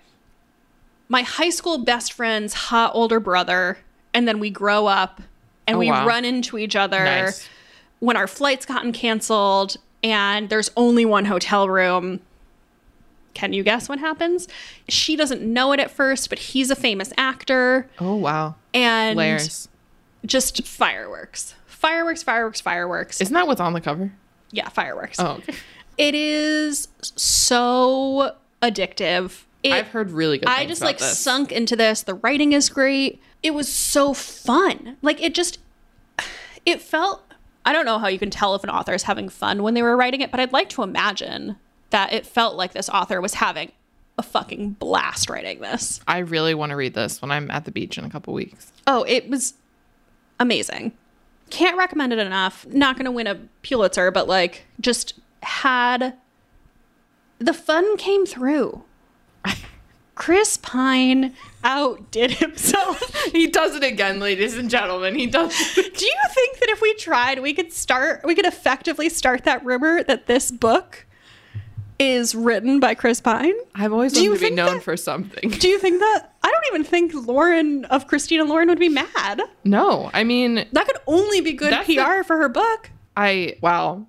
My 1.08 1.22
high 1.22 1.50
school 1.52 1.78
best 1.78 2.12
friend's 2.14 2.54
hot 2.54 2.92
older 2.94 3.20
brother, 3.20 3.78
and 4.14 4.28
then 4.28 4.40
we 4.40 4.50
grow 4.50 4.88
up 4.88 5.22
and 5.68 5.78
Oh, 5.78 5.80
we 5.80 5.90
wow. 5.90 6.06
run 6.06 6.26
into 6.26 6.58
each 6.58 6.76
other 6.76 7.04
Nice. 7.06 7.48
when 8.00 8.18
our 8.18 8.28
flights 8.28 8.66
gotten 8.66 8.92
canceled 8.92 9.78
and 10.04 10.50
there's 10.50 10.70
only 10.76 11.06
one 11.06 11.26
hotel 11.26 11.70
room. 11.70 12.20
Can 13.34 13.52
you 13.54 13.64
guess 13.64 13.88
what 13.90 14.00
happens? 14.00 14.48
She 14.90 15.16
doesn't 15.16 15.42
know 15.42 15.72
it 15.74 15.80
at 15.80 15.92
first, 15.92 16.30
but 16.30 16.40
he's 16.40 16.70
a 16.72 16.76
famous 16.76 17.12
actor 17.18 17.90
Oh 18.00 18.16
wow. 18.16 18.56
and 18.74 19.18
Layers. 19.18 19.68
Just 20.26 20.66
fireworks. 20.66 21.56
Fireworks, 21.66 22.24
fireworks, 22.24 22.62
fireworks. 22.62 23.22
Isn't 23.22 23.34
that 23.34 23.48
what's 23.48 23.62
on 23.62 23.74
the 23.74 23.82
cover? 23.82 24.12
yeah, 24.52 24.70
fireworks. 24.70 25.20
Oh, 25.20 25.34
okay. 25.40 25.54
It 25.98 26.16
is 26.16 26.88
so 27.02 28.36
addictive. 28.62 29.44
It, 29.64 29.74
I've 29.74 29.88
heard 29.88 30.12
really 30.12 30.38
good. 30.38 30.48
I 30.48 30.66
just 30.66 30.82
like 30.82 30.98
this. 30.98 31.18
sunk 31.18 31.52
into 31.52 31.76
this. 31.76 32.04
The 32.04 32.14
writing 32.16 32.54
is 32.54 32.70
great. 32.70 33.22
It 33.44 33.54
was 33.54 33.72
so 33.72 34.14
fun. 34.14 34.98
Like 35.02 35.22
it 35.22 35.34
just 35.34 35.60
it 36.66 36.82
felt 36.82 37.24
I 37.66 37.74
don't 37.74 37.86
know 37.86 38.00
how 38.00 38.08
you 38.08 38.20
can 38.20 38.30
tell 38.30 38.56
if 38.56 38.64
an 38.64 38.70
author 38.70 38.94
is 38.94 39.04
having 39.04 39.30
fun 39.30 39.64
when 39.64 39.74
they 39.74 39.82
were 39.82 39.98
writing 39.98 40.22
it, 40.22 40.32
but 40.32 40.40
I'd 40.40 40.54
like 40.54 40.70
to 40.70 40.84
imagine 40.84 41.58
that 41.90 42.14
it 42.14 42.26
felt 42.26 42.56
like 42.56 42.74
this 42.74 42.90
author 42.90 43.22
was 43.22 43.36
having 43.36 43.72
a 44.18 44.24
fucking 44.24 44.72
blast 44.72 45.30
writing 45.30 45.60
this. 45.60 46.00
I 46.08 46.20
really 46.20 46.54
want 46.54 46.70
to 46.70 46.76
read 46.76 46.94
this 46.94 47.22
when 47.22 47.32
I'm 47.32 47.50
at 47.52 47.66
the 47.66 47.72
beach 47.72 47.98
in 47.98 48.06
a 48.06 48.10
couple 48.10 48.34
weeks. 48.34 48.72
Oh, 48.88 49.04
it 49.08 49.30
was 49.30 49.56
amazing. 50.40 50.94
Can't 51.50 51.78
recommend 51.78 52.14
it 52.14 52.20
enough. 52.20 52.66
Not 52.68 52.96
going 52.96 53.06
to 53.06 53.12
win 53.12 53.28
a 53.28 53.36
Pulitzer, 53.62 54.12
but 54.12 54.28
like 54.28 54.66
just 54.80 55.14
had 55.44 56.16
the 57.40 57.54
fun 57.54 57.98
came 57.98 58.26
through. 58.26 58.84
Chris 60.16 60.58
Pine 60.58 61.34
outdid 61.64 62.32
himself. 62.32 63.12
He 63.32 63.48
does 63.48 63.76
it 63.76 63.84
again, 63.84 64.20
ladies 64.20 64.56
and 64.56 64.70
gentlemen. 64.70 65.16
He 65.16 65.26
does. 65.26 65.52
Do 65.76 65.82
you 65.82 65.90
think 66.30 66.60
that 66.60 66.70
if 66.70 66.80
we 66.80 66.94
tried, 66.94 67.40
we 67.40 67.54
could 67.54 67.74
start, 67.74 68.24
we 68.24 68.36
could 68.36 68.46
effectively 68.46 69.10
start 69.10 69.44
that 69.44 69.66
rumor 69.66 70.04
that 70.04 70.28
this 70.28 70.52
book 70.52 71.06
is 72.00 72.36
written 72.36 72.80
by 72.80 72.94
Chris 72.96 73.22
Pine? 73.22 73.54
I've 73.74 73.94
always 73.94 74.14
Do 74.14 74.22
wanted 74.30 74.40
to 74.40 74.50
be 74.50 74.56
known 74.56 74.74
that- 74.76 74.84
for 74.84 74.98
something. 74.98 75.50
Do 75.50 75.68
you 75.68 75.80
think 75.80 76.00
that? 76.00 76.30
I 76.44 76.50
don't 76.52 76.66
even 76.76 76.84
think 76.84 77.14
Lauren 77.28 77.86
of 77.86 78.08
Christina 78.08 78.44
Lauren 78.44 78.68
would 78.70 78.80
be 78.80 78.90
mad. 78.90 79.42
No, 79.64 80.12
I 80.14 80.24
mean, 80.24 80.66
That 80.74 80.86
could 80.86 80.98
only 81.08 81.42
be 81.42 81.54
good 81.54 81.74
PR 81.86 81.92
the- 82.18 82.24
for 82.26 82.38
her 82.38 82.50
book. 82.50 82.92
I 83.18 83.58
wow. 83.62 84.06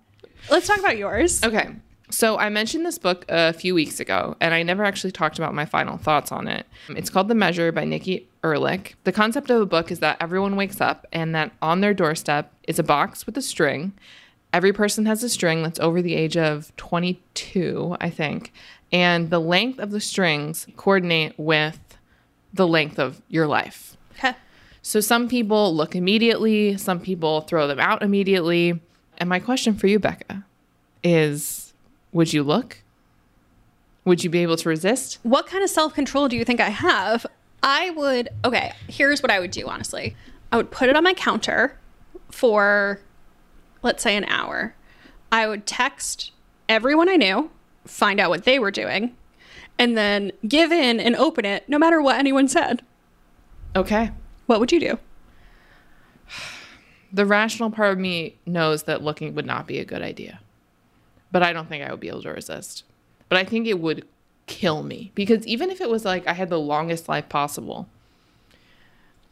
Let's 0.50 0.66
talk 0.66 0.78
about 0.78 0.96
yours. 0.98 1.42
Okay. 1.42 1.68
So 2.08 2.38
I 2.38 2.50
mentioned 2.50 2.86
this 2.86 2.98
book 2.98 3.24
a 3.28 3.52
few 3.52 3.74
weeks 3.74 3.98
ago, 3.98 4.36
and 4.40 4.54
I 4.54 4.62
never 4.62 4.84
actually 4.84 5.10
talked 5.10 5.38
about 5.38 5.54
my 5.54 5.64
final 5.64 5.96
thoughts 5.96 6.30
on 6.30 6.46
it. 6.46 6.64
It's 6.90 7.10
called 7.10 7.26
The 7.26 7.34
Measure 7.34 7.72
by 7.72 7.84
Nikki 7.84 8.28
Erlick. 8.44 8.94
The 9.02 9.10
concept 9.10 9.50
of 9.50 9.58
the 9.58 9.66
book 9.66 9.90
is 9.90 9.98
that 10.00 10.16
everyone 10.20 10.54
wakes 10.54 10.80
up 10.80 11.04
and 11.12 11.34
that 11.34 11.50
on 11.60 11.80
their 11.80 11.94
doorstep 11.94 12.52
is 12.68 12.78
a 12.78 12.84
box 12.84 13.26
with 13.26 13.36
a 13.36 13.42
string. 13.42 13.92
Every 14.56 14.72
person 14.72 15.04
has 15.04 15.22
a 15.22 15.28
string 15.28 15.62
that's 15.62 15.78
over 15.78 16.00
the 16.00 16.14
age 16.14 16.34
of 16.34 16.74
22, 16.78 17.98
I 18.00 18.08
think. 18.08 18.54
And 18.90 19.28
the 19.28 19.38
length 19.38 19.78
of 19.78 19.90
the 19.90 20.00
strings 20.00 20.66
coordinate 20.78 21.38
with 21.38 21.78
the 22.54 22.66
length 22.66 22.98
of 22.98 23.20
your 23.28 23.46
life. 23.46 23.98
Okay. 24.12 24.32
So 24.80 25.00
some 25.00 25.28
people 25.28 25.76
look 25.76 25.94
immediately, 25.94 26.78
some 26.78 27.00
people 27.00 27.42
throw 27.42 27.66
them 27.66 27.78
out 27.78 28.02
immediately. 28.02 28.80
And 29.18 29.28
my 29.28 29.40
question 29.40 29.76
for 29.76 29.88
you, 29.88 29.98
Becca, 29.98 30.46
is 31.04 31.74
would 32.12 32.32
you 32.32 32.42
look? 32.42 32.78
Would 34.06 34.24
you 34.24 34.30
be 34.30 34.38
able 34.38 34.56
to 34.56 34.70
resist? 34.70 35.18
What 35.22 35.46
kind 35.46 35.64
of 35.64 35.68
self 35.68 35.92
control 35.92 36.28
do 36.28 36.36
you 36.36 36.46
think 36.46 36.60
I 36.60 36.70
have? 36.70 37.26
I 37.62 37.90
would, 37.90 38.30
okay, 38.42 38.72
here's 38.88 39.22
what 39.22 39.30
I 39.30 39.38
would 39.38 39.50
do, 39.50 39.68
honestly. 39.68 40.16
I 40.50 40.56
would 40.56 40.70
put 40.70 40.88
it 40.88 40.96
on 40.96 41.04
my 41.04 41.12
counter 41.12 41.78
for, 42.30 43.02
let's 43.86 44.02
say, 44.02 44.16
an 44.16 44.24
hour. 44.26 44.74
I 45.32 45.46
would 45.46 45.64
text 45.64 46.32
everyone 46.68 47.08
I 47.08 47.16
knew, 47.16 47.50
find 47.86 48.20
out 48.20 48.30
what 48.30 48.44
they 48.44 48.58
were 48.58 48.70
doing, 48.70 49.16
and 49.78 49.96
then 49.96 50.32
give 50.46 50.72
in 50.72 51.00
and 51.00 51.16
open 51.16 51.44
it 51.44 51.68
no 51.68 51.78
matter 51.78 52.02
what 52.02 52.18
anyone 52.18 52.48
said. 52.48 52.82
Okay. 53.74 54.10
What 54.46 54.60
would 54.60 54.72
you 54.72 54.80
do? 54.80 54.98
The 57.12 57.24
rational 57.24 57.70
part 57.70 57.92
of 57.92 57.98
me 57.98 58.36
knows 58.44 58.82
that 58.82 59.00
looking 59.00 59.34
would 59.36 59.46
not 59.46 59.66
be 59.66 59.78
a 59.78 59.86
good 59.86 60.02
idea. 60.02 60.40
But 61.30 61.42
I 61.42 61.52
don't 61.52 61.68
think 61.68 61.82
I 61.82 61.90
would 61.90 62.00
be 62.00 62.08
able 62.08 62.20
to 62.22 62.30
resist. 62.30 62.82
But 63.28 63.38
I 63.38 63.44
think 63.44 63.66
it 63.66 63.80
would 63.80 64.04
kill 64.46 64.82
me 64.82 65.12
because 65.14 65.46
even 65.46 65.70
if 65.70 65.80
it 65.80 65.88
was 65.88 66.04
like 66.04 66.26
I 66.26 66.32
had 66.32 66.50
the 66.50 66.58
longest 66.58 67.08
life 67.08 67.28
possible, 67.28 67.88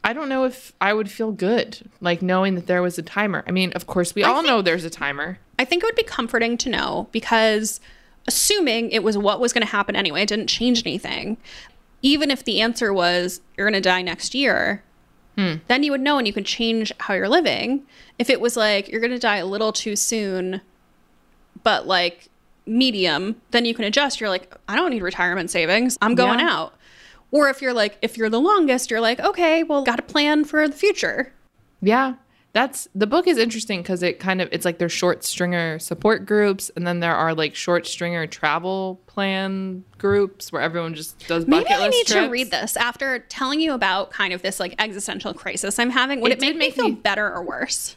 I 0.04 0.12
don't 0.12 0.28
know 0.28 0.44
if 0.44 0.72
I 0.80 0.92
would 0.92 1.10
feel 1.10 1.32
good 1.32 1.90
like 2.00 2.20
knowing 2.20 2.54
that 2.56 2.66
there 2.66 2.82
was 2.82 2.98
a 2.98 3.02
timer. 3.02 3.42
I 3.46 3.50
mean, 3.52 3.72
of 3.72 3.86
course, 3.86 4.14
we 4.14 4.22
all 4.22 4.42
know 4.42 4.60
there's 4.60 4.84
a 4.84 4.90
timer. 4.90 5.38
I 5.58 5.64
think 5.64 5.82
it 5.82 5.86
would 5.86 5.94
be 5.96 6.02
comforting 6.04 6.58
to 6.58 6.68
know 6.68 7.08
because 7.10 7.80
assuming 8.28 8.90
it 8.90 9.02
was 9.02 9.16
what 9.16 9.40
was 9.40 9.52
going 9.52 9.64
to 9.64 9.70
happen 9.70 9.96
anyway, 9.96 10.22
it 10.22 10.28
didn't 10.28 10.48
change 10.48 10.86
anything. 10.86 11.38
Even 12.02 12.30
if 12.30 12.44
the 12.44 12.60
answer 12.60 12.92
was 12.92 13.40
you're 13.56 13.68
going 13.68 13.82
to 13.82 13.88
die 13.88 14.02
next 14.02 14.34
year, 14.34 14.82
hmm. 15.38 15.54
then 15.68 15.82
you 15.82 15.90
would 15.90 16.02
know 16.02 16.18
and 16.18 16.26
you 16.26 16.34
could 16.34 16.46
change 16.46 16.92
how 17.00 17.14
you're 17.14 17.28
living. 17.28 17.82
If 18.18 18.28
it 18.28 18.42
was 18.42 18.56
like 18.58 18.88
you're 18.88 19.00
going 19.00 19.10
to 19.10 19.18
die 19.18 19.38
a 19.38 19.46
little 19.46 19.72
too 19.72 19.96
soon, 19.96 20.60
but 21.62 21.86
like 21.86 22.28
medium, 22.66 23.40
then 23.52 23.64
you 23.64 23.74
can 23.74 23.84
adjust. 23.84 24.20
You're 24.20 24.28
like, 24.30 24.54
I 24.68 24.76
don't 24.76 24.90
need 24.90 25.02
retirement 25.02 25.50
savings. 25.50 25.96
I'm 26.02 26.14
going 26.14 26.40
Yeah. 26.40 26.50
out. 26.50 26.73
Or 27.34 27.48
if 27.48 27.60
you're 27.60 27.72
like, 27.74 27.98
if 28.00 28.16
you're 28.16 28.30
the 28.30 28.40
longest, 28.40 28.90
you're 28.92 29.00
like, 29.00 29.18
okay, 29.18 29.64
well, 29.64 29.82
got 29.82 29.96
to 29.96 30.02
plan 30.02 30.44
for 30.44 30.68
the 30.68 30.74
future. 30.76 31.32
Yeah. 31.82 32.14
That's 32.52 32.86
the 32.94 33.08
book 33.08 33.26
is 33.26 33.36
interesting 33.38 33.82
because 33.82 34.04
it 34.04 34.20
kind 34.20 34.40
of 34.40 34.48
it's 34.52 34.64
like 34.64 34.78
there's 34.78 34.92
short 34.92 35.24
stringer 35.24 35.80
support 35.80 36.24
groups 36.24 36.70
and 36.76 36.86
then 36.86 37.00
there 37.00 37.16
are 37.16 37.34
like 37.34 37.56
short 37.56 37.84
stringer 37.84 38.28
travel 38.28 39.00
plan 39.08 39.82
groups 39.98 40.52
where 40.52 40.62
everyone 40.62 40.94
just 40.94 41.26
does 41.26 41.48
Maybe 41.48 41.64
bucket 41.64 41.76
I 41.80 41.86
list 41.86 41.90
need 41.98 42.06
to 42.06 42.12
trips. 42.12 42.30
read 42.30 42.50
this 42.52 42.76
after 42.76 43.18
telling 43.18 43.60
you 43.60 43.72
about 43.72 44.12
kind 44.12 44.32
of 44.32 44.40
this 44.42 44.60
like 44.60 44.76
existential 44.78 45.34
crisis 45.34 45.80
I'm 45.80 45.90
having. 45.90 46.20
Would 46.20 46.30
It 46.30 46.38
it, 46.38 46.40
make 46.42 46.56
me 46.56 46.70
feel 46.70 46.84
me- 46.90 46.94
better 46.94 47.28
or 47.34 47.42
worse? 47.42 47.96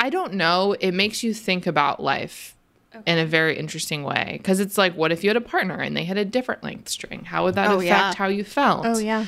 I 0.00 0.08
don't 0.08 0.32
know. 0.32 0.74
It 0.80 0.92
makes 0.92 1.22
you 1.22 1.34
think 1.34 1.66
about 1.66 2.02
life 2.02 2.56
in 3.06 3.18
a 3.18 3.26
very 3.26 3.58
interesting 3.58 4.02
way 4.04 4.34
because 4.38 4.60
it's 4.60 4.76
like, 4.78 4.94
what 4.94 5.12
if 5.12 5.22
you 5.24 5.30
had 5.30 5.36
a 5.36 5.40
partner 5.40 5.74
and 5.76 5.96
they 5.96 6.04
had 6.04 6.16
a 6.18 6.24
different 6.24 6.62
length 6.62 6.88
string? 6.88 7.24
How 7.24 7.44
would 7.44 7.54
that 7.54 7.68
Oh, 7.70 7.74
affect 7.76 7.86
yeah. 7.86 8.14
how 8.14 8.26
you 8.28 8.44
felt? 8.44 8.86
Oh, 8.86 8.98
yeah. 8.98 9.26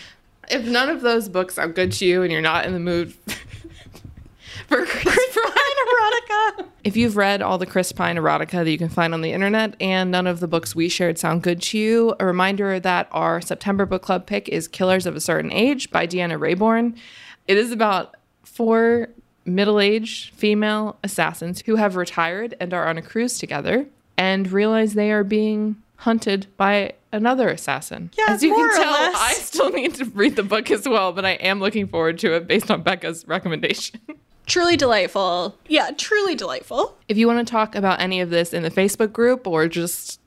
If 0.51 0.65
none 0.67 0.89
of 0.89 1.01
those 1.01 1.29
books 1.29 1.59
are 1.59 1.69
good 1.69 1.93
to 1.93 2.05
you 2.07 2.23
and 2.23 2.33
you're 2.33 2.41
not 2.41 2.65
in 2.67 2.73
the 2.73 2.81
mood 2.81 3.13
for 4.67 4.85
Chris 4.87 5.05
erotica. 5.37 6.67
If 6.83 6.97
you've 6.97 7.19
read 7.19 7.43
all 7.43 7.59
the 7.59 7.67
Chris 7.67 7.93
Pine 7.93 8.17
erotica 8.17 8.65
that 8.65 8.71
you 8.71 8.79
can 8.79 8.89
find 8.89 9.13
on 9.13 9.21
the 9.21 9.33
internet 9.33 9.77
and 9.83 10.11
none 10.11 10.27
of 10.27 10.41
the 10.41 10.49
books 10.49 10.75
we 10.75 10.89
shared 10.89 11.19
sound 11.19 11.43
good 11.43 11.61
to 11.63 11.79
you, 11.79 12.15
a 12.19 12.25
reminder 12.25 12.81
that 12.81 13.07
our 13.13 13.43
September 13.43 13.85
book 13.85 14.01
club 14.01 14.25
pick 14.27 14.49
is 14.49 14.67
Killers 14.67 15.05
of 15.05 15.15
a 15.15 15.21
Certain 15.21 15.53
Age 15.53 15.91
by 15.91 16.07
Deanna 16.07 16.39
Raybourn. 16.41 16.97
It 17.47 17.59
is 17.59 17.71
about 17.71 18.17
four 18.45 19.11
middle 19.51 19.81
aged 19.81 20.35
female 20.35 20.97
assassins 21.05 21.63
who 21.67 21.77
have 21.77 21.97
retired 21.97 22.55
and 22.61 22.73
are 22.73 22.87
on 22.89 22.97
a 22.99 23.03
cruise 23.03 23.39
together 23.39 23.87
and 24.17 24.51
realize 24.51 24.95
they 24.95 25.11
are 25.13 25.25
being 25.25 25.77
hunted 25.97 26.47
by 26.57 26.93
another 27.13 27.49
assassin. 27.49 28.11
Yeah, 28.17 28.27
As 28.29 28.43
you 28.43 28.55
can 28.55 28.71
tell. 28.77 28.95
I 28.95 29.35
still 29.35 29.71
need 29.71 29.95
to 29.97 30.05
read 30.07 30.37
the 30.37 30.43
book 30.43 30.71
as 30.71 30.89
well, 30.89 31.13
but 31.13 31.25
I 31.25 31.33
am 31.33 31.61
looking 31.61 31.87
forward 31.87 32.19
to 32.21 32.35
it 32.35 32.47
based 32.47 32.71
on 32.71 32.83
Becca's 32.83 33.27
recommendation. 33.27 34.01
Truly 34.47 34.77
delightful. 34.77 35.57
Yeah, 35.69 35.91
truly 35.97 36.35
delightful. 36.35 36.97
If 37.09 37.17
you 37.17 37.27
want 37.29 37.47
to 37.47 37.51
talk 37.51 37.75
about 37.75 38.01
any 38.01 38.21
of 38.21 38.31
this 38.31 38.53
in 38.53 38.63
the 38.63 38.71
Facebook 38.71 39.13
group 39.13 39.47
or 39.47 39.69
just 39.69 40.20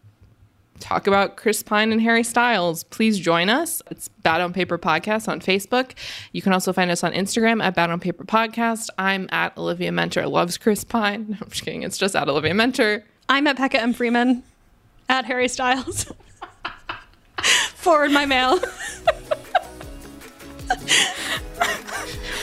talk 0.79 1.07
about 1.07 1.37
Chris 1.37 1.63
Pine 1.63 1.91
and 1.91 2.01
Harry 2.01 2.23
Styles, 2.23 2.83
please 2.83 3.19
join 3.19 3.49
us. 3.49 3.81
It's 3.89 4.07
Bad 4.07 4.41
on 4.41 4.53
Paper 4.53 4.77
Podcast 4.77 5.27
on 5.27 5.39
Facebook. 5.39 5.91
You 6.31 6.41
can 6.41 6.53
also 6.53 6.73
find 6.73 6.91
us 6.91 7.03
on 7.03 7.13
Instagram 7.13 7.63
at 7.63 7.75
Bad 7.75 7.89
on 7.89 7.99
Paper 7.99 8.25
Podcast. 8.25 8.89
I'm 8.97 9.27
at 9.31 9.57
Olivia 9.57 9.91
Muenter 9.91 10.29
loves 10.29 10.57
Chris 10.57 10.83
Pine. 10.83 11.37
I'm 11.41 11.49
just 11.49 11.63
kidding. 11.63 11.83
It's 11.83 11.97
just 11.97 12.15
at 12.15 12.29
Olivia 12.29 12.53
Muenter. 12.53 13.03
I'm 13.29 13.47
at 13.47 13.57
Becca 13.57 13.81
M. 13.81 13.93
Freeman 13.93 14.43
at 15.09 15.25
Harry 15.25 15.47
Styles. 15.47 16.11
Forward 17.75 18.11
my 18.11 18.25
mail. 18.25 18.59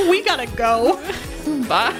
we 0.00 0.22
gotta 0.22 0.46
go. 0.56 0.96
Bye. 1.68 1.98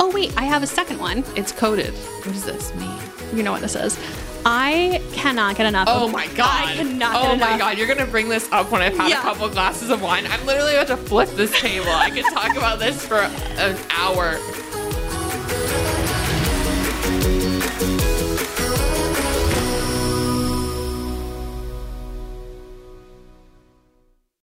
Oh, 0.00 0.10
wait, 0.14 0.32
I 0.36 0.44
have 0.44 0.62
a 0.62 0.66
second 0.66 1.00
one. 1.00 1.24
It's 1.36 1.50
coded. 1.52 1.92
What 1.92 2.32
does 2.32 2.44
this 2.44 2.74
mean? 2.76 3.07
You 3.34 3.42
know 3.42 3.52
what 3.52 3.60
this 3.60 3.74
is. 3.76 3.98
I 4.46 5.02
cannot 5.12 5.56
get 5.56 5.66
enough. 5.66 5.88
Oh 5.90 6.08
my 6.08 6.26
god! 6.28 6.68
I 6.68 6.74
cannot 6.76 7.14
oh 7.16 7.22
get 7.32 7.40
my 7.40 7.46
enough. 7.48 7.58
god! 7.58 7.78
You're 7.78 7.86
gonna 7.88 8.06
bring 8.06 8.28
this 8.28 8.50
up 8.52 8.70
when 8.70 8.80
I've 8.82 8.96
had 8.96 9.10
Yeah. 9.10 9.18
a 9.18 9.22
couple 9.22 9.48
glasses 9.48 9.90
of 9.90 10.00
wine. 10.00 10.26
I'm 10.26 10.46
literally 10.46 10.74
about 10.74 10.86
to 10.88 10.96
flip 10.96 11.28
this 11.30 11.50
table. 11.60 11.90
I 11.90 12.10
could 12.10 12.24
talk 12.26 12.56
about 12.56 12.78
this 12.78 13.04
for 13.04 13.18
an 13.18 13.76
hour. 13.90 14.38